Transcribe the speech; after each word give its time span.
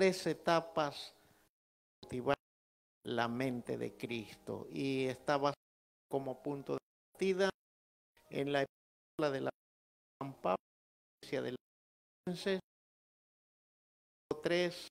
tres 0.00 0.26
etapas 0.28 1.14
cultivar 2.00 2.34
la 3.04 3.28
mente 3.28 3.76
de 3.76 3.98
Cristo 3.98 4.66
y 4.70 5.04
estaba 5.04 5.52
como 6.10 6.42
punto 6.42 6.72
de 6.72 6.78
partida 7.12 7.50
en 8.30 8.50
la 8.50 8.62
epístola 8.62 9.30
de 9.30 9.40
la 9.42 9.50
San 10.18 10.32
Pablo, 10.40 10.56
de 11.30 11.50
la 11.50 11.56
3, 14.42 14.88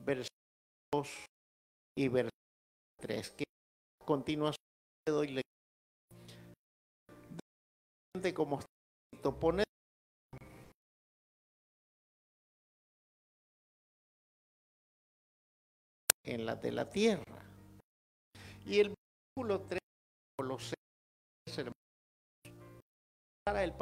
versículos 0.00 0.28
2 0.92 1.08
y 1.96 2.08
versículo 2.08 2.30
3, 3.00 3.30
que 3.30 3.44
a 4.48 5.10
doy 5.12 5.28
lectura. 5.28 5.44
Como 8.34 8.58
poner 9.38 9.67
en 16.28 16.44
la 16.44 16.56
de 16.56 16.72
la 16.72 16.88
tierra. 16.88 17.42
Y 18.66 18.80
el 18.80 18.94
versículo 19.34 19.62
3 19.62 19.78
los 20.44 20.72
para 23.44 23.64
el 23.64 23.72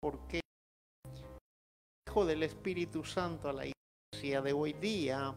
porque 0.00 0.40
Hijo 2.08 2.24
del 2.24 2.44
Espíritu 2.44 3.04
Santo 3.04 3.48
a 3.48 3.52
la 3.52 3.64
iglesia 3.66 4.40
de 4.40 4.52
hoy 4.52 4.72
día 4.74 5.34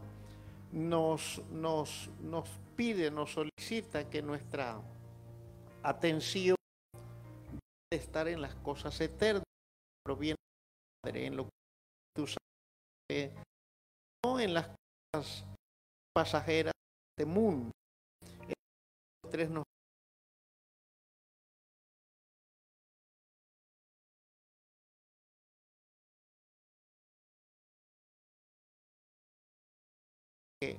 nos, 0.72 1.41
nos, 1.50 2.09
nos 2.22 2.48
pide, 2.75 3.09
nos 3.09 3.31
solicita 3.31 4.09
que 4.09 4.22
nuestra 4.22 4.80
atención 5.81 6.55
debe 7.89 8.03
estar 8.03 8.27
en 8.27 8.41
las 8.41 8.53
cosas 8.55 9.00
eternas, 9.02 9.44
proviene 10.03 10.36
en 11.05 11.38
lo 11.38 11.45
que 11.45 11.50
tú 12.16 12.27
sabes, 12.27 13.31
no 14.23 14.39
en 14.39 14.53
las 14.53 14.70
cosas 15.12 15.55
pasajeras 16.16 16.72
de 17.18 17.24
este 17.24 17.26
mundo. 17.26 17.72
Tres 19.30 19.50
nos 19.50 19.66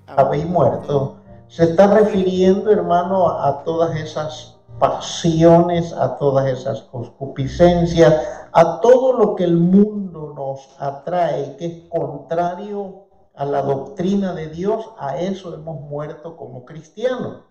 habéis 0.07 0.47
muerto, 0.47 1.19
se 1.49 1.65
está 1.65 1.87
refiriendo, 1.95 2.73
hermano, 2.73 3.29
a 3.29 3.63
todas 3.63 3.95
esas 4.01 4.59
pasiones, 4.79 5.93
a 5.93 6.17
todas 6.17 6.47
esas 6.47 6.81
concupiscencias, 6.83 8.15
a 8.53 8.81
todo 8.81 9.13
lo 9.13 9.37
que 9.37 9.45
el 9.45 9.57
mundo 9.57 10.33
nos 10.35 10.75
atrae, 10.81 11.57
que 11.59 11.67
es 11.67 11.89
contrario 11.91 13.06
a 13.37 13.45
la 13.45 13.63
doctrina 13.63 14.35
de 14.35 14.49
Dios, 14.49 14.91
a 14.99 15.19
eso 15.19 15.55
hemos 15.55 15.81
muerto 15.83 16.37
como 16.37 16.65
cristianos. 16.65 17.43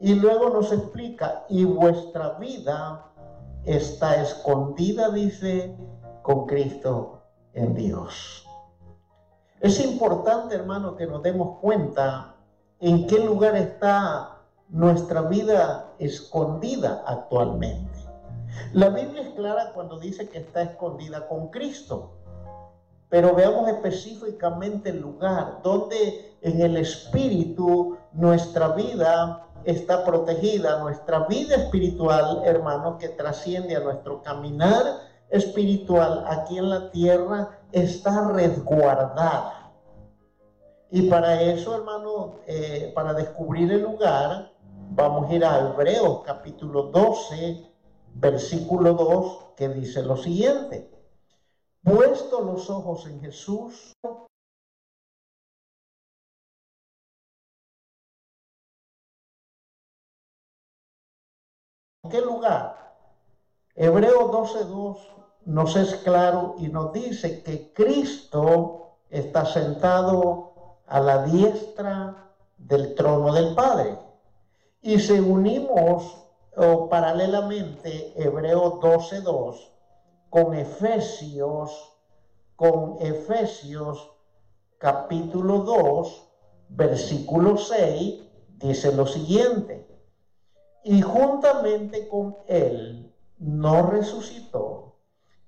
Y 0.00 0.14
luego 0.14 0.50
nos 0.50 0.72
explica, 0.72 1.44
y 1.48 1.64
vuestra 1.64 2.30
vida 2.38 3.06
está 3.64 4.20
escondida, 4.20 5.10
dice, 5.10 5.76
con 6.22 6.46
Cristo 6.46 7.22
en 7.52 7.74
Dios. 7.74 8.46
Es 9.60 9.80
importante, 9.80 10.54
hermano, 10.54 10.96
que 10.96 11.06
nos 11.06 11.22
demos 11.22 11.58
cuenta 11.60 12.34
en 12.80 13.06
qué 13.06 13.18
lugar 13.18 13.56
está 13.56 14.38
nuestra 14.68 15.22
vida 15.22 15.92
escondida 15.98 17.04
actualmente. 17.06 17.98
La 18.72 18.88
Biblia 18.90 19.22
es 19.22 19.34
clara 19.34 19.72
cuando 19.74 19.98
dice 19.98 20.28
que 20.28 20.38
está 20.38 20.62
escondida 20.62 21.28
con 21.28 21.48
Cristo. 21.48 22.15
Pero 23.08 23.34
veamos 23.34 23.68
específicamente 23.68 24.90
el 24.90 25.00
lugar 25.00 25.60
donde 25.62 26.36
en 26.42 26.60
el 26.60 26.76
espíritu 26.76 27.96
nuestra 28.12 28.68
vida 28.68 29.46
está 29.64 30.04
protegida, 30.04 30.78
nuestra 30.80 31.20
vida 31.26 31.56
espiritual, 31.56 32.42
hermano, 32.44 32.98
que 32.98 33.08
trasciende 33.08 33.76
a 33.76 33.80
nuestro 33.80 34.22
caminar 34.22 34.82
espiritual 35.28 36.24
aquí 36.28 36.58
en 36.58 36.70
la 36.70 36.90
tierra, 36.90 37.58
está 37.72 38.28
resguardada. 38.28 39.72
Y 40.90 41.02
para 41.08 41.42
eso, 41.42 41.74
hermano, 41.76 42.36
eh, 42.46 42.92
para 42.94 43.12
descubrir 43.12 43.72
el 43.72 43.82
lugar, 43.82 44.52
vamos 44.90 45.30
a 45.30 45.34
ir 45.34 45.44
a 45.44 45.58
Hebreos 45.58 46.22
capítulo 46.24 46.84
12, 46.84 47.70
versículo 48.14 48.94
2, 48.94 49.38
que 49.56 49.68
dice 49.68 50.02
lo 50.02 50.16
siguiente 50.16 50.95
puesto 51.86 52.40
los 52.40 52.68
ojos 52.68 53.06
en 53.06 53.20
Jesús, 53.20 53.92
¿En 62.02 62.10
qué 62.12 62.20
lugar? 62.20 62.94
Hebreo 63.74 64.30
12.2 64.30 64.98
nos 65.46 65.74
es 65.74 65.96
claro 65.96 66.54
y 66.58 66.68
nos 66.68 66.92
dice 66.92 67.42
que 67.42 67.72
Cristo 67.72 68.98
está 69.10 69.44
sentado 69.44 70.78
a 70.86 71.00
la 71.00 71.24
diestra 71.24 72.32
del 72.58 72.94
trono 72.94 73.32
del 73.32 73.56
Padre. 73.56 73.98
Y 74.82 75.00
si 75.00 75.18
unimos 75.18 76.16
o 76.56 76.88
paralelamente 76.88 78.12
Hebreo 78.16 78.80
12.2, 78.80 79.75
con 80.36 80.52
Efesios, 80.52 81.96
con 82.56 82.98
Efesios 83.00 84.12
capítulo 84.76 85.60
2, 85.60 86.28
versículo 86.68 87.56
6, 87.56 88.22
dice 88.58 88.94
lo 88.94 89.06
siguiente, 89.06 89.88
y 90.84 91.00
juntamente 91.00 92.06
con 92.06 92.36
él 92.48 93.14
nos 93.38 93.88
resucitó 93.88 94.96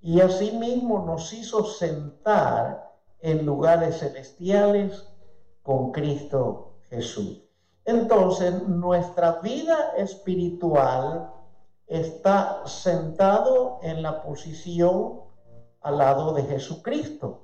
y 0.00 0.22
asimismo 0.22 1.04
nos 1.04 1.34
hizo 1.34 1.65
sentar 1.65 2.91
en 3.21 3.44
lugares 3.44 3.98
celestiales 3.98 5.06
con 5.62 5.93
Cristo 5.93 6.78
Jesús. 6.88 7.43
Entonces, 7.84 8.66
nuestra 8.66 9.32
vida 9.43 9.93
espiritual 9.98 11.31
está 11.88 12.62
sentado 12.66 13.81
en 13.82 14.03
la 14.03 14.22
posición 14.22 15.21
al 15.81 15.99
lado 15.99 16.32
de 16.34 16.43
Jesucristo. 16.44 17.41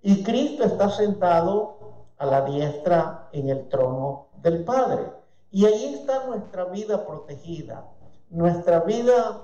Y 0.00 0.24
Cristo 0.24 0.64
está 0.64 0.88
sentado 0.90 1.78
a 2.16 2.26
la 2.26 2.42
diestra 2.42 3.28
en 3.32 3.50
el 3.50 3.68
trono 3.68 4.28
del 4.42 4.64
Padre. 4.64 5.12
Y 5.50 5.66
ahí 5.66 5.94
está 5.94 6.26
nuestra 6.26 6.64
vida 6.64 7.06
protegida, 7.06 7.86
nuestra 8.30 8.80
vida 8.80 9.42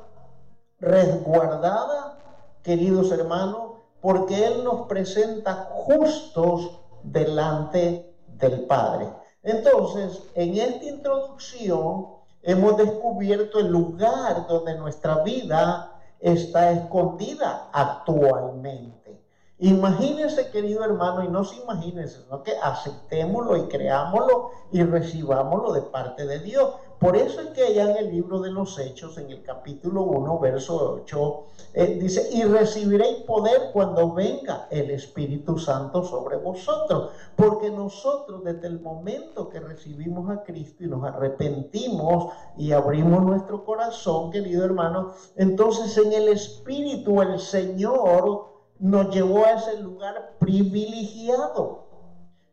resguardada, 0.80 2.18
queridos 2.62 3.12
hermanos, 3.12 3.72
porque 4.00 4.46
Él 4.46 4.64
nos 4.64 4.86
presenta 4.86 5.68
justos 5.70 6.80
delante 7.02 8.14
del 8.26 8.62
Padre. 8.66 9.08
Entonces, 9.42 10.22
en 10.34 10.56
esta 10.56 10.84
introducción, 10.84 12.17
hemos 12.42 12.76
descubierto 12.76 13.58
el 13.58 13.68
lugar 13.68 14.46
donde 14.46 14.76
nuestra 14.76 15.22
vida 15.22 15.92
está 16.20 16.70
escondida 16.70 17.68
actualmente. 17.72 19.20
Imagínense, 19.60 20.50
querido 20.50 20.84
hermano, 20.84 21.24
y 21.24 21.28
no 21.28 21.44
se 21.44 21.56
imagínense, 21.56 22.22
sino 22.22 22.42
que 22.44 22.52
aceptémoslo 22.62 23.56
y 23.56 23.62
creámoslo 23.68 24.50
y 24.70 24.84
recibámoslo 24.84 25.72
de 25.72 25.82
parte 25.82 26.26
de 26.26 26.38
Dios. 26.38 26.74
Por 26.98 27.16
eso 27.16 27.40
es 27.40 27.50
que 27.50 27.62
allá 27.62 27.92
en 27.92 27.96
el 27.96 28.10
libro 28.10 28.40
de 28.40 28.50
los 28.50 28.76
Hechos, 28.76 29.18
en 29.18 29.30
el 29.30 29.42
capítulo 29.44 30.02
1, 30.02 30.38
verso 30.40 31.00
8, 31.04 31.44
eh, 31.74 31.98
dice, 32.00 32.28
y 32.32 32.42
recibiréis 32.42 33.18
poder 33.18 33.70
cuando 33.72 34.12
venga 34.12 34.66
el 34.68 34.90
Espíritu 34.90 35.58
Santo 35.58 36.02
sobre 36.02 36.38
vosotros. 36.38 37.10
Porque 37.36 37.70
nosotros 37.70 38.42
desde 38.42 38.66
el 38.66 38.80
momento 38.80 39.48
que 39.48 39.60
recibimos 39.60 40.28
a 40.28 40.42
Cristo 40.42 40.82
y 40.82 40.88
nos 40.88 41.04
arrepentimos 41.04 42.32
y 42.56 42.72
abrimos 42.72 43.22
nuestro 43.22 43.64
corazón, 43.64 44.32
querido 44.32 44.64
hermano, 44.64 45.12
entonces 45.36 45.96
en 45.98 46.12
el 46.12 46.28
Espíritu 46.28 47.22
el 47.22 47.38
Señor 47.38 48.48
nos 48.80 49.14
llevó 49.14 49.44
a 49.44 49.52
ese 49.52 49.80
lugar 49.80 50.34
privilegiado. 50.40 51.84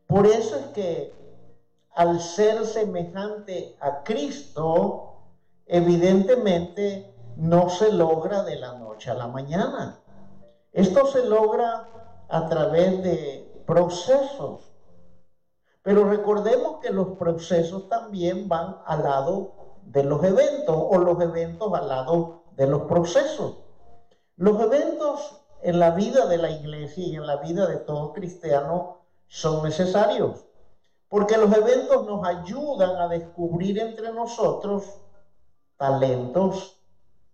Por 0.06 0.28
eso 0.28 0.56
es 0.56 0.66
que 0.68 1.15
al 1.96 2.20
ser 2.20 2.66
semejante 2.66 3.78
a 3.80 4.04
Cristo, 4.04 5.16
evidentemente 5.66 7.16
no 7.38 7.70
se 7.70 7.92
logra 7.92 8.44
de 8.44 8.58
la 8.58 8.74
noche 8.74 9.10
a 9.10 9.14
la 9.14 9.28
mañana. 9.28 10.02
Esto 10.74 11.08
se 11.08 11.26
logra 11.26 11.88
a 12.28 12.48
través 12.48 13.02
de 13.02 13.64
procesos. 13.66 14.74
Pero 15.84 16.10
recordemos 16.10 16.80
que 16.82 16.90
los 16.90 17.18
procesos 17.18 17.88
también 17.88 18.50
van 18.50 18.78
al 18.86 19.04
lado 19.04 19.54
de 19.84 20.04
los 20.04 20.24
eventos 20.24 20.76
o 20.76 20.98
los 20.98 21.22
eventos 21.22 21.74
al 21.74 21.88
lado 21.88 22.44
de 22.58 22.68
los 22.68 22.82
procesos. 22.84 23.60
Los 24.36 24.60
eventos 24.60 25.42
en 25.62 25.80
la 25.80 25.92
vida 25.92 26.26
de 26.28 26.38
la 26.40 26.50
iglesia 26.50 27.06
y 27.08 27.16
en 27.16 27.26
la 27.26 27.38
vida 27.38 27.68
de 27.68 27.78
todo 27.78 28.12
cristiano 28.12 28.98
son 29.28 29.64
necesarios, 29.64 30.46
porque 31.10 31.38
los 31.38 31.56
eventos 31.56 32.06
nos 32.06 32.26
ayudan 32.28 32.96
a 32.98 33.08
descubrir 33.08 33.80
entre 33.80 34.12
nosotros 34.12 35.02
talentos 35.78 36.82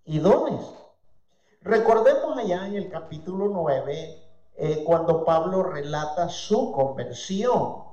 y 0.06 0.20
dones. 0.20 0.62
Recordemos 1.62 2.38
allá 2.38 2.68
en 2.68 2.76
el 2.76 2.90
capítulo 2.90 3.48
9, 3.50 4.24
eh, 4.56 4.84
cuando 4.84 5.24
Pablo 5.24 5.64
relata 5.64 6.28
su 6.28 6.72
conversión. 6.72 7.84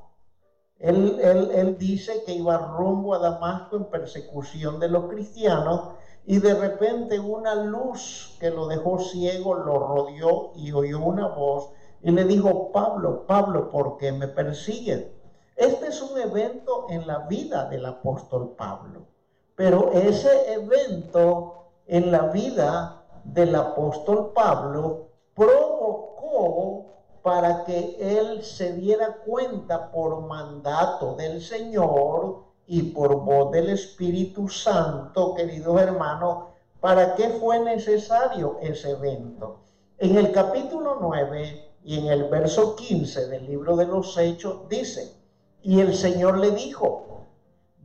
Él, 0.79 1.19
él, 1.21 1.77
dice 1.77 2.23
que 2.25 2.33
iba 2.33 2.57
rumbo 2.57 3.15
a 3.15 3.19
Damasco 3.19 3.77
en 3.77 3.91
persecución 3.91 4.79
de 4.79 4.89
los 4.89 5.07
cristianos 5.11 5.91
y 6.25 6.39
de 6.39 6.55
repente 6.55 7.19
una 7.19 7.57
luz 7.57 8.37
que 8.39 8.51
lo 8.51 8.69
dejó 8.69 9.01
ciego 9.01 9.55
lo 9.55 9.79
rodeó 9.81 10.53
y 10.55 10.71
oyó 10.71 11.01
una 11.01 11.27
voz 11.27 11.71
y 12.01 12.13
le 12.13 12.25
dijo, 12.25 12.71
Pablo, 12.71 13.27
Pablo, 13.27 13.71
¿por 13.71 13.97
qué 13.97 14.13
me 14.13 14.29
persigues? 14.29 15.18
Este 15.59 15.89
es 15.89 16.01
un 16.01 16.17
evento 16.21 16.87
en 16.89 17.05
la 17.05 17.27
vida 17.27 17.65
del 17.65 17.85
apóstol 17.85 18.55
Pablo, 18.57 19.09
pero 19.57 19.91
ese 19.91 20.53
evento 20.53 21.65
en 21.89 22.13
la 22.13 22.29
vida 22.29 23.03
del 23.25 23.57
apóstol 23.57 24.31
Pablo 24.33 25.09
provocó 25.35 26.87
para 27.23 27.65
que 27.65 27.97
él 27.99 28.45
se 28.45 28.75
diera 28.75 29.17
cuenta 29.27 29.91
por 29.91 30.29
mandato 30.29 31.17
del 31.17 31.43
Señor 31.43 32.45
y 32.69 32.93
por 32.93 33.17
voz 33.25 33.51
del 33.51 33.71
Espíritu 33.71 34.49
Santo, 34.49 35.35
queridos 35.35 35.81
hermanos, 35.81 36.45
para 36.79 37.17
qué 37.17 37.31
fue 37.31 37.59
necesario 37.59 38.59
ese 38.63 38.93
evento. 38.93 39.59
En 39.99 40.17
el 40.17 40.31
capítulo 40.31 40.99
9 41.01 41.65
y 41.83 41.99
en 41.99 42.07
el 42.07 42.25
verso 42.29 42.77
15 42.77 43.27
del 43.27 43.45
libro 43.45 43.75
de 43.75 43.87
los 43.87 44.17
Hechos 44.17 44.69
dice, 44.69 45.18
y 45.63 45.81
el 45.81 45.95
Señor 45.95 46.39
le 46.39 46.53
dijo, 46.53 47.27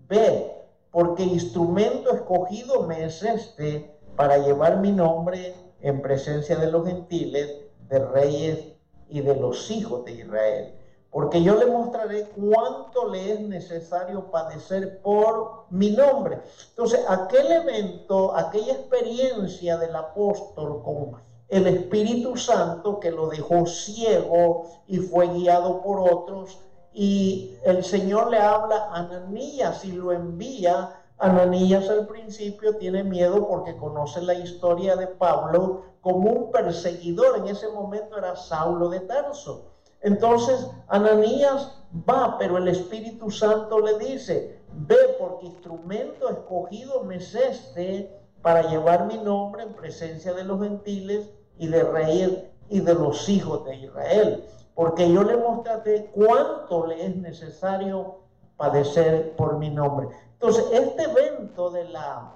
ve, 0.07 0.51
porque 0.91 1.23
instrumento 1.23 2.13
escogido 2.13 2.83
me 2.83 3.05
es 3.05 3.23
este 3.23 3.97
para 4.15 4.37
llevar 4.37 4.79
mi 4.79 4.91
nombre 4.91 5.55
en 5.81 6.01
presencia 6.01 6.55
de 6.55 6.71
los 6.71 6.85
gentiles, 6.85 7.51
de 7.89 7.99
reyes 7.99 8.73
y 9.09 9.21
de 9.21 9.35
los 9.35 9.69
hijos 9.71 10.05
de 10.05 10.13
Israel. 10.13 10.73
Porque 11.09 11.43
yo 11.43 11.55
le 11.55 11.67
mostraré 11.67 12.27
cuánto 12.29 13.09
le 13.09 13.33
es 13.33 13.39
necesario 13.41 14.31
padecer 14.31 14.99
por 15.01 15.65
mi 15.69 15.91
nombre. 15.91 16.39
Entonces, 16.69 17.01
aquel 17.07 17.51
evento, 17.51 18.35
aquella 18.35 18.73
experiencia 18.73 19.77
del 19.77 19.95
apóstol 19.95 20.81
con 20.83 21.21
el 21.49 21.67
Espíritu 21.67 22.35
Santo 22.35 22.99
que 22.99 23.11
lo 23.11 23.27
dejó 23.27 23.67
ciego 23.67 24.63
y 24.87 24.97
fue 24.97 25.27
guiado 25.27 25.83
por 25.83 25.99
otros, 25.99 26.57
y 26.93 27.55
el 27.63 27.83
Señor 27.83 28.29
le 28.29 28.37
habla 28.37 28.89
a 28.91 28.97
Ananías 28.97 29.83
y 29.83 29.93
lo 29.93 30.11
envía. 30.11 30.99
Ananías 31.17 31.89
al 31.89 32.05
principio 32.05 32.77
tiene 32.77 33.03
miedo 33.03 33.47
porque 33.47 33.75
conoce 33.77 34.21
la 34.21 34.35
historia 34.35 34.95
de 34.95 35.07
Pablo 35.07 35.83
como 36.01 36.29
un 36.29 36.51
perseguidor. 36.51 37.37
En 37.37 37.47
ese 37.47 37.67
momento 37.69 38.17
era 38.17 38.35
Saulo 38.35 38.89
de 38.89 38.99
Tarso. 39.01 39.71
Entonces 40.01 40.67
Ananías 40.87 41.81
va, 42.07 42.37
pero 42.37 42.57
el 42.57 42.67
Espíritu 42.67 43.31
Santo 43.31 43.79
le 43.79 43.97
dice, 43.97 44.59
ve 44.73 45.15
porque 45.17 45.47
instrumento 45.47 46.29
escogido 46.29 47.03
me 47.05 47.15
es 47.15 47.33
este 47.33 48.19
para 48.41 48.69
llevar 48.69 49.07
mi 49.07 49.17
nombre 49.17 49.63
en 49.63 49.73
presencia 49.73 50.33
de 50.33 50.43
los 50.43 50.61
gentiles 50.61 51.29
y 51.57 51.67
de 51.67 51.83
reyes 51.83 52.31
y 52.69 52.81
de 52.81 52.93
los 52.93 53.29
hijos 53.29 53.63
de 53.65 53.77
Israel 53.77 54.43
porque 54.75 55.11
yo 55.11 55.23
le 55.23 55.37
mostraré 55.37 56.11
cuánto 56.11 56.87
le 56.87 57.05
es 57.05 57.15
necesario 57.15 58.19
padecer 58.57 59.35
por 59.35 59.57
mi 59.57 59.69
nombre. 59.69 60.07
Entonces, 60.33 60.65
este 60.71 61.03
evento 61.03 61.69
de 61.69 61.85
la 61.85 62.33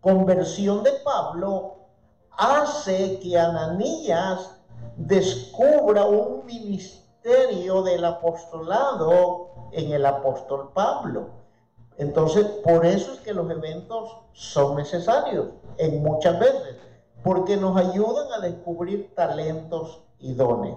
conversión 0.00 0.82
de 0.82 0.92
Pablo 1.04 1.76
hace 2.30 3.18
que 3.20 3.38
Ananías 3.38 4.60
descubra 4.96 6.04
un 6.06 6.46
ministerio 6.46 7.82
del 7.82 8.04
apostolado 8.04 9.50
en 9.72 9.92
el 9.92 10.06
apóstol 10.06 10.70
Pablo. 10.72 11.30
Entonces, 11.98 12.46
por 12.64 12.84
eso 12.84 13.14
es 13.14 13.20
que 13.20 13.32
los 13.32 13.50
eventos 13.50 14.18
son 14.32 14.76
necesarios 14.76 15.48
en 15.78 16.02
muchas 16.02 16.38
veces, 16.38 16.76
porque 17.22 17.56
nos 17.56 17.76
ayudan 17.76 18.32
a 18.32 18.40
descubrir 18.40 19.14
talentos 19.14 20.02
y 20.18 20.34
dones. 20.34 20.76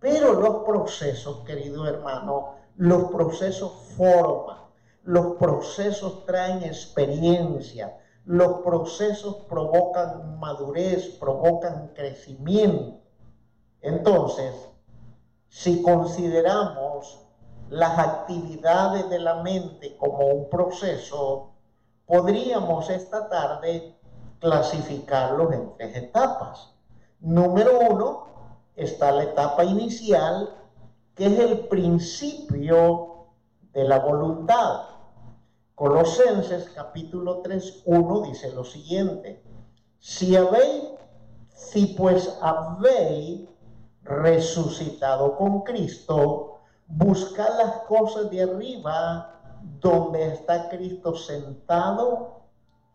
Pero 0.00 0.34
los 0.34 0.64
procesos, 0.64 1.44
querido 1.44 1.86
hermano, 1.86 2.54
los 2.76 3.10
procesos 3.10 3.72
forman, 3.96 4.58
los 5.04 5.36
procesos 5.36 6.26
traen 6.26 6.62
experiencia, 6.62 7.96
los 8.24 8.60
procesos 8.62 9.46
provocan 9.48 10.38
madurez, 10.38 11.08
provocan 11.18 11.92
crecimiento. 11.94 12.98
Entonces, 13.80 14.54
si 15.48 15.82
consideramos 15.82 17.20
las 17.70 17.98
actividades 17.98 19.08
de 19.08 19.18
la 19.20 19.42
mente 19.42 19.96
como 19.96 20.26
un 20.26 20.50
proceso, 20.50 21.52
podríamos 22.04 22.90
esta 22.90 23.28
tarde 23.28 23.96
clasificarlos 24.38 25.52
en 25.52 25.72
tres 25.76 25.96
etapas. 25.96 26.74
Número 27.20 27.78
uno, 27.90 28.26
está 28.76 29.10
la 29.10 29.24
etapa 29.24 29.64
inicial, 29.64 30.50
que 31.14 31.26
es 31.26 31.38
el 31.38 31.60
principio 31.68 33.26
de 33.72 33.84
la 33.84 33.98
voluntad. 33.98 34.82
Colosenses 35.74 36.70
capítulo 36.74 37.40
3, 37.40 37.82
1 37.86 38.20
dice 38.22 38.52
lo 38.52 38.64
siguiente, 38.64 39.42
si 39.98 40.36
habéis, 40.36 40.84
si 41.48 41.86
pues 41.88 42.38
habéis 42.40 43.48
resucitado 44.02 45.36
con 45.36 45.62
Cristo, 45.62 46.60
buscad 46.86 47.58
las 47.58 47.82
cosas 47.82 48.30
de 48.30 48.42
arriba 48.42 49.58
donde 49.80 50.32
está 50.32 50.68
Cristo 50.68 51.14
sentado 51.16 52.42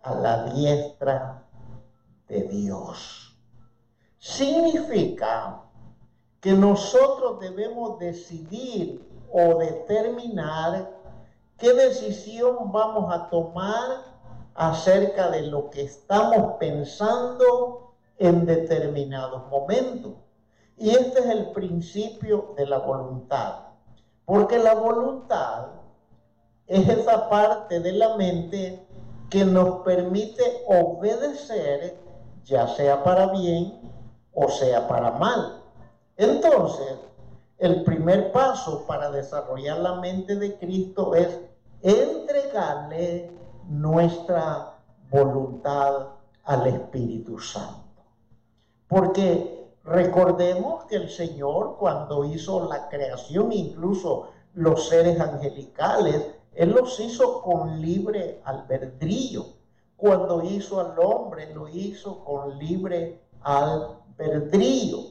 a 0.04 0.16
la 0.16 0.44
diestra 0.46 1.44
de 2.28 2.44
Dios. 2.44 3.38
Significa 4.18 5.64
que 6.42 6.54
nosotros 6.54 7.40
debemos 7.40 8.00
decidir 8.00 9.08
o 9.32 9.60
determinar 9.60 10.92
qué 11.58 11.72
decisión 11.74 12.72
vamos 12.72 13.14
a 13.14 13.30
tomar 13.30 14.12
acerca 14.56 15.30
de 15.30 15.44
lo 15.44 15.70
que 15.70 15.84
estamos 15.84 16.56
pensando 16.60 17.94
en 18.18 18.46
determinados 18.46 19.48
momentos. 19.50 20.14
Y 20.78 20.90
este 20.90 21.20
es 21.20 21.26
el 21.28 21.52
principio 21.52 22.54
de 22.58 22.66
la 22.66 22.80
voluntad. 22.80 23.60
Porque 24.26 24.58
la 24.58 24.74
voluntad 24.74 25.68
es 26.66 26.90
esa 26.90 27.30
parte 27.30 27.80
de 27.80 27.94
la 27.94 28.18
mente 28.18 28.88
que 29.30 29.46
nos 29.46 29.82
permite 29.84 30.64
obedecer, 30.68 31.98
ya 32.44 32.68
sea 32.68 33.04
para 33.04 33.28
bien 33.28 33.80
o 34.34 34.50
sea 34.50 34.88
para 34.88 35.12
mal. 35.12 35.61
Entonces, 36.22 37.00
el 37.58 37.84
primer 37.84 38.32
paso 38.32 38.86
para 38.86 39.10
desarrollar 39.10 39.80
la 39.80 39.96
mente 39.96 40.36
de 40.36 40.56
Cristo 40.60 41.16
es 41.16 41.40
entregarle 41.82 43.32
nuestra 43.68 44.78
voluntad 45.10 46.10
al 46.44 46.68
Espíritu 46.68 47.40
Santo. 47.40 48.04
Porque 48.88 49.68
recordemos 49.84 50.86
que 50.86 50.98
el 50.98 51.10
Señor 51.10 51.78
cuando 51.80 52.24
hizo 52.24 52.70
la 52.70 52.88
creación, 52.88 53.52
incluso 53.52 54.30
los 54.54 54.90
seres 54.90 55.20
angelicales, 55.20 56.36
Él 56.54 56.70
los 56.70 57.00
hizo 57.00 57.42
con 57.42 57.82
libre 57.82 58.42
albedrío. 58.44 59.44
Cuando 59.98 60.44
hizo 60.44 60.80
al 60.80 61.00
hombre, 61.00 61.52
lo 61.52 61.68
hizo 61.68 62.24
con 62.24 62.60
libre 62.60 63.20
albedrío 63.42 65.11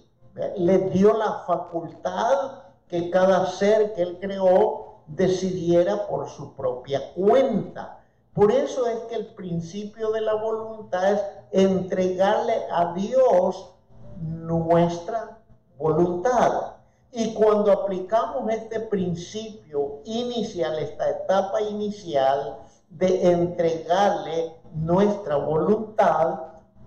le 0.56 0.78
dio 0.90 1.16
la 1.16 1.42
facultad 1.46 2.62
que 2.88 3.10
cada 3.10 3.46
ser 3.46 3.94
que 3.94 4.02
él 4.02 4.18
creó 4.20 5.02
decidiera 5.06 6.06
por 6.06 6.28
su 6.28 6.54
propia 6.54 7.12
cuenta. 7.14 7.98
Por 8.32 8.52
eso 8.52 8.86
es 8.86 8.98
que 9.08 9.16
el 9.16 9.26
principio 9.34 10.10
de 10.12 10.20
la 10.20 10.34
voluntad 10.34 11.12
es 11.12 11.20
entregarle 11.52 12.54
a 12.70 12.92
Dios 12.94 13.74
nuestra 14.20 15.38
voluntad. 15.78 16.74
Y 17.12 17.34
cuando 17.34 17.72
aplicamos 17.72 18.48
este 18.50 18.80
principio 18.80 20.00
inicial, 20.04 20.78
esta 20.78 21.10
etapa 21.10 21.60
inicial 21.60 22.58
de 22.88 23.32
entregarle 23.32 24.54
nuestra 24.74 25.36
voluntad, 25.36 26.40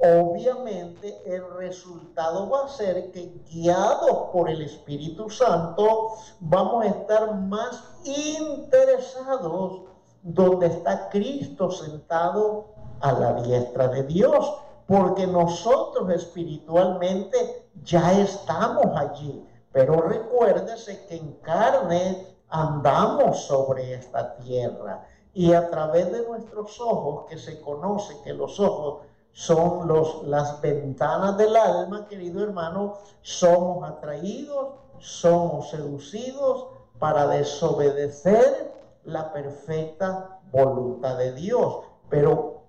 obviamente 0.04 1.22
el 1.26 1.50
resultado 1.56 2.50
va 2.50 2.66
a 2.66 2.68
ser 2.68 3.12
que 3.12 3.42
guiados 3.50 4.30
por 4.34 4.50
el 4.50 4.62
Espíritu 4.62 5.30
Santo 5.30 6.16
vamos 6.42 6.84
a 6.84 6.90
estar 6.90 7.34
más 7.36 8.02
interesados 8.04 9.82
donde 10.22 10.68
está 10.68 11.10
Cristo 11.10 11.72
sentado 11.72 12.66
a 13.00 13.14
la 13.14 13.34
diestra 13.42 13.88
de 13.88 14.04
Dios, 14.04 14.54
porque 14.88 15.26
nosotros 15.26 16.10
espiritualmente 16.10 17.70
ya 17.84 18.20
estamos 18.20 18.86
allí. 18.96 19.46
Pero 19.72 20.02
recuérdese 20.02 21.06
que 21.08 21.16
en 21.16 21.34
carne 21.42 22.28
andamos 22.50 23.46
sobre 23.46 23.94
esta 23.94 24.36
tierra 24.38 25.06
y 25.34 25.54
a 25.54 25.70
través 25.70 26.12
de 26.12 26.26
nuestros 26.28 26.80
ojos, 26.80 27.26
que 27.28 27.38
se 27.38 27.60
conoce 27.60 28.16
que 28.24 28.34
los 28.34 28.60
ojos 28.60 29.00
son 29.34 29.88
los, 29.88 30.24
las 30.24 30.62
ventanas 30.62 31.38
del 31.38 31.56
alma, 31.56 32.08
querido 32.08 32.44
hermano, 32.44 32.94
somos 33.22 33.84
atraídos, 33.90 34.76
somos 35.00 35.72
seducidos 35.72 36.68
para 37.00 37.28
desobedecer 37.28 38.72
la 39.04 39.34
perfecta 39.34 40.40
voluntad 40.52 41.18
de 41.18 41.34
Dios. 41.34 41.80
Pero 42.10 42.62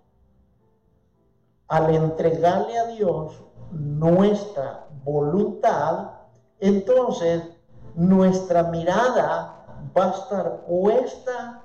al 1.68 1.94
entregarle 1.94 2.78
a 2.78 2.86
Dios 2.86 3.42
nuestra 3.70 4.86
voluntad, 5.04 6.12
entonces 6.60 7.42
nuestra 7.94 8.64
mirada 8.64 9.66
va 9.96 10.06
a 10.06 10.10
estar 10.10 10.64
puesta 10.64 11.62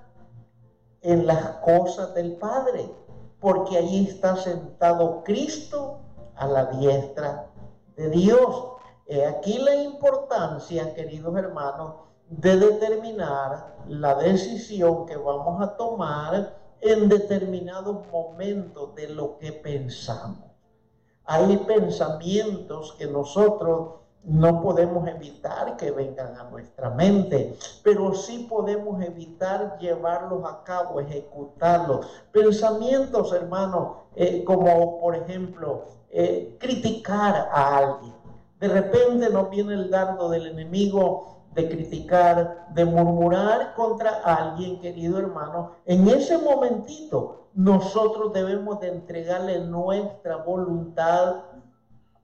en 1.01 1.25
las 1.25 1.41
cosas 1.63 2.13
del 2.13 2.36
Padre, 2.36 2.94
porque 3.39 3.77
ahí 3.77 4.08
está 4.08 4.36
sentado 4.36 5.24
Cristo 5.24 6.00
a 6.36 6.48
la 6.48 6.65
diestra 6.65 7.48
de 7.96 8.10
Dios. 8.10 8.65
aquí 9.27 9.58
la 9.60 9.75
importancia, 9.75 10.93
queridos 10.93 11.36
hermanos, 11.36 11.96
de 12.29 12.58
determinar 12.58 13.75
la 13.88 14.15
decisión 14.15 15.05
que 15.05 15.17
vamos 15.17 15.62
a 15.62 15.75
tomar 15.75 16.55
en 16.81 17.10
determinados 17.10 18.08
momentos 18.12 18.93
de 18.96 19.10
lo 19.10 19.38
que 19.38 19.51
pensamos. 19.51 20.50
Hay 21.25 21.58
pensamientos 21.58 22.93
que 22.93 23.08
nosotros 23.08 23.99
no 24.24 24.62
podemos 24.62 25.08
evitar 25.08 25.78
que 25.78 25.92
vengan 25.92 26.36
a 26.38 26.44
nuestra 26.50 26.90
mente, 26.90 27.58
pero 27.84 28.14
sí 28.14 28.48
podemos 28.50 29.02
evitar 29.02 29.78
llevarlos 29.80 30.44
a 30.46 30.64
cabo, 30.64 31.00
ejecutarlos. 31.00 32.06
Pensamientos, 32.32 33.32
hermanos, 33.34 33.98
eh, 34.16 34.44
como 34.44 35.00
por 35.00 35.16
ejemplo, 35.16 35.86
eh, 36.10 36.58
criticar 36.60 37.50
a 37.52 37.78
alguien. 37.78 38.14
De 38.60 38.68
repente 38.68 39.30
nos 39.30 39.50
viene 39.50 39.74
el 39.74 39.90
dardo 39.90 40.30
del 40.30 40.48
enemigo 40.48 41.40
de 41.56 41.70
criticar, 41.70 42.68
de 42.74 42.86
murmurar 42.86 43.74
contra 43.74 44.22
alguien, 44.24 44.80
querido 44.80 45.18
hermano, 45.18 45.72
en 45.86 46.08
ese 46.08 46.38
momentito 46.38 47.48
nosotros 47.54 48.32
debemos 48.34 48.80
de 48.80 48.90
entregarle 48.90 49.60
nuestra 49.62 50.38
voluntad 50.38 51.44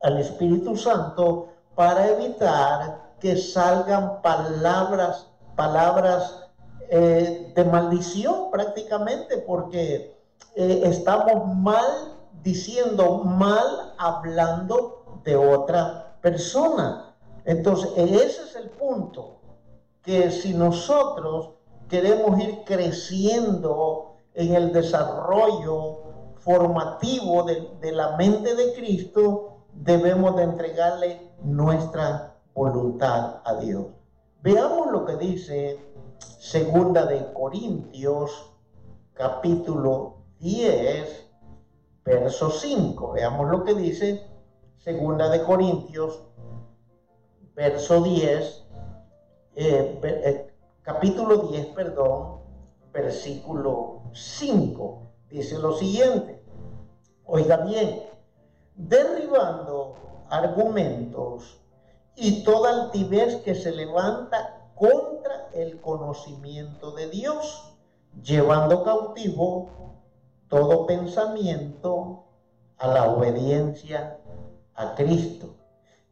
al 0.01 0.19
Espíritu 0.19 0.75
Santo 0.75 1.49
para 1.75 2.07
evitar 2.07 3.11
que 3.19 3.37
salgan 3.37 4.21
palabras, 4.21 5.27
palabras 5.55 6.47
eh, 6.89 7.51
de 7.55 7.63
maldición 7.65 8.51
prácticamente, 8.51 9.37
porque 9.39 10.15
eh, 10.55 10.81
estamos 10.85 11.55
mal 11.55 12.15
diciendo, 12.43 13.23
mal 13.23 13.93
hablando 13.97 15.21
de 15.23 15.35
otra 15.35 16.15
persona. 16.21 17.13
Entonces, 17.43 17.89
ese 17.95 18.43
es 18.43 18.55
el 18.55 18.69
punto, 18.69 19.37
que 20.01 20.31
si 20.31 20.53
nosotros 20.53 21.49
queremos 21.89 22.39
ir 22.39 22.63
creciendo 22.65 24.15
en 24.33 24.55
el 24.55 24.71
desarrollo 24.71 25.99
formativo 26.37 27.43
de, 27.43 27.91
la 27.91 28.15
mente 28.17 28.55
de 28.55 28.73
Cristo, 28.73 29.57
debemos 29.73 30.35
de 30.35 30.43
entregarle 30.43 31.24
nuestra 31.43 32.35
voluntad 32.53 33.41
a 33.43 33.55
Dios. 33.55 33.87
Veamos 34.41 34.91
lo 34.91 35.05
que 35.05 35.17
dice 35.17 35.79
Segunda 36.17 37.05
de 37.05 37.33
Corintios, 37.33 38.51
capítulo 39.13 40.17
10, 40.39 41.31
verso 42.03 42.49
5. 42.49 43.13
Veamos 43.13 43.49
lo 43.49 43.63
que 43.63 43.73
dice 43.73 44.27
Segunda 44.77 45.29
de 45.29 45.43
Corintios 45.43 46.25
verso 47.55 48.01
10, 48.01 48.65
eh, 49.55 49.99
eh, 50.03 50.53
capítulo 50.81 51.37
10, 51.47 51.67
perdón, 51.67 52.39
versículo 52.91 54.03
5. 54.13 55.01
Dice 55.29 55.57
lo 55.57 55.73
siguiente, 55.73 56.43
oiga 57.25 57.57
bien, 57.57 58.03
derribando 58.75 59.95
argumentos 60.29 61.61
y 62.15 62.43
toda 62.43 62.83
altivez 62.83 63.37
que 63.43 63.55
se 63.55 63.71
levanta 63.71 64.69
contra 64.75 65.49
el 65.53 65.79
conocimiento 65.81 66.91
de 66.91 67.09
Dios, 67.09 67.75
llevando 68.23 68.83
cautivo 68.83 69.69
todo 70.47 70.85
pensamiento 70.85 72.23
a 72.77 72.87
la 72.87 73.09
obediencia 73.09 74.19
a 74.75 74.95
Cristo 74.95 75.55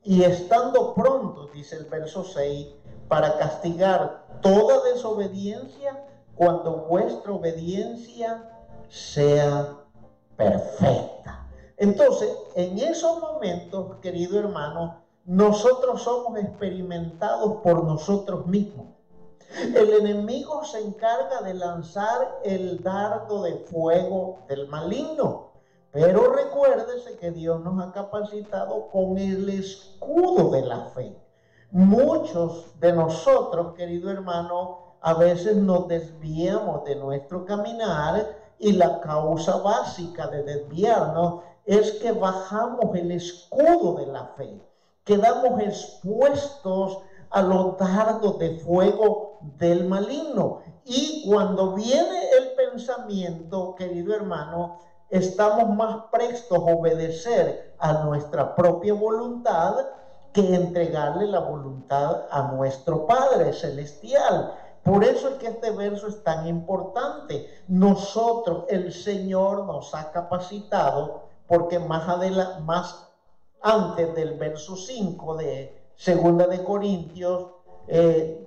y 0.03 0.23
estando 0.23 0.93
pronto, 0.93 1.47
dice 1.53 1.77
el 1.77 1.85
verso 1.85 2.23
6, 2.23 2.67
para 3.07 3.37
castigar 3.37 4.25
toda 4.41 4.83
desobediencia 4.83 6.05
cuando 6.35 6.87
vuestra 6.89 7.31
obediencia 7.31 8.49
sea 8.89 9.77
perfecta. 10.35 11.42
Entonces, 11.83 12.33
en 12.55 12.79
esos 12.79 13.19
momentos, 13.19 13.97
querido 13.97 14.39
hermano, 14.39 15.01
nosotros 15.25 16.03
somos 16.03 16.39
experimentados 16.39 17.57
por 17.61 17.83
nosotros 17.83 18.45
mismos. 18.45 18.85
El 19.75 19.91
enemigo 19.91 20.63
se 20.63 20.79
encarga 20.79 21.41
de 21.41 21.53
lanzar 21.53 22.39
el 22.45 22.81
dardo 22.81 23.43
de 23.43 23.55
fuego 23.69 24.39
del 24.47 24.69
maligno. 24.69 25.51
Pero 25.91 26.31
recuérdese 26.31 27.17
que 27.17 27.31
Dios 27.31 27.59
nos 27.59 27.85
ha 27.85 27.91
capacitado 27.91 28.87
con 28.89 29.17
el 29.17 29.49
escudo 29.49 30.51
de 30.51 30.61
la 30.61 30.85
fe. 30.85 31.13
Muchos 31.71 32.79
de 32.79 32.93
nosotros, 32.93 33.75
querido 33.75 34.09
hermano, 34.09 34.95
a 35.01 35.15
veces 35.15 35.57
nos 35.57 35.89
desviamos 35.89 36.85
de 36.85 36.95
nuestro 36.95 37.43
caminar 37.43 38.37
y 38.57 38.71
la 38.71 39.01
causa 39.01 39.57
básica 39.57 40.27
de 40.27 40.43
desviarnos 40.43 41.41
es 41.65 41.91
que 41.93 42.11
bajamos 42.11 42.95
el 42.95 43.11
escudo 43.11 43.95
de 43.95 44.07
la 44.07 44.25
fe. 44.37 44.61
Quedamos 45.03 45.59
expuestos 45.61 46.99
a 47.29 47.41
los 47.41 47.77
dardos 47.77 48.37
de 48.39 48.59
fuego 48.59 49.39
del 49.57 49.85
maligno. 49.85 50.61
Y 50.85 51.25
cuando 51.27 51.73
viene 51.73 52.29
el 52.39 52.51
pensamiento, 52.55 53.75
querido 53.75 54.13
hermano, 54.13 54.79
estamos 55.09 55.69
más 55.75 56.05
prestos 56.11 56.57
a 56.57 56.73
obedecer 56.73 57.75
a 57.79 58.03
nuestra 58.03 58.55
propia 58.55 58.93
voluntad 58.93 59.75
que 60.33 60.55
entregarle 60.55 61.27
la 61.27 61.39
voluntad 61.39 62.23
a 62.31 62.51
nuestro 62.53 63.05
Padre 63.05 63.53
Celestial. 63.53 64.53
Por 64.83 65.03
eso 65.03 65.29
es 65.29 65.35
que 65.35 65.47
este 65.47 65.71
verso 65.71 66.07
es 66.07 66.23
tan 66.23 66.47
importante. 66.47 67.47
Nosotros, 67.67 68.65
el 68.67 68.91
Señor 68.91 69.65
nos 69.65 69.93
ha 69.95 70.11
capacitado, 70.11 71.22
porque 71.47 71.79
más 71.79 72.07
más 72.61 73.09
antes 73.61 74.13
del 74.15 74.37
verso 74.37 74.75
5 74.75 75.37
de 75.37 75.83
Segunda 75.95 76.47
de 76.47 76.63
Corintios, 76.63 77.51
eh, 77.87 78.45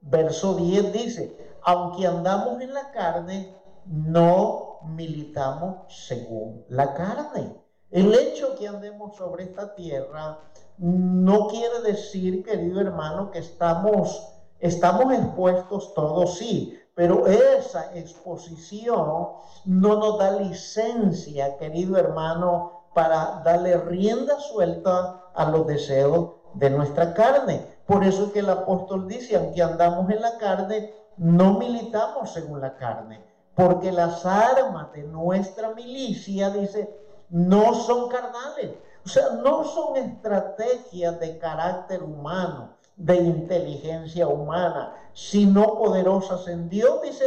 verso 0.00 0.54
10 0.54 0.92
dice, 0.92 1.54
aunque 1.62 2.06
andamos 2.06 2.60
en 2.60 2.72
la 2.72 2.90
carne, 2.90 3.54
no 3.84 4.78
militamos 4.84 5.92
según 5.92 6.64
la 6.68 6.94
carne. 6.94 7.54
El 7.90 8.14
hecho 8.14 8.56
que 8.56 8.68
andemos 8.68 9.16
sobre 9.16 9.44
esta 9.44 9.74
tierra 9.74 10.40
no 10.78 11.48
quiere 11.48 11.80
decir, 11.82 12.44
querido 12.44 12.80
hermano, 12.80 13.30
que 13.30 13.38
estamos, 13.38 14.32
estamos 14.60 15.12
expuestos 15.12 15.94
todos, 15.94 16.38
sí, 16.38 16.78
pero 16.96 17.28
esa 17.28 17.94
exposición 17.94 19.28
no 19.64 19.96
nos 19.96 20.18
da 20.18 20.32
licencia, 20.32 21.56
querido 21.58 21.96
hermano, 21.96 22.88
para 22.92 23.42
darle 23.44 23.76
rienda 23.76 24.40
suelta 24.40 25.20
a 25.32 25.50
los 25.50 25.64
deseos 25.68 26.30
de 26.54 26.70
nuestra 26.70 27.14
carne. 27.14 27.64
Por 27.86 28.02
eso 28.02 28.24
es 28.24 28.32
que 28.32 28.40
el 28.40 28.50
apóstol 28.50 29.06
dice, 29.06 29.36
aunque 29.36 29.62
andamos 29.62 30.10
en 30.10 30.20
la 30.20 30.36
carne, 30.38 30.92
no 31.16 31.58
militamos 31.58 32.32
según 32.32 32.60
la 32.60 32.74
carne 32.74 33.24
porque 33.56 33.90
las 33.90 34.24
armas 34.26 34.92
de 34.92 35.02
nuestra 35.04 35.70
milicia, 35.70 36.50
dice, 36.50 36.94
no 37.30 37.74
son 37.74 38.08
carnales. 38.10 38.72
O 39.04 39.08
sea, 39.08 39.30
no 39.30 39.64
son 39.64 39.96
estrategias 39.96 41.18
de 41.18 41.38
carácter 41.38 42.02
humano, 42.02 42.75
de 42.96 43.16
inteligencia 43.16 44.26
humana, 44.26 44.94
sino 45.12 45.78
poderosas 45.78 46.48
en 46.48 46.68
Dios, 46.68 47.02
dice, 47.02 47.24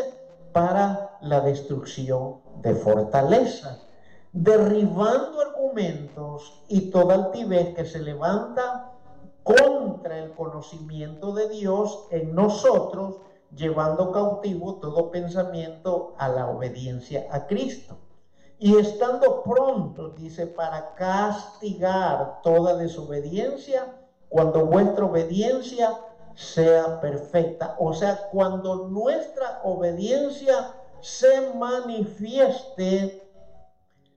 para 0.51 1.17
la 1.21 1.41
destrucción 1.41 2.37
de 2.61 2.75
fortalezas, 2.75 3.85
derribando 4.31 5.41
argumentos 5.41 6.63
y 6.67 6.89
toda 6.89 7.15
altivez 7.15 7.75
que 7.75 7.85
se 7.85 7.99
levanta 7.99 8.91
contra 9.43 10.19
el 10.19 10.33
conocimiento 10.33 11.33
de 11.33 11.49
Dios 11.49 12.07
en 12.11 12.35
nosotros, 12.35 13.17
llevando 13.55 14.11
cautivo 14.11 14.75
todo 14.75 15.09
pensamiento 15.09 16.13
a 16.17 16.29
la 16.29 16.49
obediencia 16.49 17.27
a 17.31 17.47
Cristo. 17.47 17.97
Y 18.59 18.75
estando 18.77 19.41
pronto, 19.41 20.09
dice, 20.09 20.45
para 20.45 20.93
castigar 20.93 22.41
toda 22.43 22.75
desobediencia, 22.75 23.98
cuando 24.29 24.65
vuestra 24.65 25.05
obediencia 25.05 25.99
sea 26.35 27.01
perfecta. 27.01 27.75
O 27.79 27.93
sea, 27.93 28.29
cuando 28.31 28.87
nuestra 28.87 29.61
obediencia 29.63 30.73
se 31.01 31.53
manifieste 31.55 33.29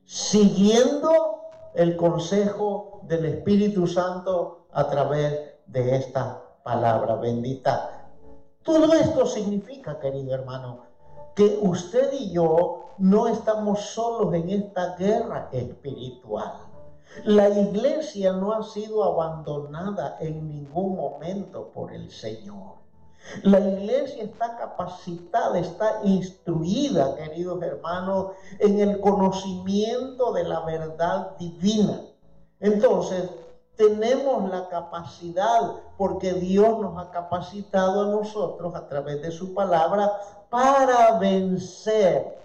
siguiendo 0.04 1.40
el 1.75 1.97
consejo 1.97 3.00
del 3.04 3.25
Espíritu 3.25 3.87
Santo 3.87 4.66
a 4.73 4.88
través 4.88 5.54
de 5.66 5.97
esta 5.97 6.42
palabra 6.62 7.16
bendita. 7.16 8.09
Todo 8.62 8.92
esto 8.92 9.26
significa, 9.26 9.99
querido 9.99 10.35
hermano, 10.35 10.87
que 11.35 11.59
usted 11.62 12.12
y 12.12 12.33
yo 12.33 12.90
no 12.99 13.26
estamos 13.26 13.81
solos 13.81 14.33
en 14.35 14.50
esta 14.50 14.95
guerra 14.97 15.49
espiritual. 15.50 16.52
La 17.25 17.49
iglesia 17.49 18.33
no 18.33 18.52
ha 18.52 18.62
sido 18.62 19.04
abandonada 19.04 20.16
en 20.21 20.49
ningún 20.49 20.97
momento 20.97 21.71
por 21.73 21.92
el 21.92 22.11
Señor. 22.11 22.83
La 23.42 23.61
iglesia 23.61 24.25
está 24.25 24.57
capacitada, 24.57 25.59
está 25.59 26.00
instruida, 26.02 27.14
queridos 27.14 27.62
hermanos, 27.62 28.33
en 28.59 28.81
el 28.81 29.00
conocimiento 29.00 30.33
de 30.33 30.45
la 30.45 30.61
verdad 30.61 31.37
divina. 31.38 32.00
Entonces, 32.59 33.31
tenemos 33.76 34.50
la 34.50 34.69
capacidad, 34.69 35.76
porque 35.97 36.33
Dios 36.35 36.81
nos 36.81 36.99
ha 36.99 37.11
capacitado 37.11 38.02
a 38.02 38.07
nosotros 38.07 38.75
a 38.75 38.88
través 38.88 39.23
de 39.23 39.31
su 39.31 39.54
palabra 39.54 40.12
para 40.50 41.19
vencer, 41.19 42.38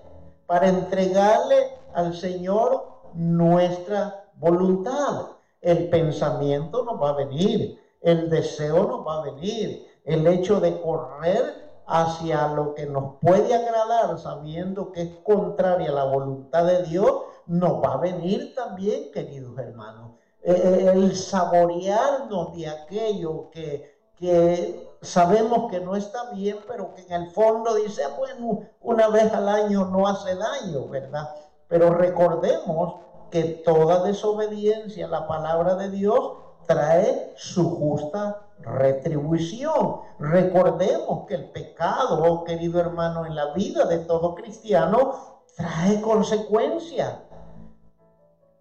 para 0.45 0.69
entregarle 0.69 1.71
al 1.93 2.15
Señor 2.15 2.87
nuestra 3.13 4.26
voluntad. 4.39 5.27
El 5.61 5.89
pensamiento 5.89 6.83
nos 6.83 7.01
va 7.01 7.09
a 7.09 7.13
venir, 7.13 7.79
el 8.01 8.29
deseo 8.29 8.87
nos 8.87 9.05
va 9.05 9.21
a 9.21 9.25
venir, 9.25 9.87
el 10.05 10.25
hecho 10.27 10.59
de 10.59 10.79
correr 10.81 11.67
hacia 11.87 12.47
lo 12.49 12.73
que 12.73 12.85
nos 12.85 13.15
puede 13.21 13.53
agradar 13.55 14.17
sabiendo 14.19 14.91
que 14.91 15.01
es 15.01 15.09
contraria 15.23 15.89
a 15.89 15.93
la 15.93 16.03
voluntad 16.03 16.65
de 16.65 16.83
Dios, 16.83 17.23
nos 17.45 17.81
va 17.81 17.93
a 17.93 17.97
venir 17.97 18.53
también, 18.55 19.11
queridos 19.11 19.57
hermanos. 19.57 20.11
Eh, 20.43 20.53
eh, 20.53 20.91
el 20.93 21.15
saborearnos 21.15 22.55
de 22.55 22.67
aquello 22.67 23.49
que, 23.51 23.97
que 24.15 24.87
sabemos 25.01 25.69
que 25.71 25.79
no 25.79 25.95
está 25.95 26.31
bien, 26.31 26.57
pero 26.67 26.93
que 26.93 27.01
en 27.03 27.23
el 27.23 27.31
fondo 27.31 27.75
dice, 27.75 28.03
ah, 28.03 28.15
bueno, 28.17 28.61
una 28.81 29.07
vez 29.09 29.31
al 29.33 29.47
año 29.47 29.85
no 29.85 30.07
hace 30.07 30.35
daño, 30.35 30.87
¿verdad? 30.87 31.29
Pero 31.67 31.89
recordemos 31.91 32.95
que 33.31 33.43
toda 33.65 34.03
desobediencia 34.03 35.05
a 35.05 35.09
la 35.09 35.27
palabra 35.27 35.75
de 35.75 35.89
Dios 35.89 36.33
trae 36.65 37.33
su 37.35 37.69
justa 37.75 38.47
retribución. 38.59 40.01
Recordemos 40.19 41.25
que 41.27 41.35
el 41.35 41.49
pecado, 41.51 42.23
oh 42.23 42.43
querido 42.43 42.79
hermano, 42.79 43.25
en 43.25 43.35
la 43.35 43.53
vida 43.53 43.85
de 43.85 43.99
todo 43.99 44.35
cristiano 44.35 45.43
trae 45.55 46.01
consecuencias. 46.01 47.19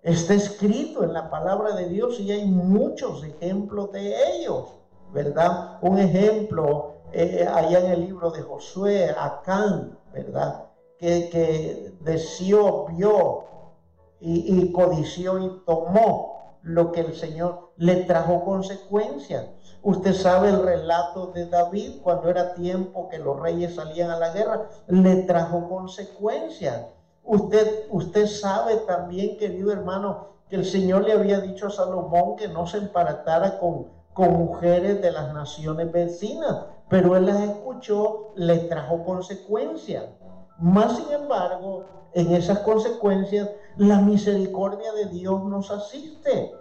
Está 0.03 0.35
escrito 0.35 1.03
en 1.03 1.13
la 1.13 1.29
palabra 1.31 1.75
de 1.75 1.89
Dios 1.89 2.21
y 2.21 2.31
hay 2.31 2.47
muchos 2.47 3.25
ejemplos 3.25 3.91
de 3.91 4.15
ellos, 4.35 4.67
¿verdad? 5.13 5.79
Un 5.83 5.99
ejemplo 5.99 6.95
eh, 7.13 7.47
allá 7.53 7.81
en 7.81 7.91
el 7.91 8.01
libro 8.03 8.31
de 8.31 8.43
Josué, 8.43 9.15
Acán, 9.19 9.99
¿verdad? 10.13 10.67
Que, 10.99 11.29
que 11.29 11.93
deseó, 12.01 12.87
vio 12.87 13.45
y, 14.21 14.73
codició 14.73 15.39
y 15.39 15.63
tomó 15.67 16.57
lo 16.63 16.93
que 16.93 17.01
el 17.01 17.15
Señor 17.15 17.71
le 17.77 18.05
trajo 18.05 18.45
consecuencias. 18.45 19.47
Usted 19.83 20.15
sabe 20.15 20.49
el 20.49 20.63
relato 20.63 21.29
de 21.29 21.47
David 21.47 22.01
cuando 22.03 22.29
era 22.29 22.55
tiempo 22.55 23.09
que 23.09 23.19
los 23.19 23.39
reyes 23.39 23.77
salían 23.77 24.11
a 24.11 24.19
la 24.19 24.31
guerra, 24.31 24.69
le 24.89 25.23
trajo 25.23 25.69
consecuencias. 25.69 26.87
Usted, 27.23 27.87
usted 27.91 28.27
sabe 28.27 28.77
también, 28.79 29.37
querido 29.37 29.73
hermano, 29.73 30.29
que 30.49 30.57
el 30.57 30.65
Señor 30.65 31.05
le 31.05 31.13
había 31.13 31.41
dicho 31.41 31.67
a 31.67 31.71
Salomón 31.71 32.37
que 32.37 32.49
no 32.49 32.67
se 32.67 32.79
emparatara 32.79 33.59
con, 33.59 33.89
con 34.13 34.33
mujeres 34.33 35.03
de 35.03 35.13
las 35.13 35.33
naciones 35.35 35.91
vecinas, 35.93 36.67
pero 36.89 37.17
él 37.17 37.27
las 37.27 37.41
escuchó, 37.43 38.33
le 38.37 38.59
trajo 38.59 39.05
consecuencias. 39.05 40.05
Más 40.59 40.97
sin 40.97 41.13
embargo, 41.13 41.85
en 42.15 42.33
esas 42.33 42.61
consecuencias, 42.61 43.51
la 43.77 44.01
misericordia 44.01 44.93
de 44.93 45.07
Dios 45.07 45.45
nos 45.45 45.71
asiste. 45.71 46.55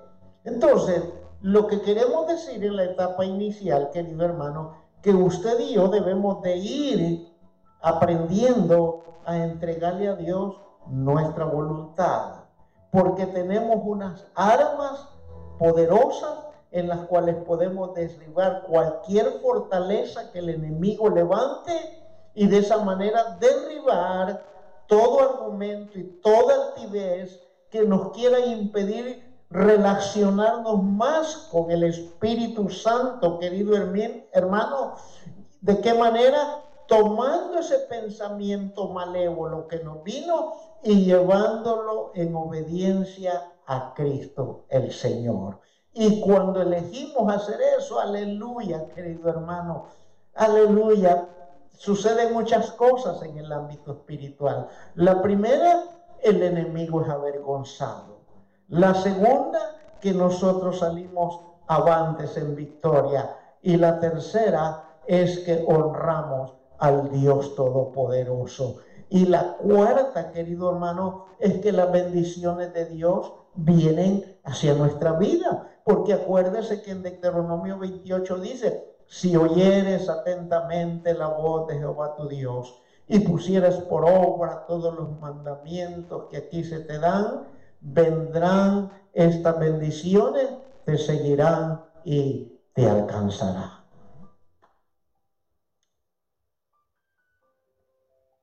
Entonces, 0.43 1.01
lo 1.41 1.67
que 1.67 1.81
queremos 1.81 2.27
decir 2.27 2.63
en 2.63 2.75
la 2.75 2.83
etapa 2.83 3.23
inicial, 3.23 3.89
querido 3.91 4.25
hermano, 4.25 4.73
que 5.01 5.13
usted 5.13 5.59
y 5.59 5.75
yo 5.75 5.87
debemos 5.87 6.41
de 6.41 6.57
ir 6.57 7.33
aprendiendo 7.81 9.03
a 9.25 9.37
entregarle 9.37 10.09
a 10.09 10.15
Dios 10.15 10.59
nuestra 10.87 11.45
voluntad, 11.45 12.43
porque 12.91 13.25
tenemos 13.27 13.77
unas 13.83 14.25
armas 14.35 15.07
poderosas 15.57 16.39
en 16.71 16.89
las 16.89 16.99
cuales 17.01 17.35
podemos 17.45 17.93
derribar 17.93 18.63
cualquier 18.63 19.39
fortaleza 19.41 20.31
que 20.31 20.39
el 20.39 20.49
enemigo 20.49 21.09
levante 21.09 22.04
y 22.35 22.47
de 22.47 22.59
esa 22.59 22.77
manera 22.83 23.37
derribar 23.39 24.43
todo 24.87 25.21
argumento 25.21 25.97
y 25.97 26.03
toda 26.21 26.67
altivez 26.67 27.39
que 27.69 27.81
nos 27.83 28.11
quiera 28.11 28.39
impedir 28.39 29.25
relacionarnos 29.49 30.83
más 30.83 31.47
con 31.51 31.71
el 31.71 31.83
Espíritu 31.83 32.69
Santo, 32.69 33.39
querido 33.39 33.75
hermano. 34.31 34.95
¿De 35.61 35.79
qué 35.79 35.93
manera? 35.93 36.61
Tomando 36.87 37.59
ese 37.59 37.79
pensamiento 37.79 38.89
malévolo 38.89 39.67
que 39.67 39.79
nos 39.79 40.03
vino 40.03 40.53
y 40.83 41.05
llevándolo 41.05 42.11
en 42.13 42.35
obediencia 42.35 43.51
a 43.65 43.93
Cristo 43.95 44.65
el 44.69 44.91
Señor. 44.91 45.59
Y 45.93 46.19
cuando 46.21 46.61
elegimos 46.61 47.33
hacer 47.33 47.59
eso, 47.79 47.99
aleluya, 47.99 48.87
querido 48.93 49.29
hermano, 49.29 49.85
aleluya, 50.35 51.27
suceden 51.77 52.33
muchas 52.33 52.71
cosas 52.71 53.21
en 53.23 53.37
el 53.37 53.51
ámbito 53.51 53.93
espiritual. 53.93 54.67
La 54.95 55.21
primera, 55.21 55.83
el 56.21 56.41
enemigo 56.41 57.01
es 57.01 57.09
avergonzado. 57.09 58.19
La 58.69 58.93
segunda, 58.93 59.75
que 60.01 60.13
nosotros 60.13 60.79
salimos 60.79 61.39
avantes 61.67 62.37
en 62.37 62.55
victoria. 62.55 63.35
Y 63.61 63.77
la 63.77 63.99
tercera 63.99 64.83
es 65.07 65.39
que 65.39 65.65
honramos 65.67 66.53
al 66.77 67.11
Dios 67.11 67.55
Todopoderoso. 67.55 68.77
Y 69.09 69.25
la 69.25 69.53
cuarta, 69.57 70.31
querido 70.31 70.71
hermano, 70.71 71.25
es 71.39 71.59
que 71.59 71.71
las 71.71 71.91
bendiciones 71.91 72.73
de 72.73 72.85
Dios 72.85 73.33
vienen 73.53 74.37
hacia 74.43 74.73
nuestra 74.73 75.13
vida. 75.13 75.69
Porque 75.83 76.13
acuérdese 76.13 76.81
que 76.81 76.91
en 76.91 77.03
Deuteronomio 77.03 77.77
28 77.77 78.37
dice, 78.39 78.94
si 79.07 79.35
oyeres 79.35 80.09
atentamente 80.09 81.13
la 81.13 81.27
voz 81.27 81.67
de 81.67 81.77
Jehová 81.77 82.15
tu 82.15 82.27
Dios 82.27 82.81
y 83.07 83.19
pusieras 83.19 83.75
por 83.75 84.05
obra 84.05 84.65
todos 84.65 84.95
los 84.95 85.19
mandamientos 85.19 86.25
que 86.29 86.37
aquí 86.37 86.63
se 86.63 86.79
te 86.79 86.97
dan, 86.97 87.47
vendrán 87.81 88.91
estas 89.13 89.59
bendiciones, 89.59 90.49
te 90.85 90.97
seguirán 90.97 91.85
y 92.03 92.59
te 92.73 92.89
alcanzarán. 92.89 93.85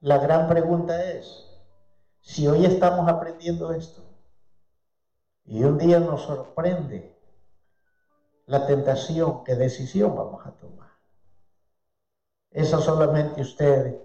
La 0.01 0.19
gran 0.19 0.49
pregunta 0.49 1.13
es, 1.13 1.49
si 2.21 2.47
hoy 2.47 2.65
estamos 2.65 3.09
aprendiendo 3.09 3.73
esto 3.73 4.03
y 5.45 5.63
un 5.65 5.77
día 5.79 6.01
nos 6.01 6.23
sorprende 6.23 7.12
la 8.47 8.67
tentación, 8.67 9.45
¿qué 9.45 9.55
decisión 9.55 10.17
vamos 10.17 10.47
a 10.47 10.53
tomar? 10.53 10.91
Esa 12.51 12.81
solamente 12.81 13.41
usted 13.41 13.97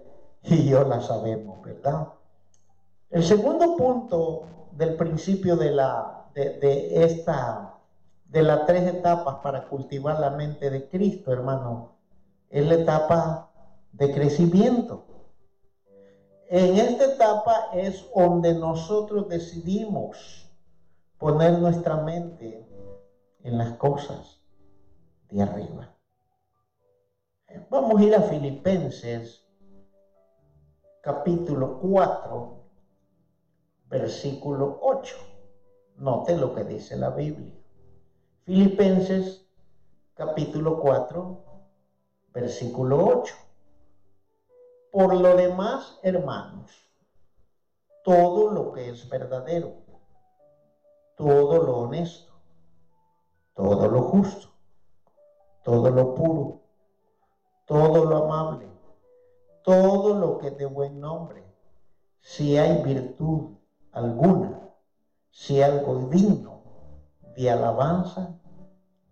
y 0.42 0.68
yo 0.68 0.84
la 0.84 1.00
sabemos, 1.00 1.62
¿verdad? 1.62 2.08
El 3.10 3.24
segundo 3.24 3.76
punto 3.76 4.68
del 4.72 4.96
principio 4.96 5.56
de 5.56 5.72
la 5.72 6.18
de, 6.34 7.04
esta 7.04 7.74
de 8.26 8.42
las 8.42 8.66
tres 8.66 8.86
etapas 8.86 9.36
para 9.42 9.68
cultivar 9.68 10.20
la 10.20 10.30
mente 10.30 10.70
de 10.70 10.88
Cristo, 10.88 11.32
hermano, 11.32 11.96
es 12.50 12.66
la 12.66 12.74
etapa 12.74 13.50
de 13.92 14.12
crecimiento. 14.12 15.04
En 16.50 16.76
esta 16.76 17.06
etapa 17.06 17.68
es 17.72 18.06
donde 18.14 18.54
nosotros 18.54 19.28
decidimos 19.28 20.46
poner 21.18 21.58
nuestra 21.58 21.96
mente 21.96 22.67
en 23.48 23.56
las 23.56 23.78
cosas 23.78 24.42
de 25.30 25.42
arriba. 25.42 25.96
Vamos 27.70 27.98
a 27.98 28.04
ir 28.04 28.14
a 28.14 28.20
Filipenses 28.20 29.46
capítulo 31.00 31.80
4, 31.80 32.62
versículo 33.86 34.78
8. 34.82 35.16
Note 35.96 36.36
lo 36.36 36.54
que 36.54 36.64
dice 36.64 36.96
la 36.96 37.08
Biblia. 37.08 37.58
Filipenses 38.44 39.48
capítulo 40.12 40.78
4, 40.80 41.44
versículo 42.34 43.02
8. 43.02 43.34
Por 44.92 45.14
lo 45.14 45.36
demás, 45.36 45.98
hermanos, 46.02 46.70
todo 48.04 48.50
lo 48.50 48.72
que 48.72 48.90
es 48.90 49.08
verdadero, 49.08 49.72
todo 51.16 51.62
lo 51.62 51.78
honesto, 51.78 52.27
todo 53.58 53.88
lo 53.88 54.02
justo, 54.02 54.50
todo 55.64 55.90
lo 55.90 56.14
puro, 56.14 56.62
todo 57.66 58.04
lo 58.04 58.24
amable, 58.24 58.68
todo 59.64 60.16
lo 60.16 60.38
que 60.38 60.46
es 60.46 60.58
de 60.58 60.66
buen 60.66 61.00
nombre, 61.00 61.42
si 62.20 62.56
hay 62.56 62.80
virtud 62.84 63.56
alguna, 63.90 64.60
si 65.32 65.60
algo 65.60 66.08
digno 66.08 66.62
de 67.36 67.50
alabanza, 67.50 68.38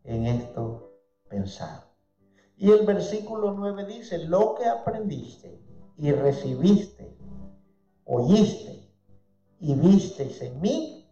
en 0.05 0.27
esto 0.27 0.93
pensar. 1.29 1.91
Y 2.57 2.71
el 2.71 2.87
versículo 2.87 3.51
9 3.51 3.85
dice, 3.87 4.19
lo 4.19 4.55
que 4.55 4.67
aprendiste 4.67 5.61
y 5.99 6.13
recibiste, 6.13 7.19
oíste 8.05 8.93
y 9.59 9.75
visteis 9.75 10.41
en 10.41 10.61
mí, 10.61 11.11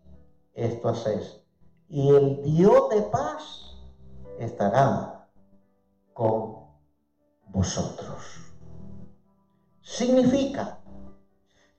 esto 0.54 0.90
haces. 0.90 1.43
Y 1.94 2.08
el 2.08 2.42
Dios 2.42 2.88
de 2.90 3.02
paz 3.02 3.76
estará 4.40 5.28
con 6.12 6.56
vosotros. 7.46 8.50
Significa 9.80 10.80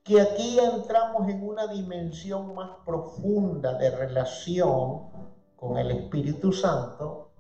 que 0.05 0.21
aquí 0.21 0.57
entramos 0.57 1.27
en 1.27 1.45
una 1.45 1.67
dimensión 1.67 2.55
más 2.55 2.77
profunda 2.85 3.73
de 3.73 3.89
relación 3.89 5.01
con 5.57 5.77
el 5.77 5.91
Espíritu 5.91 6.53
Santo 6.53 7.31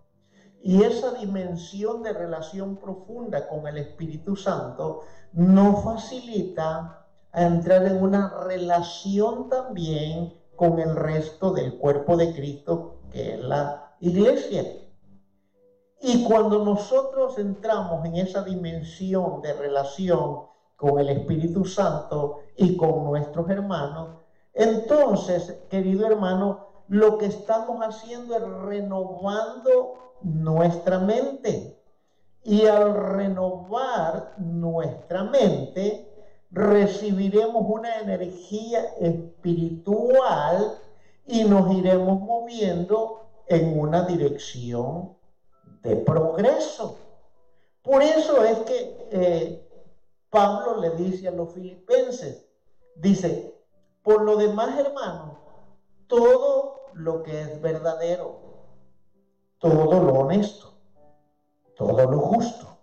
y 0.61 0.83
esa 0.83 1.13
dimensión 1.13 2.03
de 2.03 2.11
relación 2.11 2.75
profunda 2.75 3.47
con 3.47 3.65
el 3.67 3.77
Espíritu 3.77 4.35
Santo 4.35 5.03
nos 5.31 5.81
facilita 5.81 7.07
entrar 7.31 7.85
en 7.85 8.03
una 8.03 8.33
relación 8.43 9.47
también 9.47 10.33
con 10.55 10.79
el 10.79 10.95
resto 10.95 11.51
del 11.51 11.77
cuerpo 11.77 12.17
de 12.17 12.33
Cristo, 12.33 12.99
que 13.11 13.35
es 13.35 13.39
la 13.39 13.95
iglesia. 13.99 14.63
Y 16.01 16.23
cuando 16.23 16.63
nosotros 16.63 17.37
entramos 17.39 18.05
en 18.05 18.17
esa 18.17 18.43
dimensión 18.43 19.41
de 19.41 19.53
relación 19.53 20.41
con 20.75 20.99
el 20.99 21.09
Espíritu 21.09 21.65
Santo 21.65 22.39
y 22.55 22.77
con 22.77 23.05
nuestros 23.05 23.49
hermanos, 23.49 24.19
entonces, 24.53 25.55
querido 25.69 26.07
hermano, 26.07 26.67
lo 26.87 27.17
que 27.17 27.25
estamos 27.25 27.81
haciendo 27.81 28.35
es 28.35 28.43
renovando 28.63 30.13
nuestra 30.21 30.99
mente. 30.99 31.81
Y 32.43 32.65
al 32.67 32.93
renovar 32.93 34.35
nuestra 34.37 35.23
mente, 35.23 36.14
recibiremos 36.51 37.65
una 37.67 37.99
energía 37.99 38.85
espiritual 38.99 40.77
y 41.25 41.43
nos 41.43 41.73
iremos 41.75 42.21
moviendo 42.21 43.25
en 43.47 43.79
una 43.79 44.03
dirección 44.03 45.15
de 45.81 45.95
progreso. 45.97 46.97
Por 47.81 48.01
eso 48.01 48.43
es 48.43 48.59
que 48.59 49.07
eh, 49.11 49.69
Pablo 50.29 50.81
le 50.81 50.91
dice 50.91 51.27
a 51.27 51.31
los 51.31 51.53
filipenses, 51.53 52.47
dice, 52.95 53.55
por 54.03 54.23
lo 54.23 54.37
demás 54.37 54.77
hermanos, 54.79 55.37
todo 56.07 56.81
lo 56.93 57.23
que 57.23 57.41
es 57.41 57.61
verdadero, 57.61 58.39
todo 59.59 60.01
lo 60.01 60.13
honesto, 60.13 60.73
todo 61.75 62.05
lo 62.05 62.19
justo, 62.19 62.77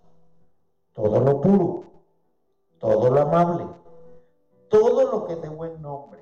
todo 0.93 1.19
lo 1.19 1.41
puro, 1.41 1.83
todo 2.83 3.09
lo 3.09 3.21
amable, 3.21 3.65
todo 4.67 5.09
lo 5.09 5.25
que 5.25 5.37
de 5.37 5.47
buen 5.47 5.81
nombre, 5.81 6.21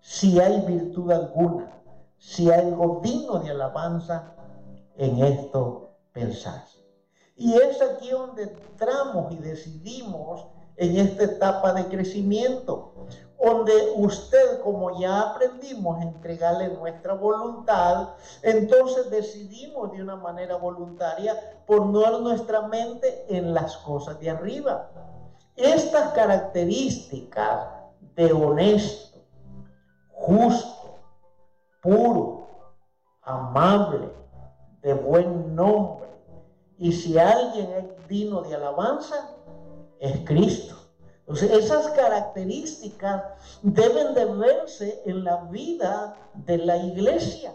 si 0.00 0.40
hay 0.40 0.60
virtud 0.62 1.12
alguna, 1.12 1.70
si 2.18 2.50
hay 2.50 2.66
algo 2.66 2.98
digno 3.00 3.38
de 3.38 3.50
alabanza, 3.50 4.34
en 4.96 5.22
esto 5.22 5.90
pensar. 6.12 6.64
Y 7.36 7.54
es 7.54 7.80
aquí 7.80 8.10
donde 8.10 8.42
entramos 8.42 9.32
y 9.34 9.36
decidimos 9.36 10.48
en 10.74 10.96
esta 10.96 11.22
etapa 11.22 11.72
de 11.72 11.86
crecimiento, 11.86 12.94
donde 13.40 13.92
usted, 13.94 14.62
como 14.62 14.98
ya 14.98 15.20
aprendimos, 15.20 16.02
entregarle 16.02 16.70
nuestra 16.70 17.14
voluntad, 17.14 18.08
entonces 18.42 19.10
decidimos 19.10 19.92
de 19.92 20.02
una 20.02 20.16
manera 20.16 20.56
voluntaria 20.56 21.62
poner 21.68 22.20
nuestra 22.20 22.62
mente 22.62 23.26
en 23.28 23.54
las 23.54 23.76
cosas 23.76 24.18
de 24.18 24.30
arriba. 24.30 24.90
Estas 25.56 26.12
características 26.12 27.68
de 28.16 28.32
honesto, 28.32 29.18
justo, 30.10 30.98
puro, 31.82 32.48
amable, 33.22 34.10
de 34.82 34.94
buen 34.94 35.54
nombre, 35.54 36.08
y 36.78 36.92
si 36.92 37.18
alguien 37.18 37.70
es 37.72 38.08
digno 38.08 38.42
de 38.42 38.54
alabanza, 38.54 39.30
es 40.00 40.20
Cristo. 40.26 40.74
Entonces, 41.20 41.50
esas 41.52 41.88
características 41.92 43.22
deben 43.62 44.12
de 44.14 44.24
verse 44.26 45.02
en 45.06 45.24
la 45.24 45.36
vida 45.44 46.16
de 46.34 46.58
la 46.58 46.76
iglesia. 46.76 47.54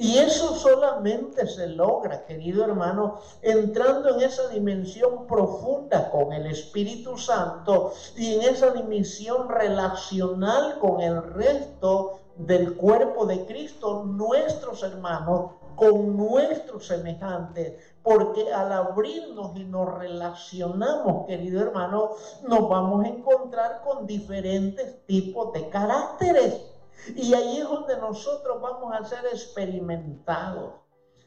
Y 0.00 0.16
eso 0.16 0.54
solamente 0.54 1.44
se 1.48 1.66
logra, 1.66 2.24
querido 2.24 2.64
hermano, 2.64 3.18
entrando 3.42 4.14
en 4.14 4.20
esa 4.20 4.46
dimensión 4.46 5.26
profunda 5.26 6.08
con 6.12 6.32
el 6.32 6.46
Espíritu 6.46 7.18
Santo 7.18 7.92
y 8.16 8.34
en 8.34 8.42
esa 8.42 8.70
dimensión 8.70 9.48
relacional 9.48 10.78
con 10.78 11.00
el 11.00 11.20
resto 11.20 12.20
del 12.36 12.76
cuerpo 12.76 13.26
de 13.26 13.44
Cristo, 13.44 14.04
nuestros 14.04 14.84
hermanos, 14.84 15.50
con 15.74 16.16
nuestros 16.16 16.86
semejantes, 16.86 17.74
porque 18.00 18.52
al 18.52 18.72
abrirnos 18.72 19.56
y 19.56 19.64
nos 19.64 19.98
relacionamos, 19.98 21.26
querido 21.26 21.60
hermano, 21.60 22.12
nos 22.46 22.68
vamos 22.68 23.04
a 23.04 23.08
encontrar 23.08 23.82
con 23.82 24.06
diferentes 24.06 25.04
tipos 25.06 25.52
de 25.52 25.68
caracteres. 25.68 26.67
Y 27.14 27.34
ahí 27.34 27.58
es 27.58 27.68
donde 27.68 27.96
nosotros 27.96 28.60
vamos 28.60 28.94
a 28.94 29.04
ser 29.04 29.26
experimentados. 29.26 30.74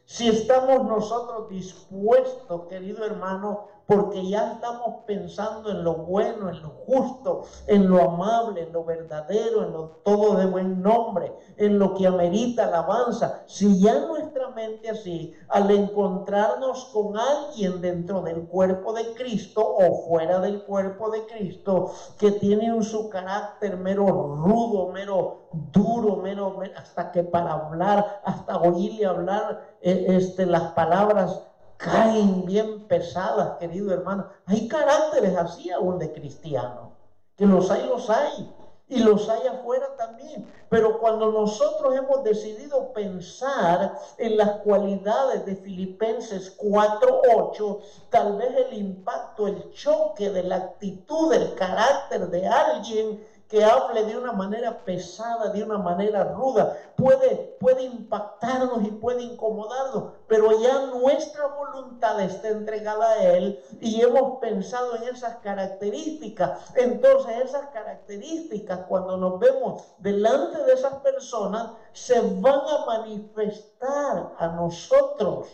Si 0.06 0.28
estamos 0.28 0.86
nosotros 0.86 1.48
dispuestos, 1.50 2.68
querido 2.68 3.06
hermano, 3.06 3.68
porque 3.92 4.26
ya 4.26 4.54
estamos 4.54 5.04
pensando 5.06 5.70
en 5.70 5.84
lo 5.84 5.96
bueno, 5.96 6.50
en 6.50 6.62
lo 6.62 6.70
justo, 6.70 7.44
en 7.68 7.90
lo 7.90 8.02
amable, 8.02 8.62
en 8.62 8.72
lo 8.72 8.86
verdadero, 8.86 9.66
en 9.66 9.74
lo 9.74 10.00
todo 10.06 10.38
de 10.38 10.46
buen 10.46 10.82
nombre, 10.82 11.34
en 11.58 11.78
lo 11.78 11.94
que 11.94 12.08
amerita 12.08 12.68
alabanza. 12.68 13.44
Si 13.48 13.82
ya 13.82 14.00
nuestra 14.06 14.48
mente 14.52 14.90
así, 14.90 15.34
al 15.50 15.70
encontrarnos 15.72 16.86
con 16.94 17.18
alguien 17.18 17.82
dentro 17.82 18.22
del 18.22 18.48
cuerpo 18.48 18.94
de 18.94 19.14
Cristo 19.14 19.62
o 19.62 20.08
fuera 20.08 20.40
del 20.40 20.64
cuerpo 20.64 21.12
de 21.12 21.26
Cristo, 21.26 21.92
que 22.18 22.32
tiene 22.32 22.74
un 22.74 22.86
su 22.86 23.10
carácter 23.10 23.76
mero 23.76 24.06
rudo, 24.06 24.88
mero 24.94 25.50
duro, 25.74 26.16
mero, 26.16 26.62
hasta 26.78 27.12
que 27.12 27.26
para 27.26 27.52
hablar, 27.52 28.22
hasta 28.24 28.58
oírle 28.58 29.06
hablar 29.06 29.76
eh, 29.82 30.06
este, 30.08 30.46
las 30.46 30.72
palabras 30.72 31.51
caen 31.84 32.46
bien 32.46 32.88
pesadas, 32.88 33.58
querido 33.58 33.94
hermano. 33.94 34.28
Hay 34.46 34.68
caracteres 34.68 35.36
así 35.36 35.72
aún 35.72 36.00
de 36.00 36.12
cristiano, 36.12 36.92
que 37.36 37.46
los 37.46 37.72
hay, 37.72 37.88
los 37.88 38.10
hay, 38.10 38.54
y 38.92 39.00
los 39.00 39.30
hay 39.30 39.48
afuera 39.48 39.96
también. 39.98 40.46
Pero 40.70 41.00
cuando 41.00 41.32
nosotros 41.32 41.96
hemos 41.96 42.24
decidido 42.24 42.92
pensar 42.92 43.98
en 44.18 44.38
las 44.38 44.58
cualidades 44.58 45.46
de 45.46 45.56
Filipenses 45.56 46.58
4.8, 46.58 47.80
tal 48.10 48.38
vez 48.38 48.50
el 48.54 48.78
impacto, 48.78 49.48
el 49.48 49.72
choque 49.72 50.30
de 50.30 50.44
la 50.44 50.58
actitud, 50.58 51.32
del 51.32 51.56
carácter 51.56 52.28
de 52.28 52.48
alguien 52.48 53.26
que 53.52 53.66
hable 53.66 54.06
de 54.06 54.18
una 54.18 54.32
manera 54.32 54.86
pesada, 54.86 55.52
de 55.52 55.62
una 55.62 55.78
manera 55.78 56.24
ruda, 56.24 56.78
puede, 56.96 57.58
puede 57.60 57.84
impactarnos 57.84 58.82
y 58.82 58.92
puede 58.92 59.24
incomodarnos, 59.24 60.14
pero 60.26 60.58
ya 60.62 60.86
nuestra 60.86 61.48
voluntad 61.48 62.22
está 62.22 62.48
entregada 62.48 63.12
a 63.12 63.24
Él 63.24 63.62
y 63.82 64.00
hemos 64.00 64.40
pensado 64.40 64.96
en 64.96 65.04
esas 65.14 65.36
características. 65.40 66.74
Entonces 66.78 67.42
esas 67.44 67.68
características, 67.72 68.86
cuando 68.88 69.18
nos 69.18 69.38
vemos 69.38 69.84
delante 69.98 70.64
de 70.64 70.72
esas 70.72 70.94
personas, 71.00 71.72
se 71.92 72.22
van 72.22 72.62
a 72.62 72.86
manifestar 72.86 74.32
a 74.38 74.48
nosotros 74.48 75.50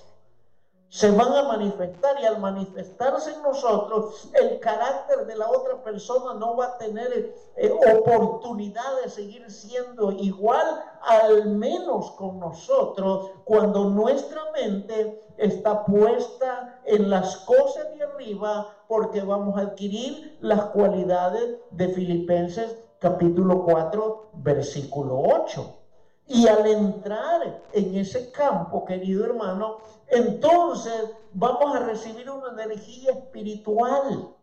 se 0.90 1.12
van 1.12 1.34
a 1.34 1.44
manifestar 1.44 2.16
y 2.22 2.26
al 2.26 2.40
manifestarse 2.40 3.34
en 3.34 3.42
nosotros, 3.42 4.30
el 4.34 4.60
carácter 4.60 5.26
de 5.26 5.36
la 5.36 5.50
otra 5.50 5.84
persona 5.84 6.34
no 6.34 6.56
va 6.56 6.68
a 6.68 6.78
tener 6.78 7.36
eh, 7.58 7.72
oportunidad 7.98 9.02
de 9.04 9.10
seguir 9.10 9.50
siendo 9.52 10.12
igual, 10.12 10.66
al 11.02 11.50
menos 11.50 12.12
con 12.12 12.40
nosotros, 12.40 13.32
cuando 13.44 13.90
nuestra 13.90 14.42
mente 14.54 15.24
está 15.38 15.86
puesta 15.86 16.82
en 16.86 17.10
las 17.10 17.38
cosas 17.38 17.94
de 17.94 18.04
arriba, 18.04 18.74
porque 18.88 19.22
vamos 19.22 19.58
a 19.58 19.62
adquirir 19.62 20.38
las 20.42 20.68
cualidades 20.68 21.58
de 21.72 21.90
Filipenses 21.90 22.78
capítulo 23.00 23.64
4, 23.64 24.30
versículo 24.34 25.20
8. 25.20 25.87
Y 26.28 26.48
al 26.48 26.66
entrar 26.68 27.64
en 27.72 27.96
ese 27.96 28.32
campo, 28.32 28.84
querido 28.84 29.26
hermano, 29.26 29.78
entonces 30.08 31.12
vamos 31.34 31.76
a 31.76 31.80
recibir 31.80 32.30
una 32.30 32.64
energía 32.64 33.12
espiritual. 33.12 34.34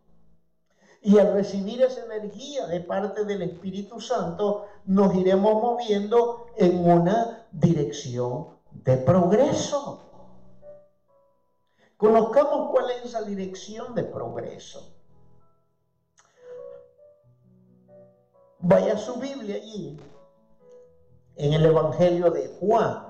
Y 1.01 1.19
al 1.19 1.33
recibir 1.33 1.83
esa 1.83 2.03
energía 2.05 2.65
de 2.65 2.79
parte 2.79 3.25
del 3.25 3.43
Espíritu 3.43 4.01
Santo, 4.01 4.65
nos 4.85 5.13
iremos 5.13 5.61
moviendo 5.61 6.47
en 6.57 6.89
una 6.89 7.45
dirección 7.51 8.47
de 8.71 8.97
progreso. 8.97 10.01
Conozcamos 11.97 12.71
cuál 12.71 12.89
es 12.89 13.05
esa 13.05 13.21
dirección 13.21 13.93
de 13.93 14.03
progreso. 14.03 14.91
Vaya 18.59 18.97
su 18.97 19.15
Biblia 19.15 19.57
allí, 19.57 19.99
en 21.37 21.53
el 21.53 21.65
Evangelio 21.65 22.31
de 22.31 22.47
Juan 22.59 23.05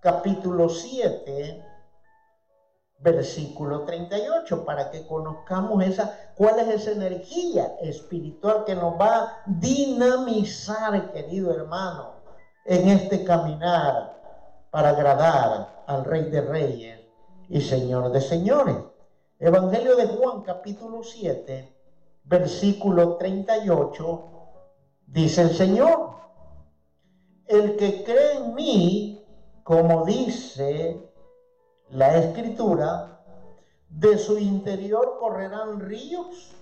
capítulo 0.00 0.68
7, 0.68 1.64
versículo 2.98 3.84
38, 3.84 4.64
para 4.64 4.90
que 4.90 5.06
conozcamos 5.06 5.82
esa, 5.84 6.32
cuál 6.36 6.60
es 6.60 6.68
esa 6.68 6.92
energía 6.92 7.76
espiritual 7.80 8.64
que 8.64 8.74
nos 8.74 8.94
va 9.00 9.16
a 9.16 9.42
dinamizar, 9.46 11.12
querido 11.12 11.52
hermano, 11.52 12.12
en 12.64 12.88
este 12.88 13.24
caminar 13.24 14.16
para 14.70 14.90
agradar 14.90 15.82
al 15.86 16.04
Rey 16.04 16.30
de 16.30 16.40
Reyes 16.40 17.00
y 17.48 17.60
Señor 17.60 18.12
de 18.12 18.20
Señores. 18.20 18.76
Evangelio 19.38 19.96
de 19.96 20.06
Juan, 20.06 20.42
capítulo 20.42 21.02
7, 21.02 21.74
versículo 22.24 23.16
38, 23.16 24.35
dice 25.06 25.42
el 25.42 25.54
Señor, 25.54 26.16
el 27.46 27.76
que 27.76 28.04
cree 28.04 28.38
en 28.38 28.54
mí, 28.54 29.24
como 29.62 30.04
dice 30.04 31.00
la 31.90 32.16
escritura, 32.16 33.16
de 33.88 34.18
su 34.18 34.38
interior 34.38 35.16
correrán 35.18 35.80
ríos 35.80 36.54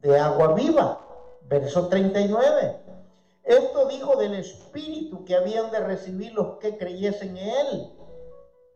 de 0.00 0.18
agua 0.18 0.54
viva. 0.54 1.00
Verso 1.42 1.88
39. 1.88 2.80
Esto 3.44 3.88
dijo 3.88 4.16
del 4.16 4.34
Espíritu 4.34 5.24
que 5.24 5.34
habían 5.34 5.70
de 5.70 5.80
recibir 5.80 6.32
los 6.34 6.58
que 6.58 6.76
creyesen 6.76 7.36
en 7.36 7.48
Él, 7.48 7.92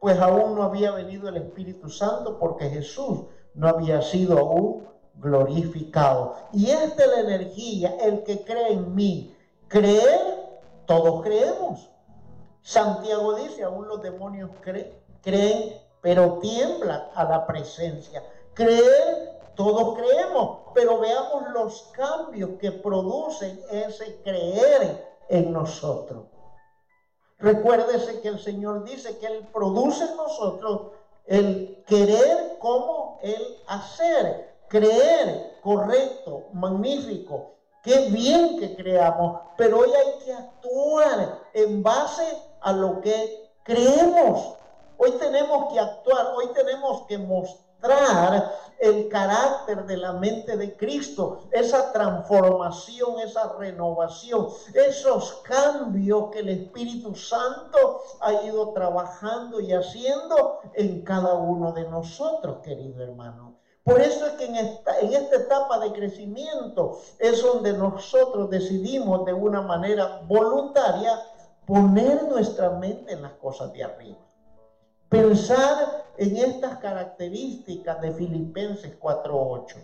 pues 0.00 0.18
aún 0.18 0.54
no 0.54 0.62
había 0.62 0.92
venido 0.92 1.28
el 1.28 1.36
Espíritu 1.36 1.90
Santo 1.90 2.38
porque 2.38 2.70
Jesús 2.70 3.26
no 3.54 3.68
había 3.68 4.00
sido 4.00 4.38
aún 4.38 4.88
glorificado. 5.16 6.36
Y 6.52 6.70
esta 6.70 7.04
es 7.04 7.10
la 7.10 7.20
energía, 7.20 7.96
el 8.00 8.22
que 8.24 8.44
cree 8.44 8.72
en 8.72 8.94
mí. 8.94 9.36
Creer, 9.68 10.60
todos 10.86 11.22
creemos. 11.22 11.90
Santiago 12.62 13.34
dice, 13.34 13.64
aún 13.64 13.88
los 13.88 14.02
demonios 14.02 14.50
creen, 14.60 15.80
pero 16.00 16.38
tiemblan 16.38 17.08
a 17.14 17.24
la 17.24 17.46
presencia. 17.46 18.22
Creer, 18.54 19.40
todos 19.54 19.96
creemos, 19.98 20.60
pero 20.74 20.98
veamos 20.98 21.50
los 21.52 21.90
cambios 21.92 22.50
que 22.60 22.72
producen 22.72 23.60
ese 23.70 24.20
creer 24.22 25.06
en 25.28 25.52
nosotros. 25.52 26.24
Recuérdese 27.38 28.20
que 28.20 28.28
el 28.28 28.38
Señor 28.38 28.84
dice 28.84 29.18
que 29.18 29.26
Él 29.26 29.48
produce 29.52 30.04
en 30.04 30.16
nosotros 30.16 30.92
el 31.26 31.82
querer 31.86 32.56
como 32.60 33.18
el 33.22 33.58
hacer. 33.66 34.51
Creer, 34.72 35.58
correcto, 35.60 36.48
magnífico. 36.54 37.56
Qué 37.82 38.08
bien 38.08 38.58
que 38.58 38.74
creamos, 38.74 39.42
pero 39.58 39.80
hoy 39.80 39.90
hay 39.90 40.24
que 40.24 40.32
actuar 40.32 41.40
en 41.52 41.82
base 41.82 42.26
a 42.62 42.72
lo 42.72 43.02
que 43.02 43.50
creemos. 43.64 44.54
Hoy 44.96 45.10
tenemos 45.20 45.70
que 45.70 45.78
actuar, 45.78 46.28
hoy 46.34 46.46
tenemos 46.54 47.02
que 47.02 47.18
mostrar 47.18 48.50
el 48.78 49.10
carácter 49.10 49.84
de 49.84 49.98
la 49.98 50.14
mente 50.14 50.56
de 50.56 50.74
Cristo, 50.74 51.42
esa 51.50 51.92
transformación, 51.92 53.18
esa 53.18 53.52
renovación, 53.58 54.48
esos 54.72 55.42
cambios 55.42 56.30
que 56.30 56.38
el 56.38 56.48
Espíritu 56.48 57.14
Santo 57.14 58.00
ha 58.20 58.32
ido 58.44 58.72
trabajando 58.72 59.60
y 59.60 59.74
haciendo 59.74 60.60
en 60.72 61.02
cada 61.02 61.34
uno 61.34 61.72
de 61.72 61.86
nosotros, 61.90 62.60
querido 62.62 63.02
hermano. 63.02 63.51
Por 63.84 64.00
eso 64.00 64.26
es 64.26 64.32
que 64.34 64.44
en 64.44 64.56
esta, 64.56 64.98
en 65.00 65.12
esta 65.12 65.36
etapa 65.36 65.80
de 65.80 65.92
crecimiento 65.92 67.00
es 67.18 67.42
donde 67.42 67.72
nosotros 67.72 68.48
decidimos 68.48 69.24
de 69.24 69.32
una 69.32 69.62
manera 69.62 70.22
voluntaria 70.28 71.18
poner 71.66 72.22
nuestra 72.28 72.70
mente 72.70 73.12
en 73.12 73.22
las 73.22 73.32
cosas 73.32 73.72
de 73.72 73.82
arriba. 73.82 74.18
Pensar 75.08 76.04
en 76.16 76.36
estas 76.36 76.78
características 76.78 78.00
de 78.00 78.12
Filipenses 78.12 78.98
4.8, 79.00 79.76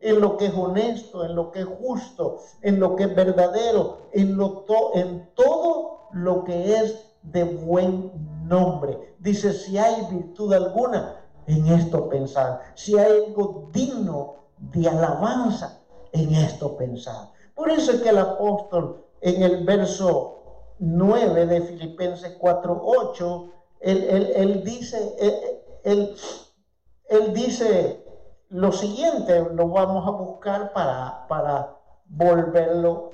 en 0.00 0.20
lo 0.20 0.36
que 0.36 0.46
es 0.46 0.54
honesto, 0.54 1.24
en 1.24 1.34
lo 1.34 1.50
que 1.50 1.60
es 1.60 1.66
justo, 1.66 2.38
en 2.62 2.80
lo 2.80 2.96
que 2.96 3.04
es 3.04 3.14
verdadero, 3.14 3.98
en, 4.12 4.36
lo 4.36 4.64
en 4.94 5.30
todo 5.34 6.08
lo 6.12 6.44
que 6.44 6.76
es 6.76 7.04
de 7.22 7.44
buen 7.44 8.10
nombre. 8.46 9.14
Dice, 9.18 9.52
si 9.52 9.78
hay 9.78 10.06
virtud 10.10 10.52
alguna, 10.52 11.23
en 11.46 11.66
esto 11.68 12.08
pensar. 12.08 12.60
Si 12.74 12.98
hay 12.98 13.24
algo 13.26 13.70
digno 13.72 14.36
de 14.58 14.88
alabanza, 14.88 15.80
en 16.12 16.34
esto 16.34 16.76
pensar. 16.76 17.30
Por 17.54 17.70
eso 17.70 17.92
es 17.92 18.02
que 18.02 18.08
el 18.08 18.18
apóstol 18.18 19.04
en 19.20 19.42
el 19.42 19.64
verso 19.64 20.74
9 20.78 21.46
de 21.46 21.62
Filipenses 21.62 22.38
4.8, 22.38 23.50
él, 23.80 24.32
él, 24.36 24.64
dice, 24.64 25.16
él, 25.82 26.14
él, 27.08 27.32
dice 27.32 28.04
lo 28.50 28.70
siguiente, 28.70 29.46
lo 29.54 29.68
vamos 29.68 30.06
a 30.06 30.10
buscar 30.10 30.72
para, 30.74 31.26
para 31.26 31.74
volverlo 32.06 33.12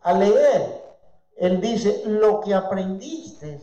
a 0.00 0.12
leer. 0.14 0.82
Él 1.36 1.60
dice, 1.60 2.02
lo 2.06 2.40
que 2.40 2.52
aprendiste 2.52 3.60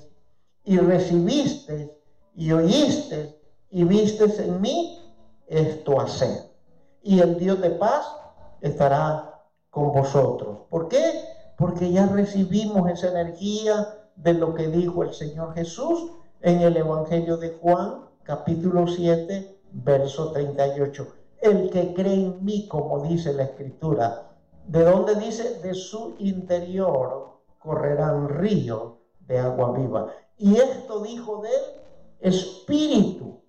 y 0.64 0.78
recibiste 0.78 1.94
y 2.36 2.54
oíste 2.54 3.38
y 3.72 3.84
viste 3.84 4.26
en 4.44 4.62
mí, 4.62 5.00
esto 5.48 6.00
hacer. 6.00 6.52
Y 7.02 7.20
el 7.20 7.38
Dios 7.38 7.60
de 7.62 7.72
paz 7.72 8.06
estará 8.62 9.44
con 9.70 9.92
vosotros. 9.92 10.60
¿Por 10.70 10.88
qué? 10.88 11.00
porque 11.62 11.92
ya 11.92 12.08
recibimos 12.08 12.90
esa 12.90 13.10
energía 13.10 14.00
de 14.16 14.34
lo 14.34 14.56
que 14.56 14.68
dijo 14.68 15.04
el 15.04 15.14
Señor 15.14 15.54
Jesús 15.54 16.12
en 16.42 16.60
el 16.62 16.76
Evangelio 16.76 17.38
de 17.38 17.52
Juan, 17.62 18.06
capítulo 18.24 18.88
7, 18.88 19.60
verso 19.72 20.32
38. 20.32 21.08
El 21.40 21.70
que 21.70 21.94
cree 21.94 22.16
en 22.16 22.44
mí, 22.44 22.68
como 22.68 23.04
dice 23.04 23.32
la 23.34 23.44
Escritura, 23.44 24.32
¿de 24.66 24.84
dónde 24.84 25.14
dice? 25.14 25.60
De 25.62 25.76
su 25.76 26.16
interior 26.18 27.42
correrán 27.60 28.28
ríos 28.28 28.94
de 29.28 29.38
agua 29.38 29.72
viva. 29.78 30.08
Y 30.40 30.56
esto 30.56 31.02
dijo 31.02 31.44
del 31.44 32.32
Espíritu. 32.34 33.41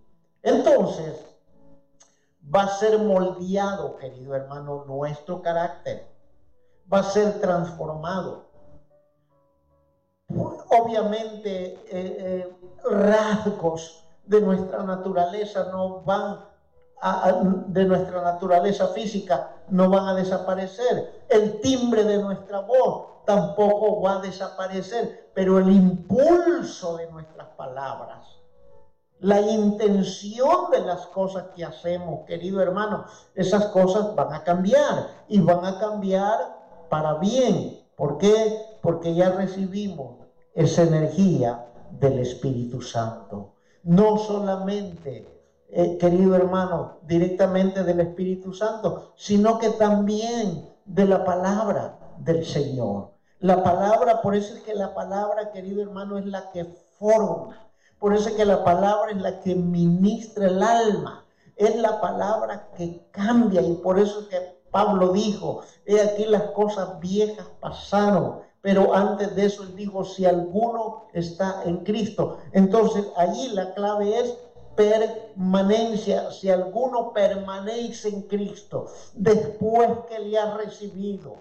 Entonces, 0.42 1.24
va 2.54 2.62
a 2.62 2.68
ser 2.68 2.98
moldeado, 2.98 3.96
querido 3.96 4.34
hermano, 4.34 4.84
nuestro 4.86 5.40
carácter 5.42 6.06
va 6.92 6.98
a 6.98 7.04
ser 7.04 7.40
transformado. 7.40 8.46
Obviamente, 10.28 11.74
eh, 11.74 11.80
eh, 11.90 12.56
rasgos 12.84 14.04
de 14.24 14.40
nuestra 14.40 14.82
naturaleza 14.82 15.68
no 15.70 16.00
van 16.00 16.52
de 17.66 17.84
nuestra 17.84 18.22
naturaleza 18.22 18.86
física 18.88 19.50
no 19.68 19.90
van 19.90 20.06
a 20.06 20.14
desaparecer. 20.14 21.24
El 21.28 21.60
timbre 21.60 22.04
de 22.04 22.18
nuestra 22.18 22.60
voz 22.60 23.24
tampoco 23.26 24.00
va 24.00 24.18
a 24.18 24.20
desaparecer, 24.20 25.30
pero 25.34 25.58
el 25.58 25.70
impulso 25.70 26.96
de 26.96 27.10
nuestras 27.10 27.48
palabras, 27.56 28.41
la 29.22 29.40
intención 29.40 30.70
de 30.72 30.80
las 30.80 31.06
cosas 31.06 31.44
que 31.54 31.64
hacemos, 31.64 32.24
querido 32.26 32.60
hermano, 32.60 33.04
esas 33.36 33.66
cosas 33.66 34.16
van 34.16 34.32
a 34.34 34.42
cambiar 34.42 35.10
y 35.28 35.38
van 35.40 35.64
a 35.64 35.78
cambiar 35.78 36.58
para 36.88 37.14
bien. 37.14 37.78
¿Por 37.94 38.18
qué? 38.18 38.58
Porque 38.82 39.14
ya 39.14 39.30
recibimos 39.30 40.16
esa 40.54 40.82
energía 40.82 41.64
del 41.92 42.18
Espíritu 42.18 42.82
Santo. 42.82 43.54
No 43.84 44.18
solamente 44.18 45.32
eh, 45.68 45.98
querido 45.98 46.34
hermano, 46.34 46.98
directamente 47.06 47.84
del 47.84 48.00
Espíritu 48.00 48.52
Santo, 48.52 49.12
sino 49.14 49.56
que 49.58 49.70
también 49.70 50.68
de 50.84 51.04
la 51.04 51.24
palabra 51.24 51.96
del 52.18 52.44
Señor. 52.44 53.12
La 53.38 53.62
palabra, 53.62 54.20
por 54.20 54.34
eso 54.34 54.54
es 54.56 54.62
que 54.62 54.74
la 54.74 54.94
palabra, 54.94 55.52
querido 55.52 55.80
hermano, 55.80 56.18
es 56.18 56.26
la 56.26 56.50
que 56.50 56.64
forma. 56.98 57.61
Por 58.02 58.16
eso 58.16 58.30
es 58.30 58.34
que 58.34 58.44
la 58.44 58.64
palabra 58.64 59.12
es 59.12 59.18
la 59.18 59.38
que 59.38 59.54
ministra 59.54 60.46
el 60.46 60.60
alma. 60.60 61.24
Es 61.54 61.76
la 61.76 62.00
palabra 62.00 62.68
que 62.76 63.06
cambia 63.12 63.62
y 63.62 63.74
por 63.74 63.96
eso 63.96 64.22
es 64.22 64.26
que 64.26 64.58
Pablo 64.72 65.12
dijo, 65.12 65.60
he 65.86 66.00
aquí 66.00 66.24
las 66.24 66.50
cosas 66.50 66.98
viejas 66.98 67.46
pasaron, 67.60 68.40
pero 68.60 68.92
antes 68.92 69.36
de 69.36 69.44
eso 69.44 69.62
él 69.62 69.76
dijo, 69.76 70.04
si 70.04 70.26
alguno 70.26 71.04
está 71.12 71.62
en 71.64 71.84
Cristo. 71.84 72.38
Entonces 72.50 73.06
allí 73.16 73.50
la 73.50 73.72
clave 73.72 74.18
es 74.18 74.36
permanencia, 74.74 76.32
si 76.32 76.50
alguno 76.50 77.12
permanece 77.12 78.08
en 78.08 78.22
Cristo 78.22 78.86
después 79.14 79.88
que 80.08 80.18
le 80.18 80.40
ha 80.40 80.56
recibido, 80.56 81.36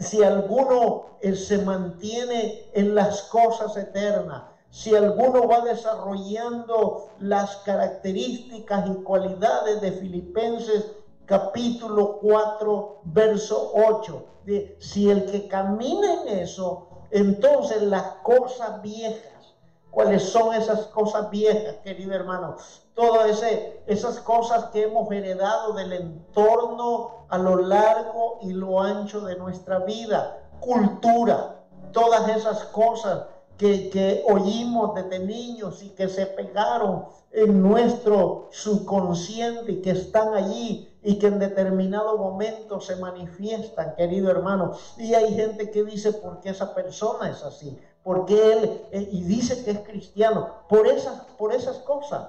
si 0.00 0.24
alguno 0.24 1.18
eh, 1.20 1.36
se 1.36 1.58
mantiene 1.58 2.64
en 2.72 2.96
las 2.96 3.22
cosas 3.24 3.76
eternas, 3.76 4.53
si 4.74 4.92
alguno 4.92 5.46
va 5.46 5.60
desarrollando 5.60 7.10
las 7.20 7.58
características 7.58 8.90
y 8.90 9.04
cualidades 9.04 9.80
de 9.80 9.92
Filipenses 9.92 10.90
capítulo 11.26 12.18
4, 12.18 13.02
verso 13.04 13.70
8, 13.72 14.24
de, 14.44 14.76
si 14.80 15.08
el 15.08 15.30
que 15.30 15.46
camina 15.46 16.22
en 16.22 16.40
eso, 16.40 16.88
entonces 17.12 17.82
las 17.82 18.02
cosas 18.24 18.82
viejas 18.82 19.54
cuáles 19.92 20.24
son 20.24 20.52
esas 20.56 20.86
cosas 20.86 21.30
viejas, 21.30 21.76
querido 21.84 22.12
hermano. 22.12 22.56
Todas 22.94 23.44
esas 23.86 24.18
cosas 24.18 24.64
que 24.72 24.82
hemos 24.82 25.08
heredado 25.12 25.74
del 25.74 25.92
entorno 25.92 27.26
a 27.28 27.38
lo 27.38 27.58
largo 27.58 28.38
y 28.42 28.52
lo 28.52 28.80
ancho 28.80 29.20
de 29.20 29.36
nuestra 29.36 29.78
vida. 29.78 30.48
Cultura, 30.58 31.60
todas 31.92 32.28
esas 32.36 32.64
cosas 32.64 33.22
que, 33.58 33.90
que 33.90 34.24
oímos 34.28 34.94
desde 34.94 35.18
niños 35.20 35.82
y 35.82 35.90
que 35.90 36.08
se 36.08 36.26
pegaron 36.26 37.04
en 37.32 37.62
nuestro 37.62 38.48
subconsciente 38.52 39.72
y 39.72 39.82
que 39.82 39.90
están 39.90 40.34
allí 40.34 40.88
y 41.02 41.18
que 41.18 41.26
en 41.26 41.38
determinado 41.38 42.16
momento 42.16 42.80
se 42.80 42.96
manifiestan, 42.96 43.94
querido 43.96 44.30
hermano. 44.30 44.72
Y 44.96 45.14
hay 45.14 45.34
gente 45.34 45.70
que 45.70 45.84
dice, 45.84 46.12
¿por 46.12 46.40
qué 46.40 46.50
esa 46.50 46.74
persona 46.74 47.30
es 47.30 47.42
así? 47.42 47.78
porque 48.04 48.52
él, 48.52 48.82
eh, 48.92 49.08
y 49.10 49.22
dice 49.22 49.64
que 49.64 49.72
es 49.72 49.78
cristiano, 49.80 50.48
por 50.68 50.86
esas, 50.86 51.22
por 51.38 51.52
esas 51.52 51.78
cosas. 51.78 52.28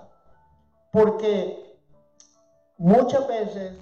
Porque 0.92 1.78
muchas 2.78 3.28
veces 3.28 3.74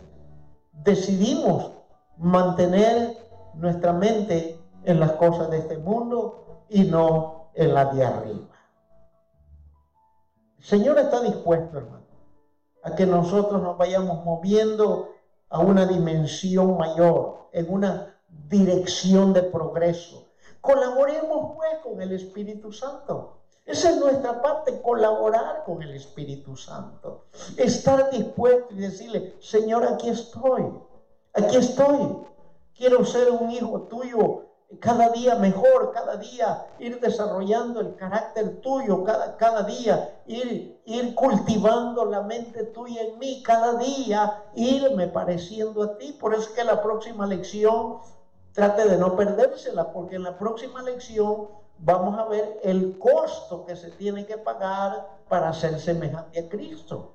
decidimos 0.72 1.72
mantener 2.18 3.16
nuestra 3.54 3.94
mente 3.94 4.60
en 4.84 5.00
las 5.00 5.14
cosas 5.14 5.52
de 5.52 5.60
este 5.60 5.78
mundo 5.78 6.53
y 6.74 6.84
no 6.84 7.52
en 7.54 7.74
las 7.74 7.96
de 7.96 8.06
arriba. 8.06 8.48
El 10.58 10.66
Señor 10.66 11.00
está 11.00 11.22
dispuesto, 11.22 11.78
hermano, 11.78 12.06
a 12.84 12.96
que 12.96 13.06
nosotros 13.06 13.62
nos 13.62 13.78
vayamos 13.78 14.24
moviendo 14.26 15.14
a 15.50 15.60
una 15.60 15.86
dimensión 15.86 16.78
mayor, 16.78 17.48
en 17.54 17.72
una 17.72 18.18
dirección 18.50 19.34
de 19.34 19.44
progreso 19.44 20.24
Colaboremos 20.64 21.56
pues 21.58 21.80
con 21.84 22.02
el 22.02 22.14
Espíritu 22.14 22.72
Santo. 22.72 23.34
Esa 23.66 23.90
es 23.90 23.98
nuestra 23.98 24.42
parte, 24.42 24.82
colaborar 24.82 25.66
con 25.66 25.84
el 25.84 25.94
Espíritu 25.94 26.56
Santo. 26.56 27.26
Estar 27.58 28.10
dispuesto 28.12 28.74
y 28.74 28.78
decirle, 28.78 29.36
Señor, 29.42 29.84
aquí 29.84 30.08
estoy, 30.08 30.64
aquí 31.34 31.58
estoy. 31.58 32.18
Quiero 32.78 33.04
ser 33.04 33.30
un 33.32 33.52
hijo 33.52 33.82
tuyo 33.90 34.46
cada 34.80 35.10
día 35.10 35.36
mejor, 35.36 35.92
cada 35.94 36.18
día 36.18 36.68
ir 36.80 37.00
desarrollando 37.00 37.82
el 37.82 37.96
carácter 37.96 38.62
tuyo, 38.62 39.04
cada, 39.04 39.38
cada 39.38 39.64
día 39.64 40.22
ir, 40.28 40.82
ir 40.86 41.16
cultivando 41.16 42.06
la 42.06 42.22
mente 42.22 42.64
tuya 42.66 43.02
en 43.02 43.20
mí, 43.20 43.44
cada 43.44 43.76
día 43.76 44.44
irme 44.56 45.08
pareciendo 45.08 45.84
a 45.84 45.98
ti. 45.98 46.14
Por 46.14 46.34
eso 46.34 46.44
es 46.44 46.50
que 46.50 46.64
la 46.64 46.82
próxima 46.82 47.26
lección 47.26 48.00
trate 48.54 48.88
de 48.88 48.98
no 48.98 49.16
perdérsela, 49.16 49.92
porque 49.92 50.16
en 50.16 50.24
la 50.24 50.38
próxima 50.38 50.82
lección 50.82 51.48
vamos 51.80 52.18
a 52.18 52.26
ver 52.26 52.60
el 52.64 52.98
costo 52.98 53.66
que 53.66 53.76
se 53.76 53.92
tiene 53.92 54.26
que 54.26 54.38
pagar 54.38 55.08
para 55.28 55.52
ser 55.54 55.80
semejante 55.80 56.40
a 56.40 56.50
Cristo. 56.50 57.14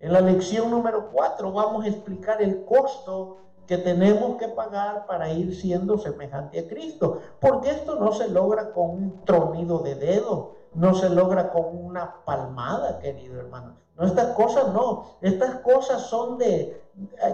En 0.00 0.12
la 0.12 0.20
lección 0.20 0.70
número 0.70 1.10
4 1.12 1.52
vamos 1.52 1.84
a 1.84 1.88
explicar 1.88 2.40
el 2.42 2.64
costo 2.64 3.36
que 3.70 3.78
tenemos 3.78 4.36
que 4.36 4.48
pagar 4.48 5.06
para 5.06 5.32
ir 5.32 5.54
siendo 5.54 5.96
semejante 5.96 6.58
a 6.58 6.66
Cristo, 6.66 7.20
porque 7.38 7.70
esto 7.70 7.94
no 7.94 8.10
se 8.10 8.26
logra 8.26 8.72
con 8.72 8.90
un 8.90 9.24
tronido 9.24 9.78
de 9.78 9.94
dedo, 9.94 10.56
no 10.74 10.92
se 10.96 11.08
logra 11.08 11.52
con 11.52 11.66
una 11.76 12.16
palmada, 12.24 12.98
querido 12.98 13.38
hermano. 13.38 13.76
No, 13.96 14.06
estas 14.06 14.34
cosas 14.34 14.72
no, 14.74 15.04
estas 15.20 15.60
cosas 15.60 16.02
son 16.02 16.36
de, 16.36 16.82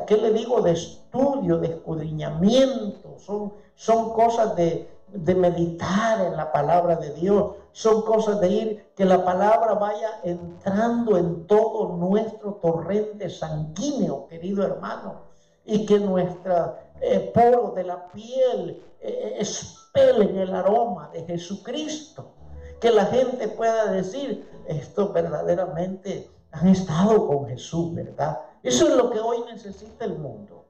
¿qué 0.07 0.19
le 0.19 0.31
digo? 0.35 0.61
De 0.61 0.73
estudio, 0.73 1.57
de 1.57 1.69
escudriñamiento, 1.69 3.19
son, 3.19 3.55
son 3.75 4.13
cosas 4.13 4.55
de, 4.57 4.91
de 5.15 5.35
meditar 5.35 6.21
en 6.21 6.37
la 6.37 6.53
palabra 6.53 6.97
de 6.97 7.15
Dios, 7.15 7.53
son 7.73 8.03
cosas 8.03 8.41
de 8.41 8.49
ir, 8.51 8.93
que 8.95 9.07
la 9.07 9.25
palabra 9.25 9.73
vaya 9.73 10.21
entrando 10.23 11.17
en 11.17 11.47
todo 11.47 11.97
nuestro 11.97 12.57
torrente 12.57 13.31
sanguíneo, 13.31 14.27
querido 14.29 14.63
hermano, 14.63 15.26
y 15.67 15.85
que 15.85 15.99
nuestra 15.99 16.93
eh, 17.01 17.31
poro 17.35 17.73
de 17.73 17.85
la 17.85 18.09
piel 18.09 18.83
eh, 19.01 19.37
espelen 19.39 20.39
el 20.39 20.55
aroma 20.55 21.11
de 21.13 21.25
Jesucristo, 21.25 22.33
que 22.81 22.91
la 22.91 23.07
gente 23.07 23.49
pueda 23.49 23.91
decir, 23.91 24.49
esto 24.67 25.13
verdaderamente 25.13 26.31
han 26.53 26.69
estado 26.69 27.27
con 27.27 27.47
Jesús, 27.47 27.95
¿verdad? 27.95 28.41
Eso 28.63 28.89
es 28.89 28.97
lo 28.97 29.11
que 29.11 29.21
hoy 29.21 29.39
necesita 29.51 30.05
el 30.05 30.19
mundo. 30.19 30.67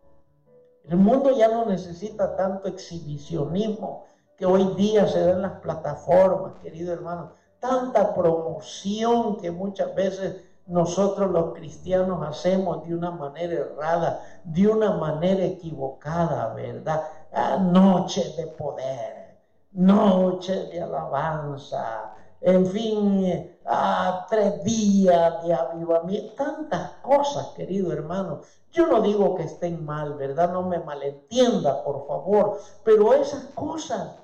El 0.85 0.97
mundo 0.97 1.37
ya 1.37 1.49
no 1.49 1.67
necesita 1.67 2.37
tanto 2.37 2.69
exhibicionismo 2.69 4.07
que 4.37 4.47
hoy 4.47 4.75
día 4.77 5.07
se 5.07 5.21
da 5.21 5.33
en 5.33 5.43
las 5.43 5.61
plataformas, 5.61 6.61
querido 6.63 6.93
hermano. 6.93 7.33
Tanta 7.59 8.15
promoción 8.15 9.39
que 9.39 9.51
muchas 9.51 9.95
veces 9.95 10.45
nosotros 10.67 11.31
los 11.31 11.55
cristianos 11.55 12.27
hacemos 12.27 12.87
de 12.87 12.95
una 12.95 13.11
manera 13.11 13.55
errada, 13.55 14.21
de 14.45 14.67
una 14.67 14.93
manera 14.93 15.45
equivocada, 15.45 16.55
¿verdad? 16.55 17.03
Ah, 17.33 17.57
noche 17.59 18.35
de 18.37 18.47
poder, 18.49 19.39
noche 19.73 20.67
de 20.67 20.83
alabanza, 20.83 22.15
en 22.41 22.67
fin, 22.67 23.59
a 23.65 24.27
tres 24.29 24.63
días 24.65 25.43
de 25.45 25.55
avivamiento, 25.55 26.35
tantas 26.35 26.91
cosas, 27.03 27.49
querido 27.57 27.93
hermano. 27.93 28.43
Yo 28.73 28.87
no 28.87 29.01
digo 29.01 29.35
que 29.37 29.45
estén 29.45 29.85
mal, 29.85 30.15
¿verdad? 30.15 30.53
No 30.53 30.63
me 30.63 30.79
malentienda, 30.81 31.83
por 31.83 32.07
favor, 32.07 32.59
pero 32.85 33.15
esas 33.15 33.45
cosas 33.55 34.17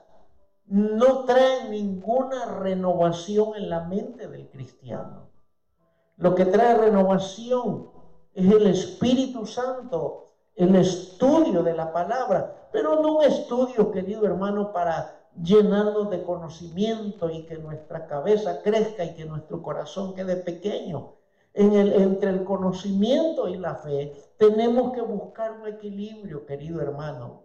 no 0.67 1.25
traen 1.25 1.71
ninguna 1.71 2.45
renovación 2.61 3.57
en 3.57 3.71
la 3.71 3.81
mente 3.81 4.29
del 4.29 4.49
cristiano. 4.49 5.22
Lo 6.17 6.35
que 6.35 6.45
trae 6.45 6.77
renovación 6.77 7.91
es 8.35 8.51
el 8.51 8.67
Espíritu 8.67 9.47
Santo, 9.47 10.33
el 10.55 10.77
estudio 10.77 11.63
de 11.63 11.75
la 11.75 11.93
palabra, 11.93 12.69
pero 12.73 13.01
no 13.01 13.17
un 13.17 13.25
estudio, 13.25 13.91
querido 13.91 14.25
hermano, 14.25 14.73
para 14.73 15.23
llenarnos 15.41 16.11
de 16.11 16.23
conocimiento 16.23 17.31
y 17.31 17.47
que 17.47 17.57
nuestra 17.59 18.07
cabeza 18.07 18.61
crezca 18.63 19.05
y 19.05 19.15
que 19.15 19.25
nuestro 19.25 19.63
corazón 19.63 20.15
quede 20.15 20.37
pequeño. 20.37 21.15
En 21.55 21.75
el, 21.75 21.93
entre 21.93 22.31
el 22.31 22.45
conocimiento 22.45 23.47
y 23.47 23.59
la 23.59 23.75
fe 23.75 24.15
tenemos 24.39 24.93
que 24.93 25.03
buscar 25.03 25.53
un 25.53 25.69
equilibrio, 25.69 26.47
querido 26.47 26.81
hermano. 26.81 27.43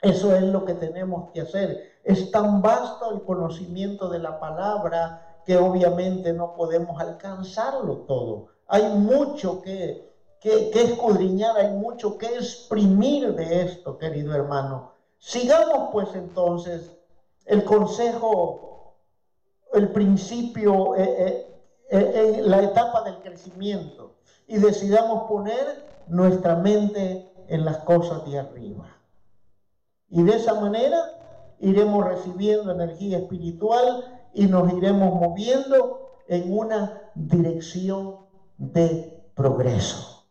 Eso 0.00 0.34
es 0.34 0.42
lo 0.42 0.64
que 0.64 0.74
tenemos 0.74 1.30
que 1.32 1.40
hacer. 1.42 2.00
Es 2.04 2.30
tan 2.30 2.62
vasto 2.62 3.12
el 3.12 3.22
conocimiento 3.22 4.08
de 4.08 4.20
la 4.20 4.38
palabra 4.38 5.29
que 5.50 5.56
obviamente 5.58 6.32
no 6.32 6.54
podemos 6.54 7.00
alcanzarlo 7.00 8.04
todo 8.06 8.50
hay 8.70 8.84
mucho 8.84 9.60
que, 9.62 10.14
que, 10.40 10.70
escudriñar, 10.72 11.56
hay 11.56 11.72
mucho 11.72 12.16
que 12.16 12.26
exprimir 12.26 13.34
de 13.34 13.62
esto, 13.62 13.98
querido 13.98 14.32
hermano. 14.32 14.92
Sigamos 15.18 15.88
pues 15.90 16.14
entonces 16.14 16.96
el 17.46 17.64
consejo, 17.64 18.94
el 19.72 19.90
principio, 19.90 20.94
eh, 20.94 21.04
eh, 21.18 21.48
eh, 21.90 22.42
la 22.44 22.62
etapa 22.62 23.02
del 23.02 23.18
crecimiento 23.18 24.14
y 24.46 24.58
decidamos 24.58 25.28
poner 25.28 25.84
nuestra 26.06 26.54
mente 26.54 27.28
en 27.48 27.64
las 27.64 27.78
cosas 27.78 28.24
de 28.30 28.38
arriba. 28.38 28.86
Y 30.10 30.22
de 30.22 30.36
esa 30.36 30.54
manera 30.54 30.96
iremos 31.58 32.06
recibiendo 32.06 32.70
energía 32.70 33.18
espiritual 33.18 34.19
y 34.34 34.46
nos 34.46 34.72
iremos 34.72 35.14
moviendo 35.14 36.10
en 36.28 36.56
una 36.56 37.10
dirección 37.14 38.16
de 38.56 39.20
progreso. 39.34 40.26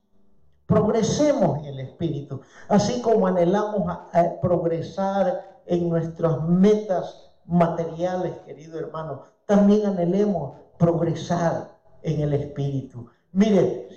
Progresemos 0.65 1.59
en 1.59 1.65
el 1.65 1.79
espíritu, 1.79 2.41
así 2.67 3.01
como 3.01 3.27
anhelamos 3.27 3.89
a, 3.89 4.39
progresar 4.39 5.61
en 5.65 5.89
nuestras 5.89 6.43
metas 6.47 7.31
materiales, 7.45 8.33
querido 8.45 8.79
hermano, 8.79 9.23
también 9.45 9.87
anhelemos 9.87 10.57
progresar 10.77 11.71
en 12.03 12.21
el 12.21 12.33
espíritu. 12.33 13.07
Mire, 13.31 13.89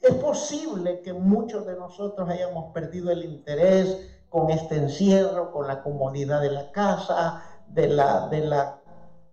es 0.00 0.14
posible 0.14 1.00
que 1.02 1.12
muchos 1.12 1.66
de 1.66 1.76
nosotros 1.76 2.28
hayamos 2.28 2.72
perdido 2.72 3.10
el 3.10 3.24
interés 3.24 4.08
con 4.28 4.50
este 4.50 4.76
encierro, 4.76 5.52
con 5.52 5.66
la 5.66 5.82
comodidad 5.82 6.40
de 6.40 6.50
la 6.50 6.70
casa, 6.70 7.42
de 7.68 7.88
la, 7.88 8.28
de 8.28 8.46
la 8.46 8.81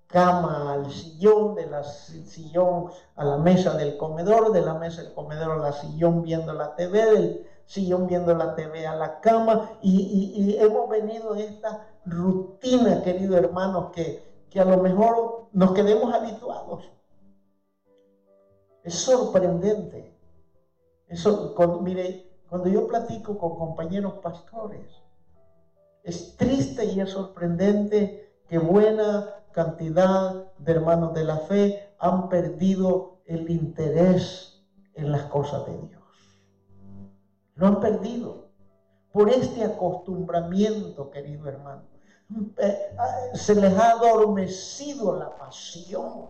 cama 0.10 0.74
al 0.74 0.92
sillón, 0.92 1.54
de 1.56 1.68
la 1.68 1.84
sillón 1.84 2.90
a 3.16 3.24
la 3.24 3.38
mesa 3.38 3.78
del 3.78 3.96
comedor, 3.96 4.52
de 4.52 4.62
la 4.62 4.74
mesa 4.74 5.04
del 5.04 5.14
comedor 5.14 5.52
a 5.52 5.58
la 5.58 5.72
sillón 5.72 6.24
viendo 6.24 6.52
la 6.54 6.76
TV, 6.76 7.06
del 7.06 7.48
sillón 7.66 8.08
viendo 8.08 8.36
la 8.36 8.56
TV 8.56 8.88
a 8.88 8.96
la 8.96 9.20
cama, 9.20 9.78
y, 9.82 10.58
hemos 10.60 10.90
venido 10.90 11.36
en 11.36 11.42
esta 11.42 11.86
rutina, 12.06 13.04
querido 13.04 13.38
hermano, 13.38 13.92
que, 13.92 14.48
que 14.50 14.60
a 14.60 14.66
lo 14.66 14.78
mejor 14.78 15.48
nos 15.54 15.74
quedemos 15.74 16.12
habituados. 16.12 16.90
Es 18.84 18.96
sorprendente. 18.96 20.18
Eso, 21.08 21.54
mire, 21.82 22.32
cuando 22.50 22.68
yo 22.68 22.88
platico 22.88 23.38
con 23.38 23.58
compañeros 23.60 24.14
pastores, 24.24 24.88
es 26.04 26.36
triste 26.36 26.86
y 26.86 27.00
es 27.00 27.12
sorprendente 27.12 28.28
que 28.48 28.58
buena 28.58 29.39
cantidad 29.52 30.52
de 30.58 30.72
hermanos 30.72 31.14
de 31.14 31.24
la 31.24 31.38
fe 31.38 31.94
han 32.00 32.30
perdido 32.30 33.22
el 33.26 33.50
interés 33.50 34.64
en 34.94 35.12
las 35.12 35.24
cosas 35.24 35.66
de 35.66 35.78
Dios. 35.88 36.04
Lo 37.56 37.68
han 37.68 37.80
perdido 37.80 38.50
por 39.12 39.30
este 39.30 39.64
acostumbramiento, 39.64 41.10
querido 41.10 41.48
hermano. 41.48 41.84
Eh, 42.58 42.96
ah, 42.98 43.36
se 43.36 43.56
les 43.56 43.76
ha 43.78 43.92
adormecido 43.92 45.18
la 45.18 45.36
pasión. 45.36 46.30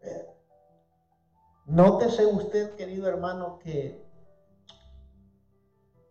Eh, 0.00 0.26
nótese 1.66 2.26
usted, 2.26 2.74
querido 2.76 3.08
hermano, 3.08 3.58
que, 3.58 4.04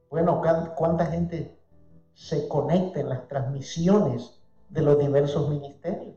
bueno, 0.10 0.42
cuánta 0.76 1.06
gente 1.06 1.58
se 2.14 2.48
conecta 2.48 3.00
en 3.00 3.10
las 3.10 3.28
transmisiones 3.28 4.41
de 4.72 4.82
los 4.82 4.98
diversos 4.98 5.50
ministerios. 5.50 6.16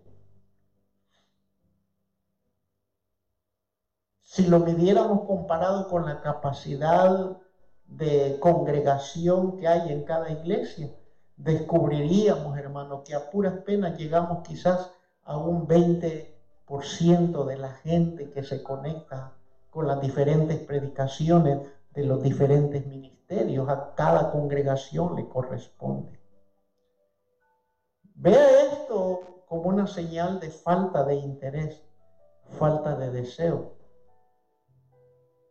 Si 4.22 4.46
lo 4.46 4.60
midiéramos 4.60 5.26
comparado 5.26 5.88
con 5.88 6.06
la 6.06 6.20
capacidad 6.20 7.36
de 7.86 8.38
congregación 8.40 9.56
que 9.58 9.68
hay 9.68 9.92
en 9.92 10.04
cada 10.04 10.30
iglesia, 10.30 10.90
descubriríamos, 11.36 12.56
hermano, 12.56 13.02
que 13.04 13.14
a 13.14 13.30
puras 13.30 13.54
penas 13.64 13.98
llegamos 13.98 14.46
quizás 14.46 14.90
a 15.24 15.36
un 15.36 15.66
20% 15.66 17.44
de 17.44 17.56
la 17.56 17.72
gente 17.74 18.30
que 18.30 18.44
se 18.44 18.62
conecta 18.62 19.32
con 19.70 19.88
las 19.88 20.00
diferentes 20.00 20.58
predicaciones 20.60 21.58
de 21.92 22.04
los 22.04 22.22
diferentes 22.22 22.86
ministerios. 22.86 23.68
A 23.68 23.94
cada 23.94 24.30
congregación 24.30 25.16
le 25.16 25.28
corresponde. 25.28 26.23
Vea 28.14 28.72
esto 28.72 29.44
como 29.46 29.68
una 29.68 29.86
señal 29.86 30.40
de 30.40 30.50
falta 30.50 31.04
de 31.04 31.16
interés, 31.16 31.82
falta 32.58 32.94
de 32.96 33.10
deseo. 33.10 33.74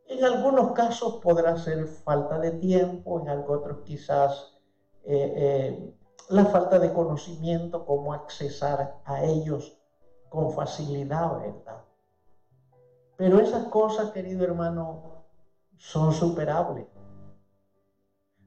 En 0.08 0.24
algunos 0.24 0.72
casos 0.72 1.20
podrá 1.22 1.58
ser 1.58 1.88
falta 1.88 2.40
de 2.40 2.52
tiempo, 2.52 3.20
en 3.20 3.30
otros 3.30 3.80
quizás 3.84 4.58
eh, 5.04 5.34
eh, 5.36 5.94
la 6.30 6.46
falta 6.46 6.80
de 6.80 6.94
conocimiento, 6.94 7.86
cómo 7.86 8.14
accesar 8.14 9.02
a 9.04 9.24
ellos 9.24 9.78
con 10.30 10.52
facilidad, 10.52 11.38
¿verdad? 11.40 11.84
Pero 13.18 13.40
esas 13.40 13.66
cosas, 13.68 14.12
querido 14.12 14.44
hermano, 14.44 15.26
son 15.78 16.14
superables. 16.14 16.88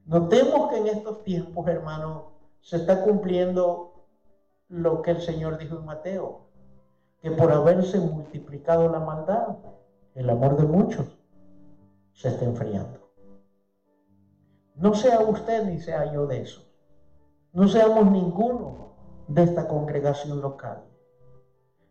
Notemos 0.05 0.69
que 0.69 0.77
en 0.77 0.87
estos 0.87 1.23
tiempos, 1.23 1.67
hermano, 1.67 2.31
se 2.61 2.77
está 2.77 3.03
cumpliendo 3.03 3.96
lo 4.69 5.01
que 5.01 5.11
el 5.11 5.21
Señor 5.21 5.57
dijo 5.57 5.77
en 5.77 5.85
Mateo, 5.85 6.41
que 7.21 7.31
por 7.31 7.51
haberse 7.51 7.99
multiplicado 7.99 8.89
la 8.89 8.99
maldad, 8.99 9.57
el 10.13 10.29
amor 10.29 10.57
de 10.57 10.65
muchos 10.65 11.07
se 12.13 12.29
está 12.29 12.45
enfriando. 12.45 12.99
No 14.75 14.93
sea 14.93 15.19
usted 15.21 15.65
ni 15.65 15.79
sea 15.79 16.11
yo 16.13 16.27
de 16.27 16.41
eso. 16.41 16.61
No 17.53 17.67
seamos 17.67 18.11
ninguno 18.11 18.93
de 19.27 19.43
esta 19.43 19.67
congregación 19.67 20.41
local. 20.41 20.83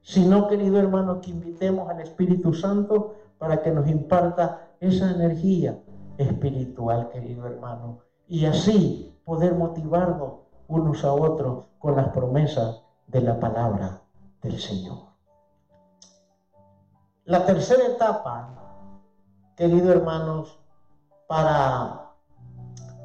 Sino, 0.03 0.47
querido 0.47 0.79
hermano, 0.79 1.21
que 1.21 1.31
invitemos 1.31 1.89
al 1.91 2.01
Espíritu 2.01 2.55
Santo 2.55 3.15
para 3.39 3.63
que 3.63 3.73
nos 3.73 3.89
imparta 3.89 4.71
esa 4.79 5.11
energía 5.11 5.81
espiritual, 6.17 7.09
querido 7.09 7.47
hermano. 7.47 7.99
Y 8.29 8.47
así 8.47 9.19
poder 9.25 9.55
motivarnos 9.55 10.35
unos 10.69 11.05
a 11.05 11.13
otros 11.13 11.65
con 11.87 11.95
las 11.95 12.09
promesas 12.09 12.83
de 13.07 13.21
la 13.21 13.39
palabra 13.39 14.03
del 14.43 14.59
Señor. 14.59 15.07
La 17.27 17.47
tercera 17.47 17.87
etapa, 17.87 18.49
queridos 19.55 19.91
hermanos, 19.91 20.59
para, 21.29 22.11